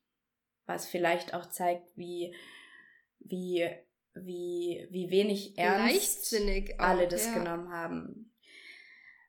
Was 0.67 0.87
vielleicht 0.87 1.33
auch 1.33 1.49
zeigt, 1.49 1.87
wie, 1.97 2.35
wie, 3.21 3.71
wie, 4.13 4.87
wie 4.91 5.09
wenig 5.09 5.57
ernst 5.57 6.37
alle 6.77 7.09
das 7.09 7.25
ja. 7.25 7.39
genommen 7.39 7.71
haben. 7.71 8.35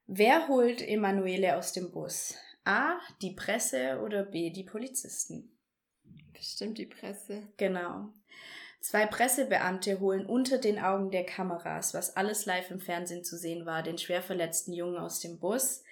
Wer 0.06 0.50
holt 0.50 0.82
Emanuele 0.86 1.56
aus 1.56 1.72
dem 1.72 1.92
Bus? 1.94 2.36
A, 2.65 2.99
die 3.21 3.32
Presse 3.32 4.01
oder 4.04 4.23
B, 4.23 4.49
die 4.49 4.63
Polizisten? 4.63 5.58
Bestimmt 6.34 6.78
die 6.78 6.88
Presse. 6.88 7.47
Genau. 7.58 8.10
Zwei 8.82 9.06
Pressebeamte 9.06 9.99
holen 9.99 10.25
unter 10.25 10.58
den 10.58 10.78
Augen 10.78 11.10
der 11.10 11.25
Kameras, 11.25 11.93
was 11.93 12.15
alles 12.15 12.45
live 12.45 12.69
im 12.69 12.80
Fernsehen 12.80 13.23
zu 13.23 13.38
sehen 13.38 13.65
war, 13.65 13.82
den 13.82 13.97
schwer 13.97 14.21
verletzten 14.21 14.73
Jungen 14.73 14.97
aus 14.97 15.19
dem 15.19 15.39
Bus. 15.39 15.84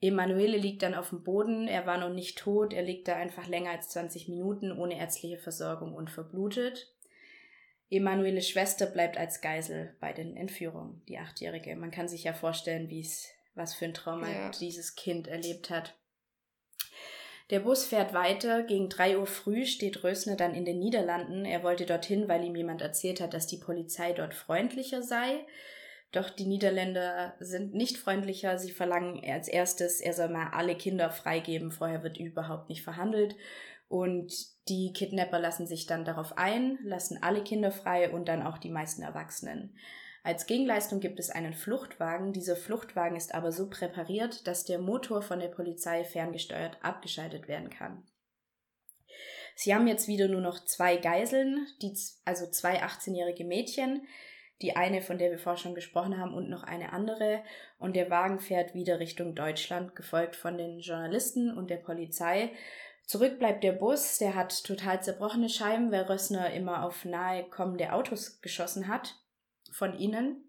Emanuele 0.00 0.56
liegt 0.56 0.82
dann 0.82 0.94
auf 0.94 1.08
dem 1.08 1.24
Boden, 1.24 1.66
er 1.66 1.86
war 1.86 1.98
noch 1.98 2.12
nicht 2.12 2.38
tot, 2.38 2.72
er 2.72 2.82
liegt 2.82 3.08
da 3.08 3.16
einfach 3.16 3.48
länger 3.48 3.70
als 3.70 3.88
20 3.88 4.28
Minuten 4.28 4.70
ohne 4.70 4.98
ärztliche 4.98 5.38
Versorgung 5.38 5.94
und 5.94 6.10
verblutet. 6.10 6.94
Emanueles 7.90 8.48
Schwester 8.48 8.86
bleibt 8.86 9.16
als 9.16 9.40
Geisel 9.40 9.96
bei 10.00 10.12
den 10.12 10.36
Entführungen, 10.36 11.02
die 11.08 11.18
Achtjährige. 11.18 11.74
Man 11.74 11.90
kann 11.90 12.06
sich 12.06 12.24
ja 12.24 12.34
vorstellen, 12.34 12.88
wie 12.88 13.00
es 13.00 13.33
was 13.54 13.74
für 13.74 13.86
ein 13.86 13.94
Trauma 13.94 14.30
ja. 14.30 14.50
dieses 14.50 14.94
Kind 14.96 15.28
erlebt 15.28 15.70
hat. 15.70 15.94
Der 17.50 17.60
Bus 17.60 17.84
fährt 17.84 18.14
weiter. 18.14 18.62
Gegen 18.62 18.88
drei 18.88 19.18
Uhr 19.18 19.26
früh 19.26 19.66
steht 19.66 20.02
Rösner 20.02 20.36
dann 20.36 20.54
in 20.54 20.64
den 20.64 20.78
Niederlanden. 20.78 21.44
Er 21.44 21.62
wollte 21.62 21.84
dorthin, 21.84 22.26
weil 22.28 22.44
ihm 22.44 22.56
jemand 22.56 22.80
erzählt 22.80 23.20
hat, 23.20 23.34
dass 23.34 23.46
die 23.46 23.58
Polizei 23.58 24.12
dort 24.12 24.34
freundlicher 24.34 25.02
sei. 25.02 25.44
Doch 26.10 26.30
die 26.30 26.46
Niederländer 26.46 27.34
sind 27.40 27.74
nicht 27.74 27.98
freundlicher. 27.98 28.56
Sie 28.58 28.70
verlangen 28.70 29.22
als 29.30 29.48
erstes, 29.48 30.00
er 30.00 30.14
soll 30.14 30.28
mal 30.28 30.48
alle 30.52 30.76
Kinder 30.76 31.10
freigeben. 31.10 31.70
Vorher 31.70 32.02
wird 32.02 32.18
überhaupt 32.18 32.68
nicht 32.68 32.82
verhandelt. 32.82 33.36
Und 33.88 34.32
die 34.68 34.92
Kidnapper 34.92 35.38
lassen 35.38 35.66
sich 35.66 35.86
dann 35.86 36.04
darauf 36.04 36.38
ein, 36.38 36.78
lassen 36.82 37.22
alle 37.22 37.44
Kinder 37.44 37.70
frei 37.70 38.10
und 38.10 38.28
dann 38.28 38.42
auch 38.42 38.58
die 38.58 38.70
meisten 38.70 39.02
Erwachsenen. 39.02 39.76
Als 40.26 40.46
Gegenleistung 40.46 41.00
gibt 41.00 41.20
es 41.20 41.28
einen 41.28 41.52
Fluchtwagen. 41.52 42.32
Dieser 42.32 42.56
Fluchtwagen 42.56 43.14
ist 43.14 43.34
aber 43.34 43.52
so 43.52 43.68
präpariert, 43.68 44.46
dass 44.46 44.64
der 44.64 44.78
Motor 44.78 45.20
von 45.20 45.38
der 45.38 45.48
Polizei 45.48 46.02
ferngesteuert 46.02 46.78
abgeschaltet 46.80 47.46
werden 47.46 47.68
kann. 47.68 48.02
Sie 49.54 49.74
haben 49.74 49.86
jetzt 49.86 50.08
wieder 50.08 50.28
nur 50.28 50.40
noch 50.40 50.64
zwei 50.64 50.96
Geiseln, 50.96 51.66
die, 51.82 51.94
also 52.24 52.46
zwei 52.46 52.82
18-jährige 52.82 53.44
Mädchen, 53.44 54.06
die 54.62 54.74
eine, 54.74 55.02
von 55.02 55.18
der 55.18 55.30
wir 55.30 55.38
vorher 55.38 55.60
schon 55.60 55.74
gesprochen 55.74 56.18
haben, 56.18 56.32
und 56.32 56.48
noch 56.48 56.62
eine 56.62 56.94
andere. 56.94 57.42
Und 57.78 57.94
der 57.94 58.08
Wagen 58.08 58.40
fährt 58.40 58.72
wieder 58.72 59.00
Richtung 59.00 59.34
Deutschland, 59.34 59.94
gefolgt 59.94 60.36
von 60.36 60.56
den 60.56 60.80
Journalisten 60.80 61.54
und 61.54 61.68
der 61.68 61.76
Polizei. 61.76 62.50
Zurück 63.06 63.38
bleibt 63.38 63.62
der 63.62 63.72
Bus, 63.72 64.16
der 64.16 64.34
hat 64.34 64.64
total 64.64 65.02
zerbrochene 65.02 65.50
Scheiben, 65.50 65.92
weil 65.92 66.04
Rössner 66.04 66.50
immer 66.54 66.82
auf 66.82 67.04
nahe 67.04 67.44
kommende 67.44 67.92
Autos 67.92 68.40
geschossen 68.40 68.88
hat 68.88 69.16
von 69.74 69.98
ihnen. 69.98 70.44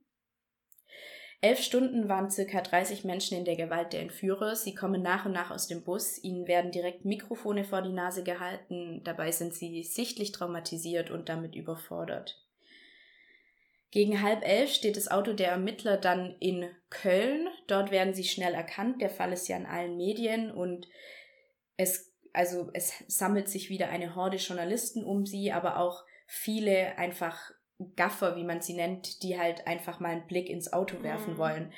Elf 1.41 1.59
Stunden 1.59 2.09
waren 2.09 2.31
circa 2.31 2.61
30 2.61 3.03
Menschen 3.03 3.37
in 3.37 3.45
der 3.45 3.55
Gewalt 3.55 3.93
der 3.93 4.01
Entführer. 4.01 4.55
Sie 4.55 4.73
kommen 4.73 5.01
nach 5.01 5.25
und 5.25 5.33
nach 5.33 5.51
aus 5.51 5.67
dem 5.67 5.83
Bus. 5.83 6.17
Ihnen 6.23 6.47
werden 6.47 6.71
direkt 6.71 7.05
Mikrofone 7.05 7.63
vor 7.63 7.81
die 7.81 7.91
Nase 7.91 8.23
gehalten. 8.23 9.01
Dabei 9.03 9.31
sind 9.31 9.53
sie 9.53 9.83
sichtlich 9.83 10.31
traumatisiert 10.31 11.11
und 11.11 11.29
damit 11.29 11.55
überfordert. 11.55 12.41
Gegen 13.91 14.21
halb 14.21 14.45
elf 14.45 14.71
steht 14.71 14.97
das 14.97 15.09
Auto 15.09 15.33
der 15.33 15.51
Ermittler 15.51 15.97
dann 15.97 16.35
in 16.39 16.67
Köln. 16.89 17.47
Dort 17.67 17.91
werden 17.91 18.13
sie 18.13 18.23
schnell 18.23 18.53
erkannt. 18.53 19.01
Der 19.01 19.09
Fall 19.09 19.31
ist 19.31 19.47
ja 19.47 19.57
in 19.57 19.65
allen 19.65 19.97
Medien 19.97 20.51
und 20.51 20.87
es, 21.77 22.13
also 22.33 22.69
es 22.73 23.03
sammelt 23.07 23.49
sich 23.49 23.69
wieder 23.69 23.89
eine 23.89 24.15
Horde 24.15 24.37
Journalisten 24.37 25.03
um 25.03 25.25
sie, 25.25 25.51
aber 25.51 25.77
auch 25.77 26.03
viele 26.27 26.97
einfach 26.97 27.51
Gaffer, 27.95 28.35
wie 28.35 28.43
man 28.43 28.61
sie 28.61 28.73
nennt, 28.73 29.23
die 29.23 29.37
halt 29.37 29.67
einfach 29.67 29.99
mal 29.99 30.09
einen 30.09 30.27
Blick 30.27 30.49
ins 30.49 30.71
Auto 30.71 31.03
werfen 31.03 31.33
mhm. 31.33 31.37
wollen. 31.37 31.73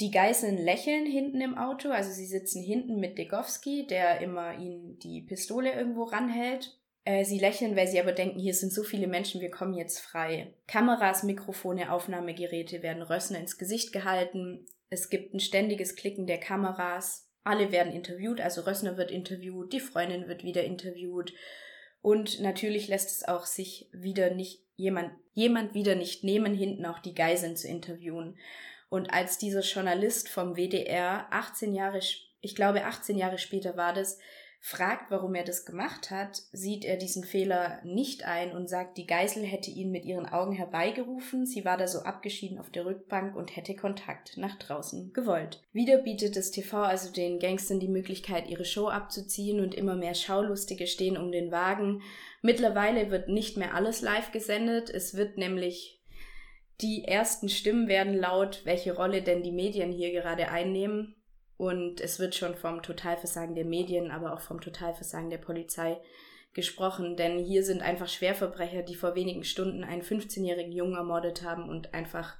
Die 0.00 0.12
Geiseln 0.12 0.56
lächeln 0.58 1.06
hinten 1.06 1.40
im 1.40 1.58
Auto, 1.58 1.90
also 1.90 2.10
sie 2.12 2.26
sitzen 2.26 2.62
hinten 2.62 3.00
mit 3.00 3.18
Degowski, 3.18 3.86
der 3.88 4.20
immer 4.20 4.56
ihnen 4.56 4.98
die 5.00 5.22
Pistole 5.22 5.72
irgendwo 5.72 6.04
ranhält. 6.04 6.78
Äh, 7.04 7.24
sie 7.24 7.40
lächeln, 7.40 7.74
weil 7.74 7.88
sie 7.88 7.98
aber 7.98 8.12
denken, 8.12 8.38
hier 8.38 8.54
sind 8.54 8.72
so 8.72 8.84
viele 8.84 9.08
Menschen, 9.08 9.40
wir 9.40 9.50
kommen 9.50 9.74
jetzt 9.74 9.98
frei. 9.98 10.54
Kameras, 10.68 11.24
Mikrofone, 11.24 11.90
Aufnahmegeräte 11.90 12.82
werden 12.82 13.02
Rössner 13.02 13.40
ins 13.40 13.58
Gesicht 13.58 13.92
gehalten. 13.92 14.66
Es 14.88 15.10
gibt 15.10 15.34
ein 15.34 15.40
ständiges 15.40 15.96
Klicken 15.96 16.26
der 16.26 16.38
Kameras. 16.38 17.28
Alle 17.42 17.72
werden 17.72 17.92
interviewt, 17.92 18.40
also 18.40 18.60
Rössner 18.60 18.98
wird 18.98 19.10
interviewt, 19.10 19.72
die 19.72 19.80
Freundin 19.80 20.28
wird 20.28 20.44
wieder 20.44 20.62
interviewt. 20.62 21.32
Und 22.02 22.40
natürlich 22.40 22.86
lässt 22.88 23.10
es 23.10 23.26
auch 23.26 23.46
sich 23.46 23.88
wieder 23.92 24.34
nicht 24.34 24.67
jemand, 24.78 25.12
jemand 25.34 25.74
wieder 25.74 25.94
nicht 25.94 26.24
nehmen, 26.24 26.54
hinten 26.54 26.86
auch 26.86 27.00
die 27.00 27.14
Geiseln 27.14 27.56
zu 27.56 27.68
interviewen. 27.68 28.38
Und 28.88 29.12
als 29.12 29.36
dieser 29.36 29.60
Journalist 29.60 30.30
vom 30.30 30.56
WDR 30.56 31.26
18 31.30 31.74
Jahre, 31.74 32.00
ich 32.40 32.54
glaube 32.54 32.84
18 32.84 33.18
Jahre 33.18 33.36
später 33.36 33.76
war 33.76 33.92
das, 33.92 34.18
fragt, 34.60 35.10
warum 35.10 35.34
er 35.34 35.44
das 35.44 35.64
gemacht 35.64 36.10
hat, 36.10 36.42
sieht 36.52 36.84
er 36.84 36.96
diesen 36.96 37.24
Fehler 37.24 37.80
nicht 37.84 38.24
ein 38.24 38.52
und 38.52 38.68
sagt, 38.68 38.98
die 38.98 39.06
Geisel 39.06 39.44
hätte 39.44 39.70
ihn 39.70 39.90
mit 39.90 40.04
ihren 40.04 40.26
Augen 40.26 40.52
herbeigerufen, 40.52 41.46
sie 41.46 41.64
war 41.64 41.76
da 41.76 41.86
so 41.86 42.00
abgeschieden 42.00 42.58
auf 42.58 42.70
der 42.70 42.84
Rückbank 42.84 43.36
und 43.36 43.54
hätte 43.56 43.76
Kontakt 43.76 44.36
nach 44.36 44.58
draußen 44.58 45.12
gewollt. 45.12 45.62
Wieder 45.72 45.98
bietet 45.98 46.36
das 46.36 46.50
TV 46.50 46.82
also 46.82 47.12
den 47.12 47.38
Gangstern 47.38 47.78
die 47.78 47.88
Möglichkeit, 47.88 48.48
ihre 48.48 48.64
Show 48.64 48.88
abzuziehen 48.88 49.60
und 49.60 49.74
immer 49.74 49.94
mehr 49.94 50.14
Schaulustige 50.14 50.86
stehen 50.86 51.16
um 51.16 51.30
den 51.30 51.52
Wagen. 51.52 52.02
Mittlerweile 52.42 53.10
wird 53.10 53.28
nicht 53.28 53.56
mehr 53.56 53.74
alles 53.74 54.00
live 54.00 54.32
gesendet, 54.32 54.90
es 54.90 55.16
wird 55.16 55.36
nämlich 55.38 56.00
die 56.80 57.04
ersten 57.04 57.48
Stimmen 57.48 57.88
werden 57.88 58.16
laut, 58.16 58.62
welche 58.64 58.94
Rolle 58.94 59.22
denn 59.22 59.42
die 59.42 59.52
Medien 59.52 59.90
hier 59.90 60.12
gerade 60.12 60.48
einnehmen. 60.48 61.16
Und 61.56 62.00
es 62.00 62.20
wird 62.20 62.36
schon 62.36 62.54
vom 62.54 62.82
Totalversagen 62.82 63.56
der 63.56 63.64
Medien, 63.64 64.12
aber 64.12 64.32
auch 64.32 64.40
vom 64.40 64.60
Totalversagen 64.60 65.28
der 65.28 65.38
Polizei 65.38 66.00
gesprochen, 66.54 67.16
denn 67.16 67.38
hier 67.38 67.64
sind 67.64 67.82
einfach 67.82 68.08
Schwerverbrecher, 68.08 68.82
die 68.82 68.94
vor 68.94 69.14
wenigen 69.14 69.44
Stunden 69.44 69.84
einen 69.84 70.02
15-jährigen 70.02 70.72
Jungen 70.72 70.94
ermordet 70.94 71.42
haben 71.42 71.68
und 71.68 71.94
einfach 71.94 72.36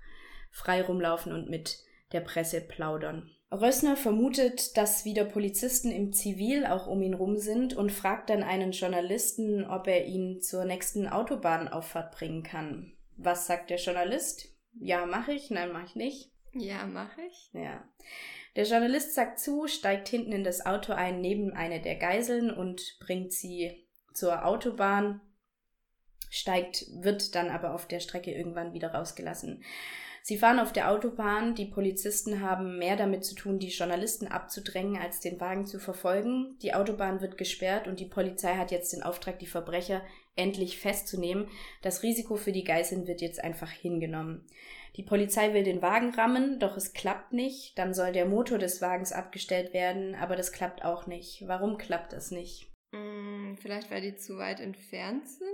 frei 0.51 0.82
rumlaufen 0.82 1.32
und 1.32 1.51
mit 1.51 1.78
der 2.12 2.20
Presse 2.20 2.61
plaudern. 2.61 3.30
Rössner 3.50 3.96
vermutet, 3.96 4.76
dass 4.76 5.06
wieder 5.06 5.24
Polizisten 5.24 5.90
im 5.90 6.12
Zivil 6.12 6.66
auch 6.66 6.86
um 6.86 7.00
ihn 7.02 7.14
rum 7.14 7.38
sind 7.38 7.74
und 7.74 7.90
fragt 7.90 8.28
dann 8.28 8.42
einen 8.42 8.72
Journalisten, 8.72 9.64
ob 9.64 9.86
er 9.86 10.04
ihn 10.04 10.40
zur 10.42 10.66
nächsten 10.66 11.09
Autobahnauffahrt 11.09 12.14
bringen 12.14 12.42
kann. 12.42 12.92
Was 13.16 13.46
sagt 13.46 13.70
der 13.70 13.78
Journalist? 13.78 14.54
Ja, 14.78 15.06
mache 15.06 15.32
ich, 15.32 15.50
nein, 15.50 15.72
mache 15.72 15.86
ich 15.86 15.96
nicht. 15.96 16.32
Ja, 16.52 16.86
mache 16.86 17.22
ich. 17.22 17.50
Ja. 17.52 17.88
Der 18.54 18.64
Journalist 18.64 19.14
sagt 19.14 19.38
zu, 19.38 19.66
steigt 19.66 20.09
hinten 20.09 20.32
in 20.32 20.44
das 20.44 20.66
Auto 20.66 20.92
ein 20.92 21.20
neben 21.20 21.52
eine 21.52 21.80
der 21.80 21.96
Geiseln 21.96 22.50
und 22.50 22.98
bringt 23.00 23.32
sie 23.32 23.88
zur 24.12 24.44
Autobahn, 24.44 25.20
steigt, 26.28 26.84
wird 27.00 27.34
dann 27.34 27.50
aber 27.50 27.72
auf 27.72 27.86
der 27.86 28.00
Strecke 28.00 28.32
irgendwann 28.32 28.72
wieder 28.72 28.92
rausgelassen. 28.92 29.62
Sie 30.28 30.36
fahren 30.36 30.58
auf 30.58 30.74
der 30.74 30.90
Autobahn, 30.90 31.54
die 31.54 31.64
Polizisten 31.64 32.42
haben 32.42 32.76
mehr 32.76 32.96
damit 32.96 33.24
zu 33.24 33.34
tun, 33.34 33.58
die 33.58 33.70
Journalisten 33.70 34.26
abzudrängen, 34.26 35.00
als 35.00 35.20
den 35.20 35.40
Wagen 35.40 35.64
zu 35.64 35.78
verfolgen. 35.80 36.58
Die 36.60 36.74
Autobahn 36.74 37.22
wird 37.22 37.38
gesperrt 37.38 37.88
und 37.88 37.98
die 37.98 38.04
Polizei 38.04 38.56
hat 38.56 38.70
jetzt 38.70 38.92
den 38.92 39.02
Auftrag, 39.02 39.38
die 39.38 39.46
Verbrecher 39.46 40.02
endlich 40.36 40.78
festzunehmen. 40.78 41.48
Das 41.80 42.02
Risiko 42.02 42.36
für 42.36 42.52
die 42.52 42.64
Geiseln 42.64 43.06
wird 43.06 43.22
jetzt 43.22 43.42
einfach 43.42 43.70
hingenommen. 43.70 44.46
Die 44.96 45.02
Polizei 45.02 45.54
will 45.54 45.62
den 45.62 45.80
Wagen 45.80 46.10
rammen, 46.10 46.58
doch 46.58 46.76
es 46.76 46.92
klappt 46.92 47.32
nicht. 47.32 47.78
Dann 47.78 47.94
soll 47.94 48.12
der 48.12 48.26
Motor 48.26 48.58
des 48.58 48.82
Wagens 48.82 49.12
abgestellt 49.12 49.72
werden, 49.72 50.14
aber 50.14 50.36
das 50.36 50.52
klappt 50.52 50.84
auch 50.84 51.06
nicht. 51.06 51.48
Warum 51.48 51.78
klappt 51.78 52.12
das 52.12 52.32
nicht? 52.32 52.70
Hm, 52.94 53.56
vielleicht, 53.58 53.90
weil 53.90 54.02
die 54.02 54.16
zu 54.16 54.36
weit 54.36 54.60
entfernt 54.60 55.26
sind? 55.26 55.48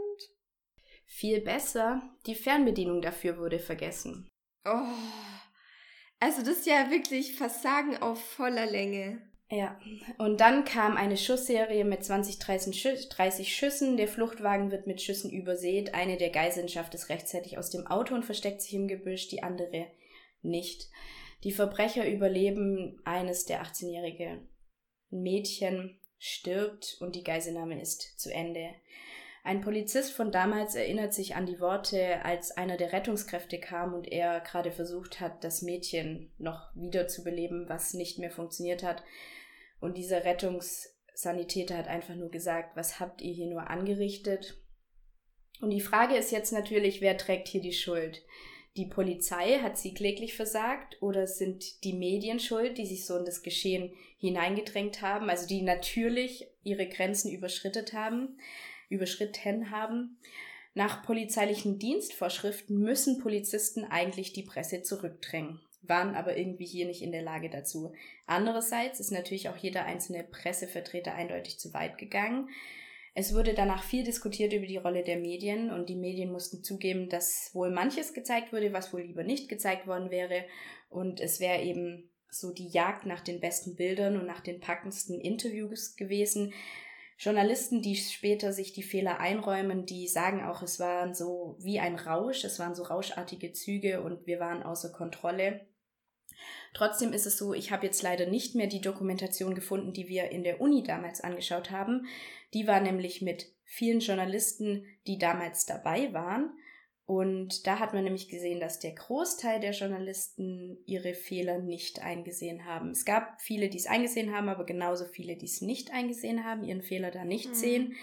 Viel 1.06 1.40
besser, 1.42 2.02
die 2.26 2.34
Fernbedienung 2.34 3.02
dafür 3.02 3.38
wurde 3.38 3.60
vergessen. 3.60 4.28
Oh. 4.64 4.88
Also 6.20 6.40
das 6.40 6.58
ist 6.58 6.66
ja 6.66 6.90
wirklich 6.90 7.36
Versagen 7.36 7.98
auf 7.98 8.22
voller 8.22 8.66
Länge. 8.66 9.20
Ja, 9.50 9.78
und 10.18 10.40
dann 10.40 10.64
kam 10.64 10.96
eine 10.96 11.16
Schussserie 11.16 11.84
mit 11.84 12.02
20, 12.02 12.38
30 12.38 13.54
Schüssen. 13.54 13.96
Der 13.96 14.08
Fluchtwagen 14.08 14.70
wird 14.70 14.86
mit 14.86 15.02
Schüssen 15.02 15.30
übersät. 15.30 15.94
Eine 15.94 16.16
der 16.16 16.30
Geiseln 16.30 16.68
schafft 16.68 16.94
es 16.94 17.08
rechtzeitig 17.08 17.58
aus 17.58 17.70
dem 17.70 17.86
Auto 17.86 18.14
und 18.14 18.24
versteckt 18.24 18.62
sich 18.62 18.74
im 18.74 18.88
Gebüsch, 18.88 19.28
die 19.28 19.42
andere 19.42 19.86
nicht. 20.40 20.88
Die 21.44 21.52
Verbrecher 21.52 22.08
überleben. 22.08 23.00
Eines 23.04 23.44
der 23.44 23.62
18-jährige 23.62 24.48
Mädchen 25.10 26.00
stirbt 26.18 26.96
und 27.00 27.14
die 27.14 27.22
Geiselnahme 27.22 27.80
ist 27.80 28.18
zu 28.18 28.32
Ende. 28.32 28.70
Ein 29.46 29.60
Polizist 29.60 30.14
von 30.14 30.32
damals 30.32 30.74
erinnert 30.74 31.12
sich 31.12 31.36
an 31.36 31.44
die 31.44 31.60
Worte, 31.60 32.24
als 32.24 32.50
einer 32.52 32.78
der 32.78 32.94
Rettungskräfte 32.94 33.60
kam 33.60 33.92
und 33.92 34.10
er 34.10 34.40
gerade 34.40 34.72
versucht 34.72 35.20
hat, 35.20 35.44
das 35.44 35.60
Mädchen 35.60 36.32
noch 36.38 36.74
wiederzubeleben, 36.74 37.68
was 37.68 37.92
nicht 37.92 38.18
mehr 38.18 38.30
funktioniert 38.30 38.82
hat. 38.82 39.04
Und 39.80 39.98
dieser 39.98 40.24
Rettungssanitäter 40.24 41.76
hat 41.76 41.88
einfach 41.88 42.14
nur 42.14 42.30
gesagt, 42.30 42.74
was 42.74 43.00
habt 43.00 43.20
ihr 43.20 43.34
hier 43.34 43.48
nur 43.48 43.68
angerichtet? 43.68 44.62
Und 45.60 45.68
die 45.68 45.82
Frage 45.82 46.16
ist 46.16 46.32
jetzt 46.32 46.52
natürlich, 46.52 47.02
wer 47.02 47.18
trägt 47.18 47.48
hier 47.48 47.60
die 47.60 47.74
Schuld? 47.74 48.22
Die 48.78 48.86
Polizei 48.86 49.58
hat 49.58 49.76
sie 49.76 49.92
kläglich 49.92 50.34
versagt 50.34 50.96
oder 51.02 51.26
sind 51.26 51.84
die 51.84 51.92
Medien 51.92 52.40
schuld, 52.40 52.78
die 52.78 52.86
sich 52.86 53.04
so 53.04 53.18
in 53.18 53.26
das 53.26 53.42
Geschehen 53.42 53.92
hineingedrängt 54.16 55.02
haben, 55.02 55.28
also 55.28 55.46
die 55.46 55.60
natürlich 55.60 56.46
ihre 56.62 56.88
Grenzen 56.88 57.30
überschritten 57.30 57.92
haben? 57.92 58.38
Überschritten 58.88 59.70
haben. 59.70 60.18
Nach 60.74 61.04
polizeilichen 61.04 61.78
Dienstvorschriften 61.78 62.78
müssen 62.78 63.20
Polizisten 63.20 63.84
eigentlich 63.84 64.32
die 64.32 64.42
Presse 64.42 64.82
zurückdrängen, 64.82 65.60
waren 65.82 66.16
aber 66.16 66.36
irgendwie 66.36 66.66
hier 66.66 66.86
nicht 66.86 67.02
in 67.02 67.12
der 67.12 67.22
Lage 67.22 67.48
dazu. 67.48 67.92
Andererseits 68.26 68.98
ist 68.98 69.12
natürlich 69.12 69.48
auch 69.48 69.56
jeder 69.56 69.84
einzelne 69.84 70.24
Pressevertreter 70.24 71.14
eindeutig 71.14 71.60
zu 71.60 71.72
weit 71.74 71.96
gegangen. 71.98 72.48
Es 73.16 73.32
wurde 73.32 73.54
danach 73.54 73.84
viel 73.84 74.02
diskutiert 74.02 74.52
über 74.52 74.66
die 74.66 74.76
Rolle 74.76 75.04
der 75.04 75.18
Medien 75.18 75.70
und 75.70 75.88
die 75.88 75.94
Medien 75.94 76.32
mussten 76.32 76.64
zugeben, 76.64 77.08
dass 77.08 77.50
wohl 77.54 77.70
manches 77.70 78.12
gezeigt 78.12 78.52
wurde, 78.52 78.72
was 78.72 78.92
wohl 78.92 79.02
lieber 79.02 79.22
nicht 79.22 79.48
gezeigt 79.48 79.86
worden 79.86 80.10
wäre. 80.10 80.44
Und 80.88 81.20
es 81.20 81.38
wäre 81.38 81.62
eben 81.62 82.10
so 82.28 82.52
die 82.52 82.68
Jagd 82.68 83.06
nach 83.06 83.20
den 83.20 83.38
besten 83.38 83.76
Bildern 83.76 84.18
und 84.18 84.26
nach 84.26 84.40
den 84.40 84.58
packendsten 84.58 85.20
Interviews 85.20 85.94
gewesen, 85.94 86.52
Journalisten, 87.18 87.80
die 87.80 87.96
später 87.96 88.52
sich 88.52 88.72
die 88.72 88.82
Fehler 88.82 89.20
einräumen, 89.20 89.86
die 89.86 90.08
sagen 90.08 90.42
auch, 90.42 90.62
es 90.62 90.80
waren 90.80 91.14
so 91.14 91.56
wie 91.60 91.78
ein 91.78 91.96
Rausch, 91.96 92.44
es 92.44 92.58
waren 92.58 92.74
so 92.74 92.82
rauschartige 92.82 93.52
Züge 93.52 94.02
und 94.02 94.26
wir 94.26 94.40
waren 94.40 94.62
außer 94.62 94.90
Kontrolle. 94.90 95.66
Trotzdem 96.74 97.12
ist 97.12 97.26
es 97.26 97.38
so, 97.38 97.54
ich 97.54 97.70
habe 97.70 97.86
jetzt 97.86 98.02
leider 98.02 98.26
nicht 98.26 98.56
mehr 98.56 98.66
die 98.66 98.80
Dokumentation 98.80 99.54
gefunden, 99.54 99.92
die 99.92 100.08
wir 100.08 100.30
in 100.30 100.42
der 100.42 100.60
Uni 100.60 100.82
damals 100.82 101.20
angeschaut 101.20 101.70
haben. 101.70 102.06
Die 102.52 102.66
war 102.66 102.80
nämlich 102.80 103.22
mit 103.22 103.52
vielen 103.64 104.00
Journalisten, 104.00 104.84
die 105.06 105.18
damals 105.18 105.66
dabei 105.66 106.12
waren. 106.12 106.52
Und 107.06 107.66
da 107.66 107.78
hat 107.80 107.92
man 107.92 108.04
nämlich 108.04 108.28
gesehen, 108.28 108.60
dass 108.60 108.78
der 108.78 108.92
Großteil 108.92 109.60
der 109.60 109.72
Journalisten 109.72 110.78
ihre 110.86 111.12
Fehler 111.12 111.58
nicht 111.58 112.02
eingesehen 112.02 112.64
haben. 112.64 112.90
Es 112.90 113.04
gab 113.04 113.42
viele, 113.42 113.68
die 113.68 113.76
es 113.76 113.86
eingesehen 113.86 114.34
haben, 114.34 114.48
aber 114.48 114.64
genauso 114.64 115.04
viele, 115.04 115.36
die 115.36 115.44
es 115.44 115.60
nicht 115.60 115.92
eingesehen 115.92 116.44
haben, 116.44 116.64
ihren 116.64 116.82
Fehler 116.82 117.10
da 117.10 117.24
nicht 117.24 117.50
mhm. 117.50 117.54
sehen. 117.54 117.94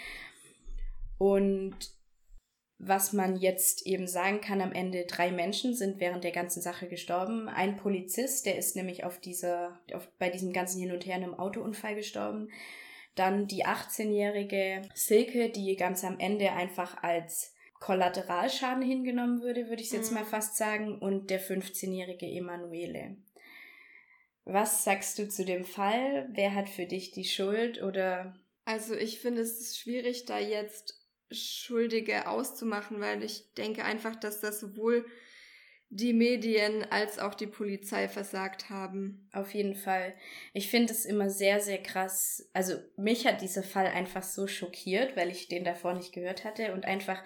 Und 1.18 1.76
was 2.84 3.14
man 3.14 3.36
jetzt 3.38 3.86
eben 3.86 4.08
sagen 4.08 4.41
kann, 4.41 4.60
am 4.62 4.72
Ende 4.72 5.06
drei 5.06 5.32
Menschen 5.32 5.76
sind 5.76 5.99
während 5.99 6.24
der 6.24 6.32
ganzen 6.32 6.62
Sache 6.62 6.88
gestorben. 6.88 7.47
Ein 7.47 7.78
Polizist, 7.78 8.45
der 8.47 8.58
ist 8.58 8.76
nämlich 8.76 9.04
auf 9.04 9.20
dieser, 9.20 9.80
auf, 9.93 10.08
bei 10.18 10.30
diesem 10.30 10.52
ganzen 10.52 10.80
Hin 10.80 10.91
und 10.91 11.06
Her 11.06 11.18
in 11.18 11.24
einem 11.24 11.36
Autounfall 11.36 11.95
gestorben. 11.95 12.49
Dann 13.14 13.47
die 13.47 13.66
18-jährige 13.66 14.82
Silke, 14.95 15.49
die 15.49 15.76
ganz 15.76 16.04
am 16.04 16.20
Ende 16.20 16.52
einfach 16.54 17.04
als 17.04 17.51
Kollateralschaden 17.82 18.84
hingenommen 18.84 19.42
würde, 19.42 19.68
würde 19.68 19.82
ich 19.82 19.92
jetzt 19.92 20.12
mhm. 20.12 20.20
mal 20.20 20.26
fast 20.26 20.56
sagen, 20.56 21.00
und 21.00 21.32
der 21.32 21.42
15-jährige 21.42 22.28
Emanuele. 22.28 23.18
Was 24.46 24.84
sagst 24.84 25.18
du 25.20 25.28
zu 25.28 25.44
dem 25.44 25.66
Fall? 25.66 26.30
Wer 26.32 26.54
hat 26.56 26.70
für 26.70 26.86
dich 26.86 27.12
die 27.12 27.26
Schuld 27.26 27.82
oder? 27.82 28.40
Also 28.66 28.96
ich 28.96 29.20
finde 29.20 29.42
es 29.42 29.60
ist 29.60 29.80
schwierig, 29.80 30.26
da 30.26 30.40
jetzt 30.40 31.00
Schuldige 31.32 32.28
auszumachen, 32.28 33.00
weil 33.00 33.24
ich 33.24 33.52
denke 33.56 33.84
einfach, 33.84 34.16
dass 34.16 34.40
das 34.40 34.60
sowohl 34.60 35.06
die 35.90 36.14
Medien 36.14 36.86
als 36.90 37.18
auch 37.18 37.34
die 37.34 37.48
Polizei 37.48 38.08
versagt 38.08 38.70
haben. 38.70 39.28
Auf 39.34 39.54
jeden 39.54 39.76
Fall. 39.76 40.14
Ich 40.54 40.70
finde 40.70 40.94
es 40.94 41.06
immer 41.06 41.30
sehr, 41.30 41.60
sehr 41.60 41.82
krass. 41.82 42.48
Also 42.54 42.76
mich 42.96 43.26
hat 43.26 43.42
dieser 43.42 43.64
Fall 43.64 43.88
einfach 43.88 44.24
so 44.24 44.48
schockiert, 44.48 45.18
weil 45.18 45.32
ich 45.32 45.48
den 45.48 45.64
davor 45.64 45.94
nicht 45.94 46.14
gehört 46.14 46.46
hatte 46.46 46.74
und 46.74 46.86
einfach 46.86 47.24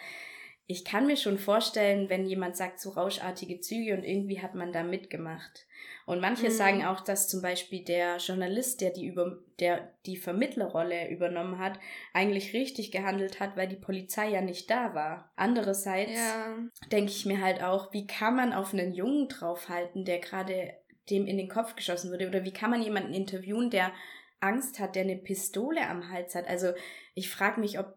ich 0.68 0.84
kann 0.84 1.06
mir 1.06 1.16
schon 1.16 1.38
vorstellen, 1.38 2.10
wenn 2.10 2.26
jemand 2.26 2.58
sagt, 2.58 2.80
so 2.80 2.92
rauschartige 2.92 3.60
Züge 3.60 3.94
und 3.94 4.04
irgendwie 4.04 4.42
hat 4.42 4.56
man 4.56 4.74
da 4.74 4.84
mitgemacht. 4.84 5.68
Und 6.08 6.22
manche 6.22 6.48
mhm. 6.48 6.52
sagen 6.52 6.86
auch, 6.86 7.02
dass 7.02 7.28
zum 7.28 7.42
Beispiel 7.42 7.84
der 7.84 8.18
Journalist, 8.18 8.82
der 8.82 8.92
die 8.92 9.06
über, 9.06 9.38
der 9.60 9.94
die 10.06 10.18
Vermittlerrolle 10.18 11.10
übernommen 11.10 11.60
hat, 11.60 11.80
eigentlich 12.14 12.54
richtig 12.54 12.92
gehandelt 12.92 13.40
hat, 13.40 13.56
weil 13.58 13.68
die 13.68 13.76
Polizei 13.76 14.30
ja 14.30 14.42
nicht 14.42 14.70
da 14.70 14.96
war. 14.96 15.32
Andererseits 15.36 16.14
ja. 16.14 16.58
denke 16.92 17.12
ich 17.12 17.26
mir 17.26 17.42
halt 17.42 17.62
auch, 17.62 17.94
wie 17.94 18.08
kann 18.08 18.36
man 18.36 18.54
auf 18.54 18.74
einen 18.74 18.94
Jungen 18.94 19.28
draufhalten, 19.28 20.04
der 20.04 20.20
gerade 20.20 20.74
dem 21.12 21.28
in 21.28 21.38
den 21.38 21.50
Kopf 21.50 21.76
geschossen 21.76 22.12
wurde? 22.12 22.28
Oder 22.28 22.44
wie 22.44 22.54
kann 22.54 22.72
man 22.72 22.82
jemanden 22.82 23.14
interviewen, 23.14 23.70
der 23.70 23.92
Angst 24.40 24.80
hat, 24.80 24.96
der 24.96 25.04
eine 25.04 25.18
Pistole 25.18 25.88
am 25.88 26.10
Hals 26.10 26.34
hat? 26.34 26.48
Also 26.48 26.74
ich 27.14 27.30
frage 27.30 27.60
mich, 27.60 27.78
ob 27.78 27.96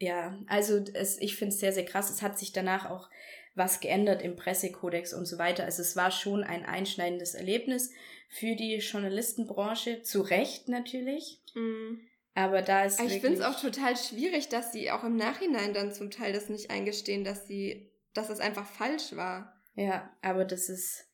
ja, 0.00 0.38
also 0.46 0.82
es, 0.94 1.20
ich 1.20 1.36
finde 1.36 1.54
es 1.54 1.60
sehr, 1.60 1.72
sehr 1.72 1.84
krass. 1.84 2.10
Es 2.10 2.22
hat 2.22 2.38
sich 2.38 2.52
danach 2.52 2.88
auch 2.88 3.10
was 3.54 3.80
geändert 3.80 4.22
im 4.22 4.34
Pressekodex 4.34 5.12
und 5.12 5.26
so 5.26 5.36
weiter. 5.36 5.64
Also 5.64 5.82
es 5.82 5.94
war 5.94 6.10
schon 6.10 6.42
ein 6.42 6.64
einschneidendes 6.64 7.34
Erlebnis 7.34 7.90
für 8.28 8.56
die 8.56 8.76
Journalistenbranche, 8.76 10.02
zu 10.02 10.22
Recht 10.22 10.68
natürlich. 10.68 11.40
Mhm. 11.54 12.00
Aber 12.34 12.62
da 12.62 12.84
ist. 12.84 13.00
Ich 13.00 13.20
finde 13.20 13.40
es 13.40 13.44
auch 13.44 13.60
total 13.60 13.96
schwierig, 13.96 14.48
dass 14.48 14.72
sie 14.72 14.90
auch 14.90 15.04
im 15.04 15.16
Nachhinein 15.16 15.74
dann 15.74 15.92
zum 15.92 16.10
Teil 16.10 16.32
das 16.32 16.48
nicht 16.48 16.70
eingestehen, 16.70 17.22
dass 17.22 17.46
sie, 17.46 17.90
dass 18.14 18.30
es 18.30 18.40
einfach 18.40 18.66
falsch 18.66 19.14
war. 19.16 19.60
Ja, 19.74 20.10
aber 20.22 20.46
das 20.46 20.70
ist 20.70 21.09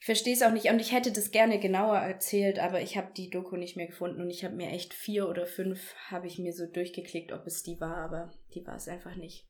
ich 0.00 0.06
verstehe 0.06 0.34
es 0.34 0.42
auch 0.42 0.52
nicht 0.52 0.70
und 0.70 0.80
ich 0.80 0.92
hätte 0.92 1.12
das 1.12 1.30
gerne 1.30 1.58
genauer 1.58 1.98
erzählt, 1.98 2.58
aber 2.58 2.80
ich 2.80 2.96
habe 2.96 3.12
die 3.16 3.30
Doku 3.30 3.56
nicht 3.56 3.76
mehr 3.76 3.86
gefunden 3.86 4.20
und 4.20 4.30
ich 4.30 4.44
habe 4.44 4.54
mir 4.54 4.70
echt 4.70 4.94
vier 4.94 5.28
oder 5.28 5.46
fünf 5.46 5.94
habe 6.10 6.26
ich 6.26 6.38
mir 6.38 6.52
so 6.52 6.66
durchgeklickt, 6.66 7.32
ob 7.32 7.46
es 7.46 7.62
die 7.62 7.80
war, 7.80 7.96
aber 7.96 8.32
die 8.54 8.66
war 8.66 8.76
es 8.76 8.88
einfach 8.88 9.16
nicht. 9.16 9.46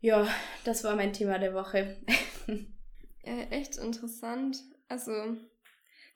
Ja, 0.00 0.28
das 0.64 0.84
war 0.84 0.96
mein 0.96 1.12
Thema 1.12 1.38
der 1.38 1.54
Woche. 1.54 1.96
ja, 3.24 3.40
echt 3.50 3.76
interessant. 3.76 4.58
Also 4.88 5.36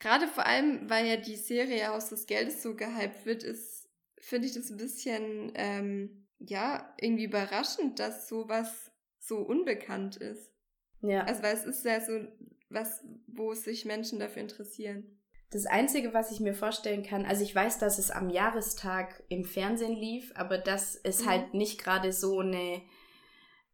Gerade 0.00 0.28
vor 0.28 0.46
allem, 0.46 0.88
weil 0.88 1.06
ja 1.06 1.16
die 1.16 1.36
Serie 1.36 1.88
Haus 1.88 2.08
des 2.08 2.26
Geldes 2.26 2.62
so 2.62 2.76
gehypt 2.76 3.26
wird, 3.26 3.42
ist, 3.42 3.88
finde 4.18 4.46
ich 4.46 4.54
das 4.54 4.70
ein 4.70 4.76
bisschen, 4.76 5.52
ähm, 5.54 6.26
ja, 6.38 6.94
irgendwie 7.00 7.24
überraschend, 7.24 7.98
dass 7.98 8.28
sowas 8.28 8.92
so 9.18 9.38
unbekannt 9.38 10.16
ist. 10.16 10.52
Ja. 11.02 11.24
Also, 11.24 11.42
weil 11.42 11.56
es 11.56 11.64
ist 11.64 11.84
ja 11.84 12.00
so 12.00 12.28
was, 12.70 13.04
wo 13.26 13.54
sich 13.54 13.84
Menschen 13.84 14.18
dafür 14.18 14.42
interessieren. 14.42 15.18
Das 15.50 15.64
Einzige, 15.64 16.12
was 16.12 16.30
ich 16.30 16.40
mir 16.40 16.52
vorstellen 16.52 17.02
kann, 17.02 17.24
also 17.24 17.42
ich 17.42 17.54
weiß, 17.54 17.78
dass 17.78 17.98
es 17.98 18.10
am 18.10 18.28
Jahrestag 18.28 19.22
im 19.28 19.44
Fernsehen 19.44 19.96
lief, 19.96 20.30
aber 20.34 20.58
das 20.58 20.94
ist 20.94 21.22
mhm. 21.22 21.30
halt 21.30 21.54
nicht 21.54 21.82
gerade 21.82 22.12
so 22.12 22.40
eine, 22.40 22.82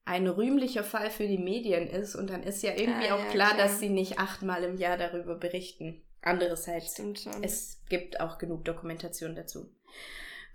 ein 0.05 0.29
rühmlicher 0.29 0.85
Fall 0.85 1.11
für 1.11 1.27
die 1.27 1.39
Medien 1.39 1.89
ist. 1.89 2.15
Und 2.15 2.31
dann 2.31 2.45
ist 2.45 2.63
ja 2.63 2.75
irgendwie 2.77 3.09
ah, 3.09 3.17
auch 3.17 3.25
ja, 3.25 3.31
klar, 3.31 3.55
klar, 3.55 3.57
dass 3.57 3.81
sie 3.81 3.89
nicht 3.89 4.21
achtmal 4.21 4.63
im 4.63 4.77
Jahr 4.77 4.97
darüber 4.97 5.35
berichten. 5.35 6.01
Andererseits, 6.23 6.99
es 7.43 7.83
gibt 7.89 8.21
auch 8.21 8.39
genug 8.39 8.65
Dokumentation 8.65 9.35
dazu. 9.35 9.71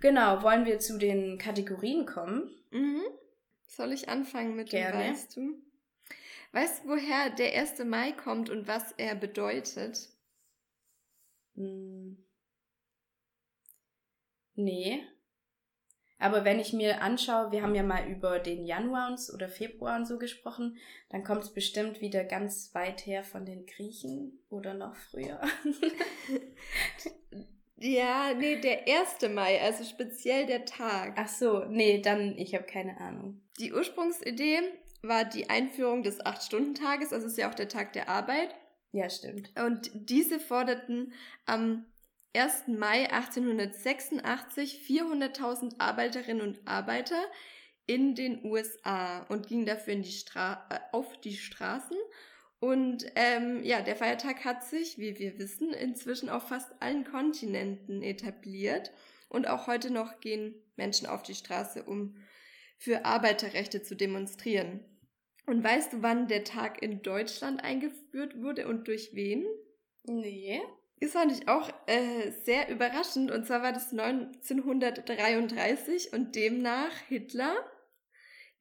Genau, 0.00 0.42
wollen 0.42 0.64
wir 0.64 0.78
zu 0.78 0.98
den 0.98 1.36
Kategorien 1.38 2.06
kommen? 2.06 2.50
Mhm. 2.70 3.02
Soll 3.68 3.92
ich 3.92 4.08
anfangen 4.08 4.56
mit 4.56 4.70
Gerne. 4.70 5.04
dem 5.04 5.12
Weißt 5.12 5.36
du? 5.36 5.62
Weißt 6.52 6.84
du, 6.84 6.88
woher 6.88 7.30
der 7.30 7.54
1. 7.54 7.84
Mai 7.84 8.12
kommt 8.12 8.50
und 8.50 8.66
was 8.66 8.92
er 8.92 9.14
bedeutet? 9.14 10.08
Hm. 11.54 12.24
Nee. 14.54 15.02
Aber 16.18 16.44
wenn 16.44 16.60
ich 16.60 16.74
mir 16.74 17.00
anschaue, 17.00 17.50
wir 17.50 17.62
haben 17.62 17.74
ja 17.74 17.82
mal 17.82 18.06
über 18.06 18.38
den 18.40 18.66
Januar 18.66 19.16
oder 19.32 19.48
Februar 19.48 19.96
und 19.96 20.06
so 20.06 20.18
gesprochen, 20.18 20.76
dann 21.08 21.24
kommt 21.24 21.42
es 21.44 21.54
bestimmt 21.54 22.02
wieder 22.02 22.24
ganz 22.24 22.74
weit 22.74 23.06
her 23.06 23.24
von 23.24 23.46
den 23.46 23.64
Griechen 23.64 24.38
oder 24.50 24.74
noch 24.74 24.94
früher. 24.96 25.40
ja, 27.76 28.34
nee, 28.34 28.60
der 28.60 28.86
1. 28.86 29.32
Mai, 29.34 29.62
also 29.62 29.84
speziell 29.84 30.44
der 30.44 30.66
Tag. 30.66 31.14
Ach 31.16 31.28
so, 31.28 31.64
nee, 31.64 32.02
dann, 32.02 32.36
ich 32.36 32.54
habe 32.54 32.64
keine 32.64 33.00
Ahnung. 33.00 33.40
Die 33.58 33.72
Ursprungsidee 33.72 34.58
war 35.02 35.24
die 35.24 35.50
Einführung 35.50 36.02
des 36.02 36.24
Acht-Stunden-Tages, 36.24 37.12
also 37.12 37.26
ist 37.26 37.38
ja 37.38 37.50
auch 37.50 37.54
der 37.54 37.68
Tag 37.68 37.92
der 37.92 38.08
Arbeit. 38.08 38.54
Ja, 38.92 39.08
stimmt. 39.08 39.52
Und 39.58 39.90
diese 39.94 40.40
forderten 40.40 41.12
am 41.46 41.86
1. 42.34 42.68
Mai 42.68 43.10
1886 43.10 44.82
400.000 44.86 45.74
Arbeiterinnen 45.78 46.42
und 46.42 46.60
Arbeiter 46.66 47.22
in 47.86 48.14
den 48.14 48.44
USA 48.44 49.22
und 49.28 49.48
gingen 49.48 49.66
dafür 49.66 49.94
in 49.94 50.02
die 50.02 50.12
Stra 50.12 50.64
äh, 50.70 50.78
auf 50.92 51.20
die 51.20 51.36
Straßen. 51.36 51.96
Und 52.60 53.06
ähm, 53.16 53.64
ja, 53.64 53.80
der 53.80 53.96
Feiertag 53.96 54.44
hat 54.44 54.64
sich, 54.64 54.98
wie 54.98 55.18
wir 55.18 55.38
wissen, 55.38 55.72
inzwischen 55.72 56.28
auf 56.28 56.48
fast 56.48 56.70
allen 56.80 57.04
Kontinenten 57.04 58.02
etabliert. 58.02 58.92
Und 59.28 59.48
auch 59.48 59.66
heute 59.66 59.90
noch 59.90 60.20
gehen 60.20 60.54
Menschen 60.76 61.06
auf 61.06 61.22
die 61.22 61.34
Straße, 61.34 61.82
um 61.82 62.16
für 62.76 63.04
Arbeiterrechte 63.04 63.82
zu 63.82 63.96
demonstrieren. 63.96 64.84
Und 65.46 65.64
weißt 65.64 65.94
du, 65.94 66.02
wann 66.02 66.28
der 66.28 66.44
Tag 66.44 66.82
in 66.82 67.02
Deutschland 67.02 67.64
eingeführt 67.64 68.40
wurde 68.40 68.68
und 68.68 68.88
durch 68.88 69.14
wen? 69.14 69.46
Nee. 70.04 70.60
Ist 71.00 71.14
fand 71.14 71.32
ich 71.32 71.48
auch 71.48 71.68
äh, 71.86 72.30
sehr 72.44 72.68
überraschend. 72.68 73.30
Und 73.30 73.46
zwar 73.46 73.62
war 73.62 73.72
das 73.72 73.90
1933 73.90 76.12
und 76.12 76.36
demnach 76.36 76.92
Hitler, 77.08 77.56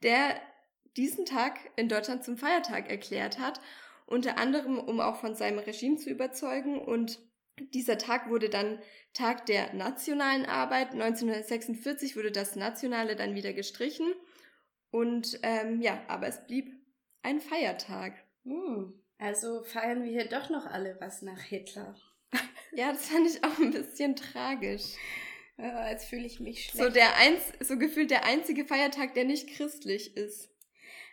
der 0.04 0.40
diesen 0.96 1.26
Tag 1.26 1.60
in 1.76 1.90
Deutschland 1.90 2.24
zum 2.24 2.38
Feiertag 2.38 2.90
erklärt 2.90 3.40
hat. 3.40 3.60
Unter 4.06 4.38
anderem, 4.38 4.80
um 4.80 5.02
auch 5.02 5.18
von 5.18 5.36
seinem 5.36 5.60
Regime 5.60 5.98
zu 5.98 6.10
überzeugen. 6.10 6.80
Und 6.80 7.20
dieser 7.74 7.98
Tag 7.98 8.30
wurde 8.30 8.50
dann 8.50 8.80
Tag 9.14 9.46
der 9.46 9.74
nationalen 9.74 10.46
Arbeit. 10.46 10.94
1946 10.94 12.16
wurde 12.16 12.32
das 12.32 12.56
Nationale 12.56 13.18
dann 13.18 13.36
wieder 13.36 13.52
gestrichen. 13.52 14.14
Und 14.92 15.40
ähm, 15.44 15.82
ja, 15.82 16.02
aber 16.08 16.28
es 16.28 16.46
blieb 16.46 16.74
ein 17.22 17.40
Feiertag. 17.40 18.14
Hm, 18.44 18.94
also 19.18 19.64
feiern 19.64 20.04
wir 20.04 20.12
hier 20.12 20.30
doch 20.30 20.50
noch 20.50 20.66
alle 20.66 20.98
was 21.00 21.22
nach 21.22 21.42
Hitler. 21.42 21.96
Ja, 22.72 22.92
das 22.92 23.08
fand 23.08 23.28
ich 23.28 23.44
auch 23.44 23.58
ein 23.58 23.72
bisschen 23.72 24.16
tragisch. 24.16 24.94
Ja, 25.58 25.90
jetzt 25.90 26.06
fühle 26.06 26.28
ich 26.28 26.40
mich 26.40 26.66
schlecht. 26.66 26.86
So, 26.86 26.90
der 26.92 27.16
eins, 27.18 27.42
so 27.60 27.80
gefühlt 27.80 28.12
der 28.12 28.26
einzige 28.26 28.64
Feiertag, 28.64 29.16
der 29.16 29.26
nicht 29.26 29.50
christlich 29.50 30.16
ist. 30.16 30.50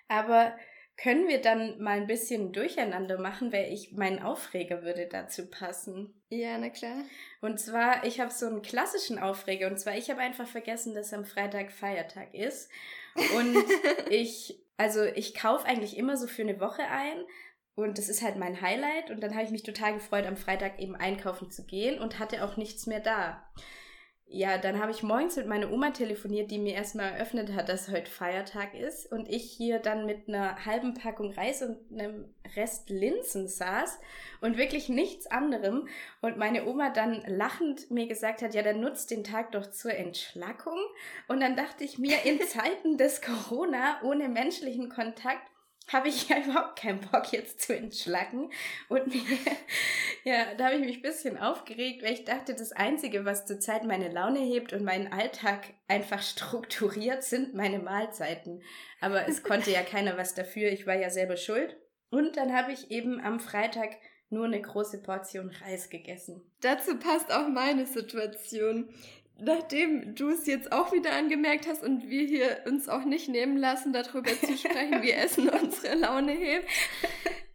Aber 0.07 0.55
können 0.97 1.29
wir 1.29 1.41
dann 1.41 1.81
mal 1.83 1.99
ein 1.99 2.07
bisschen 2.07 2.53
durcheinander 2.53 3.18
machen, 3.18 3.53
weil 3.53 3.72
ich, 3.72 3.93
mein 3.93 4.22
Aufreger 4.22 4.83
würde 4.83 5.07
dazu 5.07 5.51
passen. 5.51 6.22
Ja, 6.29 6.57
na 6.59 6.70
klar. 6.70 7.05
Und 7.41 7.59
zwar, 7.59 8.05
ich 8.05 8.20
habe 8.20 8.31
so 8.31 8.47
einen 8.47 8.62
klassischen 8.62 9.18
Aufreger. 9.18 9.66
Und 9.66 9.79
zwar, 9.79 9.97
ich 9.97 10.11
habe 10.11 10.20
einfach 10.20 10.47
vergessen, 10.47 10.95
dass 10.95 11.12
am 11.12 11.24
Freitag 11.24 11.72
Feiertag 11.72 12.33
ist. 12.33 12.70
Und 13.37 13.57
ich, 14.11 14.59
also 14.77 15.03
ich 15.03 15.35
kaufe 15.35 15.67
eigentlich 15.67 15.97
immer 15.97 16.17
so 16.17 16.27
für 16.27 16.43
eine 16.43 16.61
Woche 16.61 16.83
ein, 16.83 17.25
und 17.77 17.99
das 17.99 18.09
ist 18.09 18.23
halt 18.23 18.37
mein 18.37 18.61
Highlight. 18.62 19.11
Und 19.11 19.21
dann 19.23 19.35
habe 19.35 19.45
ich 19.45 19.51
mich 19.51 19.62
total 19.62 19.95
gefreut, 19.95 20.27
am 20.27 20.37
Freitag 20.37 20.81
eben 20.81 20.97
einkaufen 20.97 21.51
zu 21.51 21.64
gehen 21.67 22.01
und 22.01 22.19
hatte 22.19 22.43
auch 22.43 22.57
nichts 22.57 22.87
mehr 22.87 23.01
da. 23.01 23.47
Ja, 24.29 24.59
dann 24.59 24.81
habe 24.81 24.91
ich 24.91 25.05
morgens 25.05 25.37
mit 25.37 25.47
meiner 25.47 25.70
Oma 25.70 25.91
telefoniert, 25.91 26.51
die 26.51 26.59
mir 26.59 26.74
erstmal 26.74 27.12
eröffnet 27.12 27.55
hat, 27.55 27.68
dass 27.68 27.89
heute 27.89 28.11
Feiertag 28.11 28.74
ist. 28.74 29.11
Und 29.11 29.29
ich 29.29 29.53
hier 29.53 29.79
dann 29.79 30.05
mit 30.05 30.29
einer 30.29 30.66
halben 30.66 30.95
Packung 30.95 31.33
Reis 31.33 31.62
und 31.62 31.79
einem 31.93 32.35
Rest 32.57 32.91
Linsen 32.91 33.47
saß 33.47 34.01
und 34.41 34.59
wirklich 34.59 34.89
nichts 34.89 35.29
anderem. 35.29 35.87
Und 36.22 36.39
meine 36.39 36.66
Oma 36.66 36.91
dann 36.91 37.22
lachend 37.29 37.89
mir 37.93 38.09
gesagt 38.09 38.43
hat, 38.43 38.53
ja, 38.53 38.62
dann 38.62 38.81
nutzt 38.81 39.12
den 39.12 39.22
Tag 39.22 39.53
doch 39.53 39.70
zur 39.70 39.95
Entschlackung. 39.95 40.79
Und 41.29 41.41
dann 41.41 41.55
dachte 41.55 41.85
ich 41.85 41.97
mir, 41.97 42.24
in 42.24 42.41
Zeiten 42.49 42.99
des 42.99 43.22
Corona 43.22 44.01
ohne 44.03 44.29
menschlichen 44.29 44.89
Kontakt 44.89 45.49
habe 45.93 46.09
ich 46.09 46.28
ja 46.28 46.39
überhaupt 46.39 46.78
keinen 46.78 47.01
Bock 47.01 47.32
jetzt 47.32 47.61
zu 47.61 47.76
entschlacken. 47.76 48.51
Und 48.89 49.07
mir, 49.14 49.22
ja, 50.24 50.55
da 50.57 50.66
habe 50.66 50.76
ich 50.76 50.84
mich 50.84 50.97
ein 50.97 51.03
bisschen 51.03 51.39
aufgeregt, 51.39 52.03
weil 52.03 52.14
ich 52.14 52.24
dachte, 52.24 52.55
das 52.55 52.72
Einzige, 52.72 53.24
was 53.24 53.47
zurzeit 53.47 53.84
meine 53.84 54.09
Laune 54.09 54.41
hebt 54.41 54.72
und 54.72 54.84
meinen 54.84 55.12
Alltag 55.12 55.74
einfach 55.89 56.22
strukturiert, 56.22 57.22
sind 57.22 57.55
meine 57.55 57.78
Mahlzeiten. 57.78 58.62
Aber 59.01 59.28
es 59.28 59.43
konnte 59.43 59.70
ja 59.70 59.82
keiner 59.91 60.16
was 60.16 60.34
dafür, 60.34 60.70
ich 60.70 60.87
war 60.87 60.97
ja 60.97 61.11
selber 61.11 61.37
schuld. 61.37 61.76
Und 62.11 62.37
dann 62.37 62.55
habe 62.55 62.72
ich 62.72 62.91
eben 62.91 63.20
am 63.20 63.41
Freitag 63.41 63.91
nur 64.28 64.45
eine 64.45 64.61
große 64.61 65.03
Portion 65.03 65.51
Reis 65.64 65.89
gegessen. 65.89 66.43
Dazu 66.61 66.99
passt 66.99 67.32
auch 67.32 67.49
meine 67.49 67.87
Situation 67.87 68.89
nachdem 69.39 70.14
du 70.14 70.30
es 70.30 70.47
jetzt 70.47 70.72
auch 70.72 70.93
wieder 70.93 71.12
angemerkt 71.12 71.66
hast 71.66 71.82
und 71.82 72.09
wir 72.09 72.26
hier 72.26 72.62
uns 72.66 72.89
auch 72.89 73.05
nicht 73.05 73.28
nehmen 73.28 73.57
lassen, 73.57 73.93
darüber 73.93 74.30
zu 74.30 74.57
sprechen, 74.57 75.03
wie 75.03 75.12
Essen 75.12 75.49
unsere 75.49 75.95
Laune 75.95 76.32
hebt, 76.32 76.68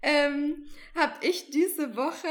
ähm, 0.03 0.65
habe 0.95 1.13
ich 1.21 1.49
diese 1.49 1.95
Woche 1.95 2.27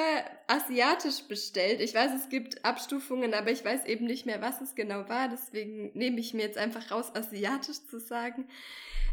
asiatisch 0.47 1.23
bestellt. 1.29 1.81
Ich 1.81 1.95
weiß, 1.95 2.13
es 2.15 2.29
gibt 2.29 2.65
Abstufungen, 2.65 3.33
aber 3.33 3.51
ich 3.51 3.65
weiß 3.65 3.87
eben 3.87 4.07
nicht 4.07 4.27
mehr, 4.27 4.43
was 4.43 4.61
es 4.61 4.75
genau 4.75 5.09
war. 5.09 5.29
Deswegen 5.29 5.91
nehme 5.95 6.21
ich 6.21 6.35
mir 6.35 6.43
jetzt 6.43 6.59
einfach 6.59 6.91
raus, 6.91 7.15
asiatisch 7.15 7.87
zu 7.89 7.99
sagen. 7.99 8.47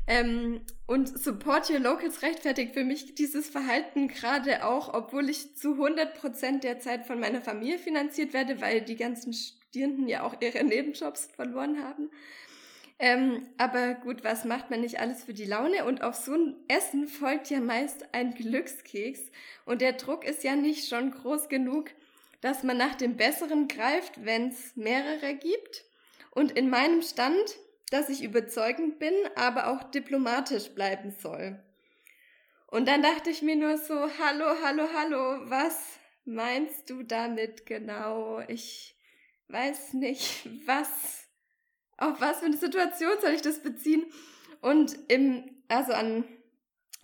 Ähm, 0.10 0.62
und 0.86 1.08
Support 1.20 1.70
Your 1.70 1.80
Locals 1.80 2.22
rechtfertigt 2.22 2.74
für 2.74 2.86
mich 2.86 3.16
dieses 3.16 3.50
Verhalten 3.50 4.08
gerade 4.08 4.66
auch, 4.66 4.94
obwohl 4.94 5.30
ich 5.30 5.56
zu 5.58 5.74
100% 5.74 6.62
der 6.62 6.80
Zeit 6.80 7.06
von 7.06 7.20
meiner 7.20 7.42
Familie 7.42 7.78
finanziert 7.78 8.34
werde, 8.34 8.62
weil 8.62 8.82
die 8.82 8.96
ganzen 8.96 9.34
Studierenden 9.78 10.08
ja 10.08 10.24
auch 10.24 10.36
ihre 10.42 10.64
Nebenjobs 10.64 11.28
verloren 11.36 11.84
haben. 11.84 12.10
Ähm, 13.00 13.48
aber 13.60 13.94
gut, 13.94 14.24
was 14.24 14.44
macht 14.44 14.72
man 14.72 14.82
nicht 14.82 15.00
alles 15.00 15.24
für 15.24 15.36
die 15.36 15.46
Laune? 15.46 15.86
Und 15.86 16.02
auf 16.02 16.16
so 16.16 16.34
ein 16.34 16.56
Essen 16.68 17.08
folgt 17.08 17.52
ja 17.52 17.60
meist 17.60 18.08
ein 18.12 18.34
Glückskeks. 18.34 19.20
Und 19.66 19.82
der 19.82 19.94
Druck 19.94 20.26
ist 20.26 20.44
ja 20.44 20.56
nicht 20.56 20.90
schon 20.90 21.12
groß 21.12 21.48
genug, 21.48 21.92
dass 22.42 22.64
man 22.64 22.78
nach 22.78 22.96
dem 22.96 23.18
Besseren 23.18 23.68
greift, 23.68 24.26
wenn 24.26 24.50
es 24.50 24.76
mehrere 24.76 25.36
gibt. 25.36 25.86
Und 26.32 26.54
in 26.54 26.72
meinem 26.72 27.04
Stand, 27.04 27.58
dass 27.92 28.10
ich 28.10 28.24
überzeugend 28.24 28.98
bin, 28.98 29.14
aber 29.36 29.68
auch 29.68 29.84
diplomatisch 29.84 30.70
bleiben 30.70 31.12
soll. 31.12 31.60
Und 32.66 32.88
dann 32.88 33.04
dachte 33.04 33.30
ich 33.30 33.44
mir 33.44 33.56
nur 33.56 33.78
so, 33.78 33.94
hallo, 33.94 34.56
hallo, 34.64 34.88
hallo, 34.96 35.50
was 35.50 36.00
meinst 36.26 36.90
du 36.90 37.04
damit 37.04 37.68
genau? 37.68 38.42
Ich 38.48 38.97
weiß 39.50 39.94
nicht, 39.94 40.48
was, 40.66 41.28
auf 41.98 42.20
was 42.20 42.40
für 42.40 42.46
eine 42.46 42.58
Situation 42.58 43.14
soll 43.22 43.32
ich 43.32 43.42
das 43.42 43.62
beziehen? 43.62 44.06
Und 44.62 44.98
im, 45.10 45.62
also 45.68 45.94
an 45.94 46.26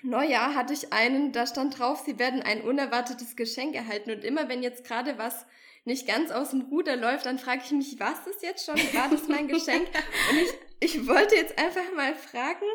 Neujahr 0.01 0.53
hatte 0.55 0.73
ich 0.73 0.91
einen, 0.91 1.31
da 1.31 1.47
stand 1.47 1.79
drauf, 1.79 2.03
sie 2.05 2.19
werden 2.19 2.41
ein 2.41 2.61
unerwartetes 2.61 3.35
Geschenk 3.35 3.75
erhalten. 3.75 4.11
Und 4.11 4.23
immer 4.23 4.49
wenn 4.49 4.61
jetzt 4.61 4.85
gerade 4.85 5.17
was 5.17 5.45
nicht 5.85 6.07
ganz 6.07 6.31
aus 6.31 6.51
dem 6.51 6.61
Ruder 6.61 6.95
läuft, 6.95 7.25
dann 7.25 7.39
frage 7.39 7.61
ich 7.65 7.71
mich, 7.71 7.99
was 7.99 8.25
ist 8.27 8.43
jetzt 8.43 8.65
schon? 8.65 8.75
War 8.93 9.09
das 9.09 9.27
mein 9.27 9.47
Geschenk? 9.47 9.87
Und 10.31 10.37
ich, 10.39 10.53
ich 10.79 11.07
wollte 11.07 11.35
jetzt 11.35 11.57
einfach 11.57 11.93
mal 11.95 12.15
fragen, 12.15 12.65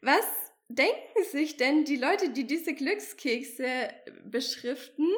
was 0.00 0.24
denken 0.68 1.24
sich 1.30 1.56
denn 1.56 1.84
die 1.84 1.96
Leute, 1.96 2.30
die 2.30 2.46
diese 2.46 2.74
Glückskekse 2.74 3.90
beschriften? 4.24 5.08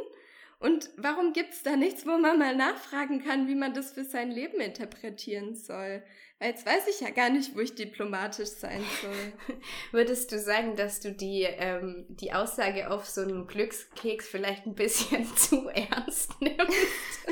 Und 0.58 0.90
warum 0.96 1.34
gibt 1.34 1.52
es 1.52 1.62
da 1.62 1.76
nichts, 1.76 2.06
wo 2.06 2.16
man 2.16 2.38
mal 2.38 2.56
nachfragen 2.56 3.22
kann, 3.22 3.46
wie 3.46 3.54
man 3.54 3.74
das 3.74 3.92
für 3.92 4.04
sein 4.04 4.30
Leben 4.30 4.58
interpretieren 4.60 5.54
soll? 5.54 6.02
Weil 6.38 6.50
jetzt 6.50 6.66
weiß 6.66 6.88
ich 6.88 7.00
ja 7.00 7.10
gar 7.10 7.28
nicht, 7.28 7.54
wo 7.54 7.60
ich 7.60 7.74
diplomatisch 7.74 8.48
sein 8.48 8.82
soll. 9.02 9.58
Würdest 9.92 10.32
du 10.32 10.38
sagen, 10.38 10.74
dass 10.76 11.00
du 11.00 11.12
die, 11.12 11.42
ähm, 11.42 12.06
die 12.08 12.32
Aussage 12.32 12.90
auf 12.90 13.06
so 13.06 13.20
einen 13.20 13.46
Glückskeks 13.46 14.28
vielleicht 14.28 14.66
ein 14.66 14.74
bisschen 14.74 15.26
zu 15.36 15.68
ernst 15.68 16.40
nimmst? 16.40 17.26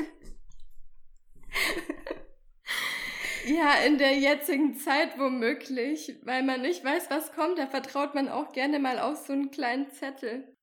ja, 3.45 3.73
in 3.85 3.97
der 3.97 4.17
jetzigen 4.17 4.75
Zeit 4.75 5.17
womöglich, 5.17 6.15
weil 6.23 6.43
man 6.43 6.61
nicht 6.61 6.83
weiß, 6.83 7.09
was 7.09 7.31
kommt, 7.33 7.57
da 7.57 7.65
vertraut 7.65 8.13
man 8.13 8.29
auch 8.29 8.51
gerne 8.53 8.79
mal 8.79 8.99
auf 8.99 9.17
so 9.17 9.33
einen 9.33 9.49
kleinen 9.49 9.89
Zettel. 9.89 10.54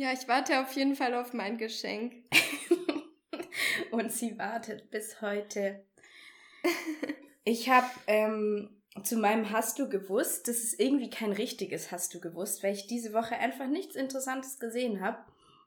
Ja, 0.00 0.14
ich 0.14 0.26
warte 0.28 0.62
auf 0.62 0.72
jeden 0.72 0.96
Fall 0.96 1.12
auf 1.12 1.34
mein 1.34 1.58
Geschenk. 1.58 2.14
Und 3.90 4.10
sie 4.10 4.38
wartet 4.38 4.90
bis 4.90 5.20
heute. 5.20 5.84
Ich 7.44 7.68
habe 7.68 7.86
ähm, 8.06 8.80
zu 9.04 9.18
meinem 9.18 9.50
Hast 9.50 9.78
du 9.78 9.90
gewusst, 9.90 10.48
das 10.48 10.64
ist 10.64 10.80
irgendwie 10.80 11.10
kein 11.10 11.32
richtiges 11.32 11.92
Hast 11.92 12.14
du 12.14 12.20
gewusst, 12.20 12.62
weil 12.62 12.72
ich 12.72 12.86
diese 12.86 13.12
Woche 13.12 13.36
einfach 13.36 13.66
nichts 13.66 13.94
Interessantes 13.94 14.58
gesehen 14.58 15.02
habe. 15.02 15.18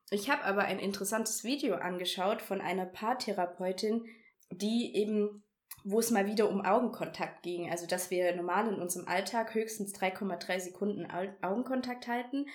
Ich 0.10 0.32
habe 0.32 0.46
aber 0.46 0.64
ein 0.64 0.80
interessantes 0.80 1.44
Video 1.44 1.76
angeschaut 1.76 2.42
von 2.42 2.60
einer 2.60 2.88
Paartherapeutin, 2.88 4.04
die 4.50 4.96
eben, 4.96 5.44
wo 5.84 6.00
es 6.00 6.10
mal 6.10 6.26
wieder 6.26 6.50
um 6.50 6.66
Augenkontakt 6.66 7.44
ging. 7.44 7.70
Also, 7.70 7.86
dass 7.86 8.10
wir 8.10 8.36
normal 8.36 8.74
in 8.74 8.82
unserem 8.82 9.08
Alltag 9.08 9.54
höchstens 9.54 9.94
3,3 9.94 10.60
Sekunden 10.60 11.06
Augenkontakt 11.44 12.08
halten 12.08 12.48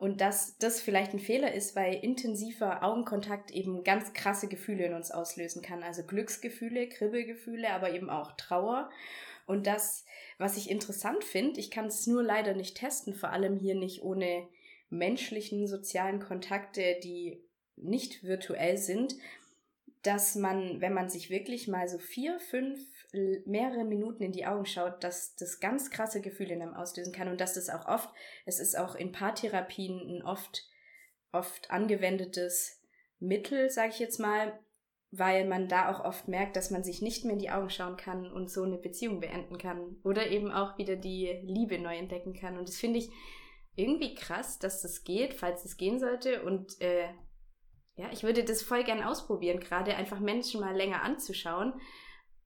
und 0.00 0.22
dass 0.22 0.56
das 0.56 0.80
vielleicht 0.80 1.12
ein 1.12 1.18
Fehler 1.18 1.52
ist, 1.52 1.76
weil 1.76 1.94
intensiver 2.02 2.82
Augenkontakt 2.82 3.50
eben 3.50 3.84
ganz 3.84 4.14
krasse 4.14 4.48
Gefühle 4.48 4.86
in 4.86 4.94
uns 4.94 5.10
auslösen 5.10 5.60
kann. 5.60 5.82
Also 5.82 6.02
Glücksgefühle, 6.04 6.88
Kribbelgefühle, 6.88 7.70
aber 7.70 7.92
eben 7.92 8.08
auch 8.08 8.32
Trauer. 8.32 8.88
Und 9.44 9.66
das, 9.66 10.06
was 10.38 10.56
ich 10.56 10.70
interessant 10.70 11.22
finde, 11.22 11.60
ich 11.60 11.70
kann 11.70 11.84
es 11.84 12.06
nur 12.06 12.22
leider 12.22 12.54
nicht 12.54 12.78
testen, 12.78 13.14
vor 13.14 13.28
allem 13.28 13.58
hier 13.58 13.74
nicht 13.74 14.02
ohne 14.02 14.48
menschlichen 14.88 15.66
sozialen 15.66 16.18
Kontakte, 16.18 16.98
die 17.04 17.44
nicht 17.76 18.24
virtuell 18.24 18.78
sind, 18.78 19.16
dass 20.00 20.34
man, 20.34 20.80
wenn 20.80 20.94
man 20.94 21.10
sich 21.10 21.28
wirklich 21.28 21.68
mal 21.68 21.88
so 21.88 21.98
vier, 21.98 22.40
fünf, 22.40 22.80
mehrere 23.44 23.84
Minuten 23.84 24.22
in 24.22 24.32
die 24.32 24.46
Augen 24.46 24.66
schaut, 24.66 25.02
dass 25.02 25.34
das 25.34 25.60
ganz 25.60 25.90
krasse 25.90 26.20
Gefühle 26.20 26.54
in 26.54 26.62
einem 26.62 26.74
auslösen 26.74 27.12
kann 27.12 27.28
und 27.28 27.40
dass 27.40 27.54
das 27.54 27.68
auch 27.68 27.86
oft, 27.86 28.08
es 28.46 28.60
ist 28.60 28.78
auch 28.78 28.94
in 28.94 29.12
Paartherapien 29.12 29.98
ein 29.98 30.22
oft, 30.22 30.68
oft 31.32 31.70
angewendetes 31.70 32.80
Mittel, 33.18 33.70
sage 33.70 33.90
ich 33.90 33.98
jetzt 33.98 34.18
mal, 34.18 34.58
weil 35.10 35.46
man 35.46 35.66
da 35.68 35.90
auch 35.90 36.04
oft 36.04 36.28
merkt, 36.28 36.56
dass 36.56 36.70
man 36.70 36.84
sich 36.84 37.02
nicht 37.02 37.24
mehr 37.24 37.32
in 37.32 37.40
die 37.40 37.50
Augen 37.50 37.70
schauen 37.70 37.96
kann 37.96 38.30
und 38.30 38.48
so 38.48 38.62
eine 38.62 38.78
Beziehung 38.78 39.20
beenden 39.20 39.58
kann 39.58 39.96
oder 40.04 40.28
eben 40.28 40.52
auch 40.52 40.78
wieder 40.78 40.94
die 40.94 41.40
Liebe 41.42 41.78
neu 41.78 41.96
entdecken 41.96 42.32
kann. 42.32 42.56
Und 42.56 42.68
das 42.68 42.76
finde 42.76 43.00
ich 43.00 43.10
irgendwie 43.74 44.14
krass, 44.14 44.58
dass 44.58 44.82
das 44.82 45.02
geht, 45.02 45.34
falls 45.34 45.64
es 45.64 45.76
gehen 45.76 45.98
sollte 45.98 46.42
und 46.42 46.80
äh, 46.80 47.08
ja, 47.96 48.08
ich 48.12 48.22
würde 48.22 48.44
das 48.44 48.62
voll 48.62 48.84
gern 48.84 49.02
ausprobieren, 49.02 49.60
gerade 49.60 49.94
einfach 49.96 50.20
Menschen 50.20 50.60
mal 50.60 50.74
länger 50.74 51.02
anzuschauen. 51.02 51.74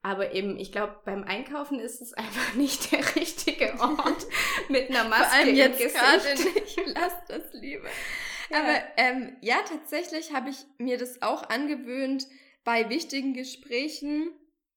Aber 0.04 0.34
eben, 0.34 0.58
ich 0.58 0.70
glaube, 0.70 1.00
beim 1.06 1.24
Einkaufen 1.24 1.80
ist 1.80 2.02
es 2.02 2.12
einfach 2.14 2.54
nicht 2.54 2.92
der 2.92 3.16
richtige 3.16 3.72
Ort 3.80 4.26
mit 4.68 4.90
einer 4.90 5.08
Maske 5.08 5.24
Vor 5.24 5.32
allem 5.32 5.54
jetzt 5.56 5.94
gerade 5.94 6.34
nicht. 6.34 6.80
Lass 6.86 7.12
das 7.26 7.52
lieber. 7.54 7.88
Ja. 8.50 8.58
Aber 8.58 8.82
ähm, 8.98 9.36
ja, 9.40 9.56
tatsächlich 9.66 10.34
habe 10.34 10.50
ich 10.50 10.58
mir 10.76 10.98
das 10.98 11.22
auch 11.22 11.48
angewöhnt, 11.48 12.26
bei 12.64 12.90
wichtigen 12.90 13.32
Gesprächen 13.32 14.30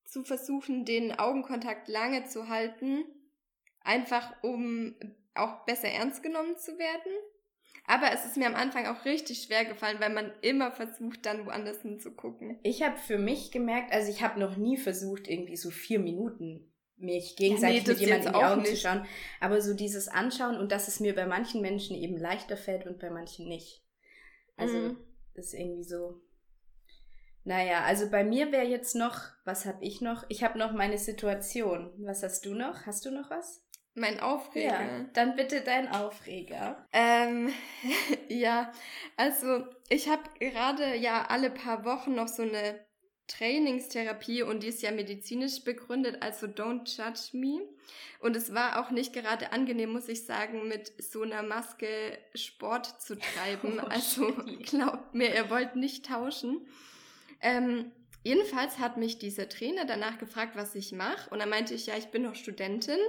zu 0.05 0.23
versuchen, 0.23 0.85
den 0.85 1.19
Augenkontakt 1.19 1.89
lange 1.89 2.23
zu 2.23 2.47
halten. 2.47 3.03
Einfach 3.81 4.31
um 4.43 4.95
auch 5.35 5.65
besser 5.65 5.89
ernst 5.89 6.23
genommen 6.23 6.57
zu 6.57 6.79
werden. 6.79 7.11
Aber 7.89 8.11
es 8.13 8.25
ist 8.25 8.35
mir 8.35 8.47
am 8.47 8.55
Anfang 8.55 8.85
auch 8.85 9.05
richtig 9.05 9.41
schwer 9.43 9.63
gefallen, 9.63 9.99
weil 10.01 10.13
man 10.13 10.31
immer 10.41 10.71
versucht, 10.71 11.25
dann 11.25 11.45
woanders 11.45 11.81
hinzugucken. 11.81 12.59
Ich 12.63 12.83
habe 12.83 12.97
für 12.97 13.17
mich 13.17 13.49
gemerkt, 13.51 13.93
also 13.93 14.11
ich 14.11 14.21
habe 14.21 14.39
noch 14.39 14.57
nie 14.57 14.75
versucht, 14.75 15.29
irgendwie 15.29 15.55
so 15.55 15.71
vier 15.71 15.99
Minuten 15.99 16.69
mich 16.97 17.37
gegenseitig 17.37 17.83
ja, 17.83 17.83
nee, 17.83 17.89
mit 17.91 17.99
jemandem 17.99 18.27
in 18.27 18.33
die 18.33 18.45
Augen 18.45 18.61
nicht. 18.63 18.75
zu 18.75 18.77
schauen. 18.81 19.05
Aber 19.39 19.61
so 19.61 19.73
dieses 19.73 20.09
Anschauen 20.09 20.57
und 20.57 20.71
dass 20.73 20.89
es 20.89 20.99
mir 20.99 21.15
bei 21.15 21.25
manchen 21.25 21.61
Menschen 21.61 21.95
eben 21.95 22.17
leichter 22.17 22.57
fällt 22.57 22.85
und 22.85 22.99
bei 22.99 23.09
manchen 23.09 23.47
nicht. 23.47 23.85
Also 24.57 24.77
mhm. 24.77 24.97
ist 25.35 25.53
irgendwie 25.53 25.83
so. 25.83 26.21
Naja, 27.45 27.83
also 27.85 28.09
bei 28.09 28.25
mir 28.25 28.51
wäre 28.51 28.65
jetzt 28.65 28.95
noch, 28.95 29.21
was 29.45 29.65
habe 29.65 29.85
ich 29.85 30.01
noch? 30.01 30.25
Ich 30.27 30.43
habe 30.43 30.59
noch 30.59 30.73
meine 30.73 30.97
Situation. 30.97 31.93
Was 31.99 32.21
hast 32.21 32.45
du 32.45 32.53
noch? 32.53 32.85
Hast 32.85 33.05
du 33.05 33.11
noch 33.11 33.29
was? 33.29 33.63
Mein 33.97 34.19
Aufreger. 34.19 34.79
Ja, 34.79 35.05
dann 35.13 35.35
bitte 35.35 35.61
dein 35.61 35.87
Aufreger. 35.89 36.85
Ähm, 36.93 37.51
ja, 38.29 38.71
also 39.15 39.65
ich 39.89 40.07
habe 40.07 40.21
gerade 40.39 40.95
ja 40.95 41.25
alle 41.29 41.49
paar 41.49 41.83
Wochen 41.83 42.13
noch 42.13 42.27
so 42.27 42.43
eine 42.43 42.79
Trainingstherapie 43.27 44.43
und 44.43 44.61
die 44.61 44.67
ist 44.67 44.83
ja 44.83 44.91
medizinisch 44.91 45.63
begründet, 45.63 46.21
also 46.21 46.45
don't 46.45 46.85
judge 46.95 47.35
me. 47.35 47.61
Und 48.19 48.35
es 48.35 48.53
war 48.53 48.79
auch 48.79 48.91
nicht 48.91 49.13
gerade 49.13 49.51
angenehm, 49.51 49.91
muss 49.93 50.07
ich 50.09 50.27
sagen, 50.27 50.67
mit 50.67 50.93
so 51.01 51.23
einer 51.23 51.41
Maske 51.41 52.19
Sport 52.35 53.01
zu 53.01 53.17
treiben. 53.17 53.79
Oh, 53.83 53.87
also 53.87 54.31
glaubt 54.63 55.15
mir, 55.15 55.33
ihr 55.33 55.49
wollt 55.49 55.75
nicht 55.75 56.05
tauschen. 56.05 56.67
Ähm, 57.41 57.91
jedenfalls 58.23 58.77
hat 58.77 58.97
mich 58.97 59.17
dieser 59.17 59.49
Trainer 59.49 59.85
danach 59.85 60.19
gefragt, 60.19 60.55
was 60.55 60.75
ich 60.75 60.91
mache. 60.91 61.31
Und 61.31 61.39
dann 61.39 61.49
meinte 61.49 61.73
ich, 61.73 61.87
ja, 61.87 61.97
ich 61.97 62.07
bin 62.07 62.21
noch 62.21 62.35
Studentin 62.35 62.99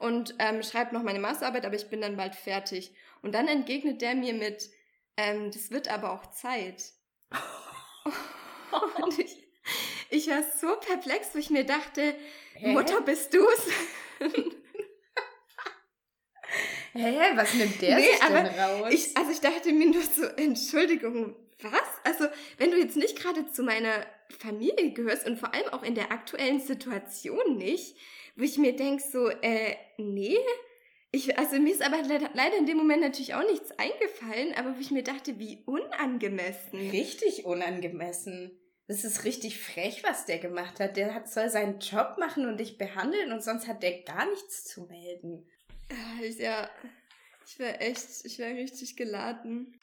und 0.00 0.34
ähm, 0.38 0.62
schreibe 0.62 0.94
noch 0.94 1.02
meine 1.02 1.20
Masterarbeit, 1.20 1.66
aber 1.66 1.76
ich 1.76 1.88
bin 1.88 2.00
dann 2.00 2.16
bald 2.16 2.34
fertig. 2.34 2.92
Und 3.22 3.34
dann 3.34 3.48
entgegnet 3.48 4.00
der 4.00 4.14
mir 4.14 4.32
mit, 4.32 4.70
ähm, 5.16 5.50
das 5.50 5.70
wird 5.70 5.88
aber 5.88 6.12
auch 6.12 6.26
Zeit. 6.30 6.92
und 9.02 9.18
ich, 9.18 9.46
ich 10.08 10.28
war 10.28 10.42
so 10.42 10.74
perplex, 10.76 11.34
wo 11.34 11.38
ich 11.38 11.50
mir 11.50 11.64
dachte, 11.64 12.14
Hä? 12.54 12.72
Mutter, 12.72 13.02
bist 13.02 13.34
du's? 13.34 13.66
Hä, 16.92 17.30
was 17.36 17.54
nimmt 17.54 17.80
der 17.80 17.96
nee, 17.96 18.10
sich 18.10 18.20
denn 18.20 18.46
raus? 18.46 18.88
Ich, 18.90 19.16
also 19.16 19.30
ich 19.30 19.40
dachte 19.40 19.72
mir 19.72 19.90
nur 19.90 20.02
so, 20.02 20.24
Entschuldigung, 20.24 21.36
was? 21.62 21.80
Also, 22.04 22.26
wenn 22.58 22.70
du 22.70 22.78
jetzt 22.78 22.96
nicht 22.96 23.18
gerade 23.18 23.50
zu 23.50 23.62
meiner 23.62 24.06
Familie 24.38 24.92
gehörst 24.92 25.26
und 25.26 25.38
vor 25.38 25.54
allem 25.54 25.68
auch 25.68 25.82
in 25.82 25.94
der 25.94 26.12
aktuellen 26.12 26.60
Situation 26.60 27.56
nicht, 27.56 27.96
wo 28.36 28.44
ich 28.44 28.58
mir 28.58 28.74
denke 28.76 29.02
so, 29.02 29.28
äh, 29.28 29.76
nee. 29.98 30.38
Ich, 31.12 31.36
also 31.38 31.58
mir 31.58 31.72
ist 31.72 31.82
aber 31.82 32.02
leider 32.34 32.56
in 32.56 32.66
dem 32.66 32.76
Moment 32.76 33.02
natürlich 33.02 33.34
auch 33.34 33.44
nichts 33.44 33.72
eingefallen, 33.72 34.54
aber 34.54 34.76
wo 34.76 34.80
ich 34.80 34.92
mir 34.92 35.02
dachte, 35.02 35.38
wie 35.38 35.62
unangemessen. 35.66 36.90
Richtig 36.90 37.44
unangemessen. 37.44 38.56
Das 38.86 39.04
ist 39.04 39.24
richtig 39.24 39.60
frech, 39.60 40.02
was 40.02 40.26
der 40.26 40.38
gemacht 40.38 40.80
hat. 40.80 40.96
Der 40.96 41.14
hat, 41.14 41.30
soll 41.30 41.48
seinen 41.48 41.80
Job 41.80 42.16
machen 42.18 42.46
und 42.46 42.58
dich 42.58 42.78
behandeln 42.78 43.32
und 43.32 43.42
sonst 43.42 43.66
hat 43.66 43.82
der 43.82 44.02
gar 44.02 44.28
nichts 44.28 44.64
zu 44.64 44.82
melden. 44.82 45.48
Ja, 46.38 46.70
ich 47.46 47.58
wäre 47.58 47.80
echt, 47.80 48.06
ich 48.24 48.38
wäre 48.38 48.54
richtig 48.54 48.96
geladen. 48.96 49.78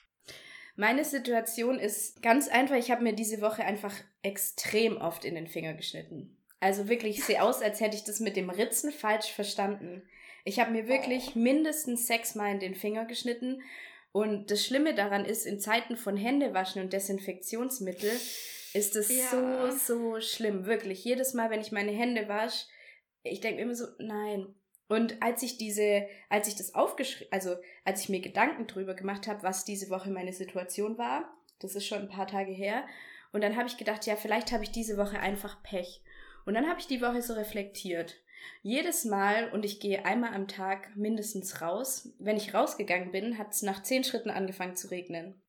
Meine 0.78 1.04
Situation 1.04 1.80
ist 1.80 2.22
ganz 2.22 2.48
einfach. 2.48 2.76
Ich 2.76 2.92
habe 2.92 3.04
mir 3.04 3.14
diese 3.14 3.42
Woche 3.42 3.66
einfach 3.66 3.94
extrem 4.22 4.98
oft 4.98 5.26
in 5.26 5.34
den 5.34 5.48
Finger 5.48 5.74
geschnitten. 5.74 6.38
Also 6.60 6.88
wirklich, 6.88 7.18
ich 7.18 7.26
sehe 7.26 7.42
aus, 7.42 7.64
als 7.64 7.82
hätte 7.82 7.96
ich 7.96 8.04
das 8.04 8.20
mit 8.20 8.36
dem 8.36 8.52
Ritzen 8.52 8.92
falsch 8.92 9.32
verstanden. 9.32 10.04
Ich 10.46 10.60
habe 10.60 10.72
mir 10.72 10.88
wirklich 10.88 11.36
mindestens 11.36 12.06
sechsmal 12.06 12.52
in 12.52 12.60
den 12.60 12.76
Finger 12.76 13.06
geschnitten. 13.06 13.62
Und 14.12 14.52
das 14.52 14.64
Schlimme 14.64 14.94
daran 14.94 15.26
ist, 15.26 15.48
in 15.48 15.60
Zeiten 15.60 15.98
von 15.98 16.16
Händewaschen 16.16 16.82
und 16.84 16.94
Desinfektionsmittel 16.94 18.12
ist 18.74 18.96
es 18.96 19.10
ja. 19.10 19.72
so, 19.72 19.78
so 19.78 20.22
schlimm. 20.22 20.68
Wirklich. 20.68 21.04
Jedes 21.04 21.34
Mal, 21.34 21.50
wenn 21.50 21.62
ich 21.62 21.72
meine 21.72 21.92
Hände 21.92 22.30
wasche, 22.30 22.68
ich 23.24 23.42
denke 23.42 23.64
immer 23.64 23.76
so, 23.76 23.86
nein. 23.98 24.54
Und 24.88 25.22
als 25.22 25.44
ich 25.44 25.58
diese, 25.58 26.08
als 26.30 26.48
ich 26.48 26.56
das 26.56 26.74
aufgeschrieben, 26.74 27.32
also 27.32 27.56
als 27.84 28.02
ich 28.02 28.10
mir 28.10 28.22
Gedanken 28.22 28.68
drüber 28.68 28.94
gemacht 28.94 29.28
habe, 29.28 29.44
was 29.44 29.66
diese 29.66 29.90
Woche 29.90 30.10
meine 30.10 30.34
Situation 30.34 30.98
war, 30.98 31.34
das 31.60 31.76
ist 31.76 31.86
schon 31.86 32.00
ein 32.00 32.10
paar 32.10 32.28
Tage 32.28 32.52
her, 32.52 32.86
und 33.34 33.42
dann 33.44 33.58
habe 33.58 33.68
ich 33.68 33.78
gedacht, 33.78 34.06
ja, 34.06 34.16
vielleicht 34.16 34.52
habe 34.52 34.64
ich 34.64 34.72
diese 34.72 34.98
Woche 34.98 35.20
einfach 35.20 35.62
Pech. 35.62 36.02
Und 36.46 36.54
dann 36.54 36.68
habe 36.70 36.80
ich 36.80 36.88
die 36.88 37.02
Woche 37.02 37.22
so 37.22 37.34
reflektiert. 37.34 38.16
Jedes 38.64 39.04
Mal, 39.04 39.50
und 39.52 39.66
ich 39.66 39.80
gehe 39.80 40.06
einmal 40.06 40.34
am 40.34 40.48
Tag 40.48 40.96
mindestens 40.96 41.62
raus, 41.62 42.10
wenn 42.20 42.38
ich 42.38 42.54
rausgegangen 42.54 43.12
bin, 43.12 43.38
hat 43.38 43.52
es 43.52 43.62
nach 43.62 43.84
zehn 43.84 44.04
Schritten 44.04 44.30
angefangen 44.30 44.76
zu 44.76 44.88
regnen. 44.90 45.42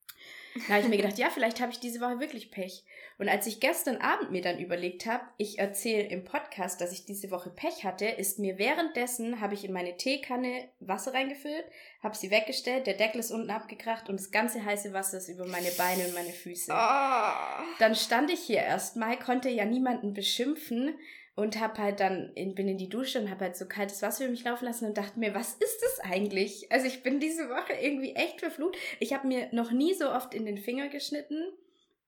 Da 0.66 0.74
habe 0.74 0.82
ich 0.82 0.88
mir 0.88 0.96
gedacht, 0.96 1.18
ja, 1.18 1.30
vielleicht 1.30 1.60
habe 1.60 1.70
ich 1.70 1.78
diese 1.78 2.00
Woche 2.00 2.18
wirklich 2.18 2.50
Pech. 2.50 2.84
Und 3.18 3.28
als 3.28 3.48
ich 3.48 3.58
gestern 3.58 3.96
Abend 3.96 4.30
mir 4.30 4.42
dann 4.42 4.60
überlegt 4.60 5.04
habe, 5.06 5.24
ich 5.38 5.58
erzähle 5.58 6.04
im 6.04 6.24
Podcast, 6.24 6.80
dass 6.80 6.92
ich 6.92 7.04
diese 7.04 7.32
Woche 7.32 7.50
Pech 7.50 7.84
hatte, 7.84 8.06
ist 8.06 8.38
mir 8.38 8.58
währenddessen, 8.58 9.40
habe 9.40 9.54
ich 9.54 9.64
in 9.64 9.72
meine 9.72 9.96
Teekanne 9.96 10.68
Wasser 10.78 11.14
reingefüllt, 11.14 11.64
habe 12.00 12.16
sie 12.16 12.30
weggestellt, 12.30 12.86
der 12.86 12.94
Deckel 12.94 13.18
ist 13.18 13.32
unten 13.32 13.50
abgekracht 13.50 14.08
und 14.08 14.20
das 14.20 14.30
ganze 14.30 14.64
heiße 14.64 14.92
Wasser 14.92 15.18
ist 15.18 15.28
über 15.28 15.46
meine 15.46 15.70
Beine 15.72 16.06
und 16.06 16.14
meine 16.14 16.32
Füße. 16.32 16.72
Oh. 16.72 17.64
Dann 17.80 17.96
stand 17.96 18.30
ich 18.30 18.40
hier 18.40 18.62
erstmal, 18.62 19.18
konnte 19.18 19.48
ja 19.48 19.64
niemanden 19.64 20.14
beschimpfen 20.14 20.96
und 21.34 21.60
hab 21.60 21.78
halt 21.78 21.98
dann 21.98 22.32
in, 22.34 22.54
bin 22.54 22.68
in 22.68 22.78
die 22.78 22.88
Dusche 22.88 23.20
und 23.20 23.30
habe 23.30 23.46
halt 23.46 23.56
so 23.56 23.66
kaltes 23.66 24.00
Wasser 24.02 24.24
über 24.24 24.32
mich 24.32 24.44
laufen 24.44 24.64
lassen 24.64 24.86
und 24.86 24.96
dachte 24.96 25.18
mir, 25.18 25.34
was 25.34 25.54
ist 25.54 25.82
das 25.82 26.00
eigentlich? 26.00 26.70
Also 26.70 26.86
ich 26.86 27.02
bin 27.02 27.18
diese 27.18 27.48
Woche 27.48 27.74
irgendwie 27.80 28.14
echt 28.14 28.40
verflucht. 28.40 28.76
Ich 29.00 29.12
habe 29.12 29.26
mir 29.26 29.48
noch 29.52 29.72
nie 29.72 29.94
so 29.94 30.10
oft 30.10 30.34
in 30.34 30.46
den 30.46 30.58
Finger 30.58 30.88
geschnitten. 30.88 31.44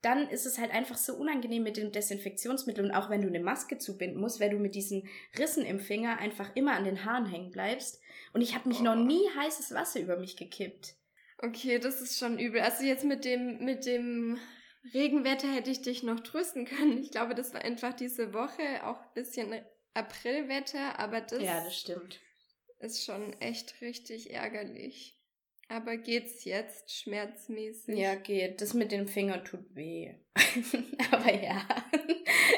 Dann 0.02 0.28
ist 0.28 0.46
es 0.46 0.58
halt 0.58 0.70
einfach 0.72 0.96
so 0.96 1.14
unangenehm 1.14 1.62
mit 1.62 1.76
dem 1.76 1.92
Desinfektionsmittel 1.92 2.84
und 2.84 2.92
auch 2.92 3.10
wenn 3.10 3.20
du 3.20 3.28
eine 3.28 3.40
Maske 3.40 3.78
zubinden 3.78 4.20
musst, 4.20 4.40
weil 4.40 4.50
du 4.50 4.58
mit 4.58 4.74
diesen 4.74 5.08
Rissen 5.38 5.64
im 5.64 5.78
Finger 5.78 6.18
einfach 6.18 6.56
immer 6.56 6.72
an 6.72 6.84
den 6.84 7.04
Haaren 7.04 7.26
hängen 7.26 7.50
bleibst. 7.50 8.00
Und 8.32 8.40
ich 8.40 8.54
habe 8.54 8.68
mich 8.68 8.80
oh. 8.80 8.84
noch 8.84 8.96
nie 8.96 9.22
heißes 9.36 9.74
Wasser 9.74 10.00
über 10.00 10.16
mich 10.16 10.36
gekippt. 10.36 10.94
Okay, 11.38 11.78
das 11.78 12.00
ist 12.00 12.18
schon 12.18 12.38
übel. 12.38 12.60
Also 12.60 12.84
jetzt 12.84 13.04
mit 13.04 13.24
dem 13.24 13.64
mit 13.64 13.86
dem 13.86 14.38
Regenwetter 14.94 15.48
hätte 15.48 15.70
ich 15.70 15.82
dich 15.82 16.02
noch 16.02 16.20
trösten 16.20 16.64
können. 16.64 16.98
Ich 16.98 17.10
glaube, 17.10 17.34
das 17.34 17.52
war 17.52 17.62
einfach 17.62 17.92
diese 17.94 18.32
Woche 18.32 18.86
auch 18.86 19.00
ein 19.00 19.14
bisschen 19.14 19.54
Aprilwetter, 19.94 20.98
aber 20.98 21.20
das, 21.20 21.42
ja, 21.42 21.64
das 21.64 21.78
stimmt. 21.78 22.20
ist 22.78 23.04
schon 23.04 23.32
echt 23.40 23.80
richtig 23.80 24.32
ärgerlich. 24.32 25.19
Aber 25.70 25.96
geht's 25.96 26.44
jetzt 26.44 26.92
schmerzmäßig? 26.92 27.96
Ja, 27.96 28.16
geht. 28.16 28.60
Das 28.60 28.74
mit 28.74 28.90
dem 28.90 29.06
Finger 29.06 29.44
tut 29.44 29.76
weh. 29.76 30.14
aber 31.12 31.32
ja, 31.32 31.64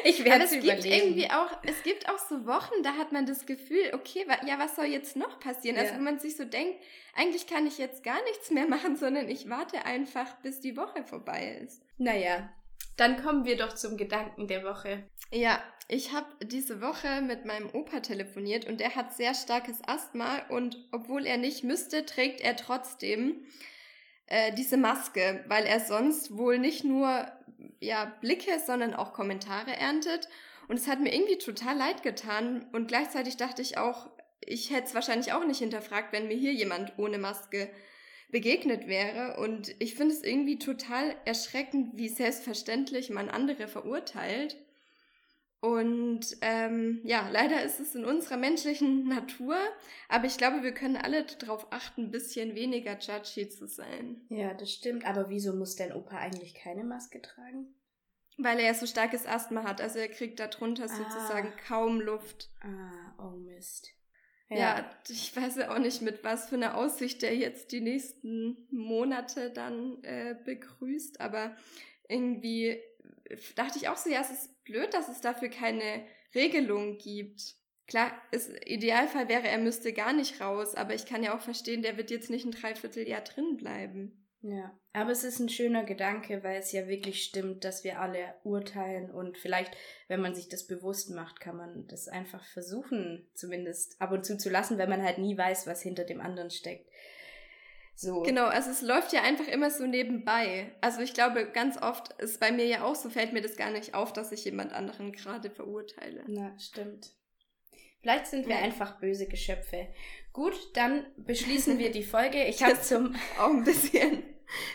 ich 0.05 0.25
werde 0.25 0.45
es 0.45 0.53
überlegen. 0.53 0.81
Gibt 0.81 0.87
irgendwie 0.87 1.31
auch, 1.31 1.51
es 1.63 1.83
gibt 1.83 2.09
auch 2.09 2.19
so 2.19 2.47
Wochen, 2.47 2.83
da 2.83 2.95
hat 2.95 3.13
man 3.13 3.27
das 3.27 3.45
Gefühl, 3.45 3.93
okay, 3.93 4.25
wa 4.27 4.39
ja, 4.47 4.59
was 4.59 4.77
soll 4.77 4.87
jetzt 4.87 5.17
noch 5.17 5.41
passieren? 5.41 5.77
Also 5.77 5.89
ja. 5.89 5.93
Also 5.93 5.95
wenn 5.97 6.05
man 6.05 6.21
sich 6.21 6.37
so 6.37 6.47
denkt, 6.47 6.81
eigentlich 7.15 7.47
kann 7.47 7.67
ich 7.67 7.77
jetzt 7.77 8.03
gar 8.03 8.23
nichts 8.25 8.51
mehr 8.51 8.67
machen, 8.69 8.97
sondern 8.97 9.29
ich 9.29 9.51
warte 9.51 9.85
einfach, 9.85 10.41
bis 10.41 10.61
die 10.61 10.79
Woche 10.79 11.05
vorbei 11.05 11.61
ist. 11.63 11.83
Naja, 11.99 12.51
dann 12.97 13.23
kommen 13.23 13.45
wir 13.45 13.57
doch 13.57 13.75
zum 13.75 13.97
Gedanken 13.97 14.47
der 14.49 14.65
Woche. 14.65 15.05
Ja, 15.31 15.63
ich 15.89 16.13
habe 16.13 16.27
diese 16.45 16.81
Woche 16.81 17.23
mit 17.23 17.45
meinem 17.45 17.71
Opa 17.71 18.01
telefoniert 18.01 18.67
und 18.67 18.81
der 18.81 18.95
hat 18.95 19.15
sehr 19.15 19.35
starkes 19.35 19.79
Asthma 19.87 20.43
und 20.49 20.77
obwohl 20.93 21.27
er 21.27 21.39
nicht 21.39 21.65
müsste, 21.65 22.05
trägt 22.07 22.41
er 22.41 22.57
trotzdem 22.57 23.45
äh, 24.27 24.53
diese 24.55 24.77
Maske, 24.77 25.45
weil 25.49 25.65
er 25.65 25.81
sonst 25.81 26.37
wohl 26.37 26.59
nicht 26.59 26.85
nur 26.85 27.27
ja, 27.81 28.07
Blicke, 28.21 28.61
sondern 28.65 28.95
auch 28.95 29.13
Kommentare 29.13 29.77
erntet. 29.77 30.29
Und 30.69 30.79
es 30.79 30.89
hat 30.89 31.01
mir 31.01 31.15
irgendwie 31.15 31.39
total 31.39 31.77
leid 31.77 32.03
getan 32.03 32.67
und 32.73 32.89
gleichzeitig 32.89 33.37
dachte 33.37 33.63
ich 33.63 33.79
auch, 33.79 34.09
ich 34.41 34.71
hätte 34.71 34.87
es 34.87 34.95
wahrscheinlich 34.95 35.33
auch 35.33 35.45
nicht 35.45 35.59
hinterfragt, 35.59 36.13
wenn 36.13 36.29
mir 36.29 36.37
hier 36.37 36.53
jemand 36.53 36.99
ohne 36.99 37.19
Maske 37.19 37.71
begegnet 38.33 38.89
wäre. 38.89 39.39
Und 39.39 39.73
ich 39.79 39.95
finde 39.95 40.15
es 40.15 40.25
irgendwie 40.25 40.59
total 40.59 41.15
erschreckend, 41.25 41.91
wie 41.97 42.09
selbstverständlich 42.09 43.11
man 43.11 43.29
andere 43.29 43.69
verurteilt. 43.69 44.57
Und 45.61 46.39
ähm, 46.41 47.01
ja, 47.05 47.29
leider 47.29 47.63
ist 47.63 47.79
es 47.79 47.95
in 47.95 48.05
unserer 48.05 48.37
menschlichen 48.37 49.05
Natur, 49.09 49.57
aber 50.09 50.27
ich 50.27 50.37
glaube, 50.37 50.65
wir 50.65 50.75
können 50.75 50.97
alle 50.97 51.25
darauf 51.25 51.73
achten, 51.73 52.07
ein 52.07 52.11
bisschen 52.11 52.57
weniger 52.57 52.99
judgy 52.99 53.49
zu 53.49 53.69
sein. 53.69 54.23
Ja, 54.29 54.55
das 54.55 54.73
stimmt. 54.73 55.07
Aber 55.07 55.29
wieso 55.29 55.53
muss 55.53 55.77
dein 55.77 55.93
Opa 55.93 56.17
eigentlich 56.17 56.55
keine 56.55 56.83
Maske 56.83 57.23
tragen? 57.23 57.73
Weil 58.39 58.59
er 58.59 58.67
ja 58.67 58.75
so 58.75 58.87
starkes 58.87 59.25
Asthma 59.25 59.63
hat. 59.63 59.81
Also 59.81 60.01
er 60.01 60.09
kriegt 60.09 60.41
darunter 60.41 60.85
ah. 60.85 60.89
sozusagen 60.89 61.53
kaum 61.69 62.01
Luft. 62.01 62.49
Ah, 62.63 63.15
oh 63.23 63.37
Mist. 63.37 63.93
Ja. 64.53 64.79
ja, 64.79 64.91
ich 65.09 65.35
weiß 65.35 65.57
ja 65.57 65.75
auch 65.75 65.79
nicht, 65.79 66.03
mit 66.03 66.25
was 66.25 66.49
für 66.49 66.57
einer 66.57 66.77
Aussicht 66.77 67.23
der 67.23 67.37
jetzt 67.37 67.73
die 67.73 67.81
nächsten 67.81 68.57
Monate 68.71 69.51
dann 69.51 70.03
äh, 70.03 70.37
begrüßt, 70.45 71.21
aber 71.21 71.57
irgendwie 72.09 72.81
dachte 73.55 73.79
ich 73.79 73.89
auch 73.89 73.97
so, 73.97 74.11
ja, 74.11 74.21
es 74.21 74.31
ist 74.31 74.65
blöd, 74.65 74.93
dass 74.95 75.09
es 75.09 75.21
dafür 75.21 75.49
keine 75.49 76.05
Regelung 76.35 76.99
gibt. 76.99 77.55
Klar, 77.87 78.13
ist, 78.31 78.51
Idealfall 78.67 79.29
wäre, 79.29 79.49
er 79.49 79.59
müsste 79.59 79.93
gar 79.93 80.13
nicht 80.13 80.41
raus, 80.41 80.75
aber 80.75 80.95
ich 80.95 81.07
kann 81.07 81.23
ja 81.23 81.37
auch 81.37 81.41
verstehen, 81.41 81.83
der 81.83 81.97
wird 81.97 82.11
jetzt 82.11 82.31
nicht 82.31 82.45
ein 82.45 82.53
Dreivierteljahr 82.53 83.23
drin 83.23 83.57
bleiben. 83.57 84.22
Ja, 84.43 84.77
aber 84.93 85.13
es 85.13 85.23
ist 85.23 85.39
ein 85.39 85.49
schöner 85.49 85.85
Gedanke, 85.85 86.43
weil 86.43 86.59
es 86.59 86.73
ja 86.73 86.89
wirklich 86.89 87.23
stimmt, 87.23 87.65
dass 87.65 87.85
wir 87.85 88.01
alle 88.01 88.35
urteilen 88.43 89.11
und 89.11 89.39
vielleicht, 89.39 89.73
wenn 90.09 90.21
man 90.21 90.35
sich 90.35 90.49
das 90.49 90.67
bewusst 90.67 91.11
macht, 91.11 91.41
kann 91.41 91.57
man 91.57 91.87
das 91.87 92.09
einfach 92.09 92.45
versuchen, 92.47 93.29
zumindest 93.35 94.01
ab 94.01 94.11
und 94.11 94.27
zu 94.27 94.37
zu 94.37 94.51
lassen, 94.51 94.79
wenn 94.79 94.91
man 94.91 95.03
halt 95.03 95.19
nie 95.19 95.39
weiß, 95.39 95.69
was 95.69 95.81
hinter 95.81 96.05
dem 96.05 96.21
anderen 96.21 96.51
steckt. 96.51 96.91
So. 97.95 98.23
Genau, 98.23 98.47
also 98.47 98.71
es 98.71 98.83
läuft 98.83 99.13
ja 99.13 99.23
einfach 99.23 99.47
immer 99.47 99.71
so 99.71 99.87
nebenbei. 99.87 100.73
Also 100.81 101.03
ich 101.03 101.15
glaube, 101.15 101.49
ganz 101.53 101.81
oft 101.81 102.13
ist 102.21 102.41
bei 102.41 102.51
mir 102.51 102.67
ja 102.67 102.83
auch 102.83 102.97
so, 102.97 103.11
fällt 103.11 103.33
mir 103.33 103.43
das 103.43 103.57
gar 103.57 103.71
nicht 103.71 103.95
auf, 103.95 104.13
dass 104.13 104.33
ich 104.33 104.45
jemand 104.45 104.73
anderen 104.73 105.13
gerade 105.13 105.51
verurteile. 105.51 106.25
Na, 106.27 106.59
stimmt. 106.59 107.13
Vielleicht 108.01 108.27
sind 108.27 108.49
wir 108.49 108.57
ja. 108.57 108.63
einfach 108.63 108.99
böse 108.99 109.29
Geschöpfe. 109.29 109.87
Gut, 110.33 110.57
dann 110.75 111.07
beschließen 111.17 111.79
wir 111.79 111.93
die 111.93 112.03
Folge. 112.03 112.43
Ich 112.45 112.63
habe 112.65 112.81
zum 112.81 113.15
auch 113.39 113.51
ein 113.51 113.63
bisschen 113.63 114.25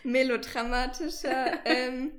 melodramatischer 0.03 1.59
ähm, 1.65 2.11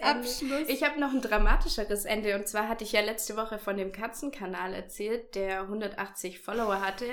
Abschluss. 0.00 0.68
Ich 0.68 0.82
habe 0.82 1.00
noch 1.00 1.12
ein 1.12 1.20
dramatischeres 1.20 2.04
Ende. 2.04 2.34
Und 2.36 2.48
zwar 2.48 2.68
hatte 2.68 2.84
ich 2.84 2.92
ja 2.92 3.00
letzte 3.00 3.36
Woche 3.36 3.58
von 3.58 3.76
dem 3.76 3.92
Katzenkanal 3.92 4.74
erzählt, 4.74 5.34
der 5.34 5.62
180 5.62 6.40
Follower 6.40 6.80
hatte. 6.80 7.06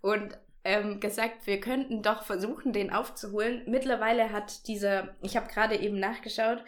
Und 0.00 0.36
ähm, 0.64 1.00
gesagt, 1.00 1.46
wir 1.46 1.60
könnten 1.60 2.02
doch 2.02 2.24
versuchen, 2.24 2.72
den 2.72 2.92
aufzuholen. 2.92 3.62
Mittlerweile 3.66 4.32
hat 4.32 4.66
dieser, 4.66 5.14
ich 5.22 5.36
habe 5.36 5.48
gerade 5.48 5.76
eben 5.76 5.98
nachgeschaut, 5.98 6.64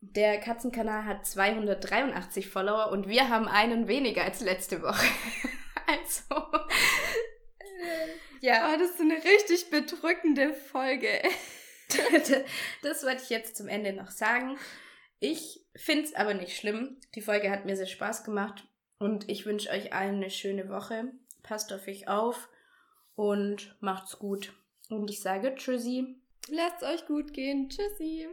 der 0.00 0.38
Katzenkanal 0.38 1.04
hat 1.04 1.26
283 1.26 2.48
Follower 2.48 2.92
und 2.92 3.08
wir 3.08 3.28
haben 3.28 3.48
einen 3.48 3.88
weniger 3.88 4.22
als 4.22 4.40
letzte 4.40 4.80
Woche. 4.82 5.06
also. 5.86 6.46
Ja. 8.40 8.72
Oh, 8.72 8.78
das 8.78 8.90
ist 8.90 9.00
eine 9.00 9.22
richtig 9.22 9.70
bedrückende 9.70 10.54
Folge. 10.54 11.22
das 12.82 13.04
wollte 13.04 13.22
ich 13.22 13.30
jetzt 13.30 13.56
zum 13.56 13.68
Ende 13.68 13.92
noch 13.92 14.10
sagen. 14.10 14.58
Ich 15.20 15.66
finde 15.74 16.04
es 16.04 16.14
aber 16.14 16.34
nicht 16.34 16.56
schlimm. 16.56 17.00
Die 17.14 17.22
Folge 17.22 17.50
hat 17.50 17.64
mir 17.64 17.76
sehr 17.76 17.86
Spaß 17.86 18.24
gemacht 18.24 18.66
und 18.98 19.28
ich 19.28 19.46
wünsche 19.46 19.70
euch 19.70 19.92
allen 19.92 20.16
eine 20.16 20.30
schöne 20.30 20.68
Woche. 20.68 21.12
Passt 21.42 21.72
auf 21.72 21.86
euch 21.88 22.08
auf 22.08 22.48
und 23.14 23.76
macht's 23.80 24.18
gut. 24.18 24.52
Und 24.90 25.10
ich 25.10 25.20
sage 25.20 25.54
Tschüssi. 25.54 26.16
Lasst 26.48 26.82
euch 26.82 27.06
gut 27.06 27.32
gehen. 27.32 27.68
Tschüssi. 27.68 28.28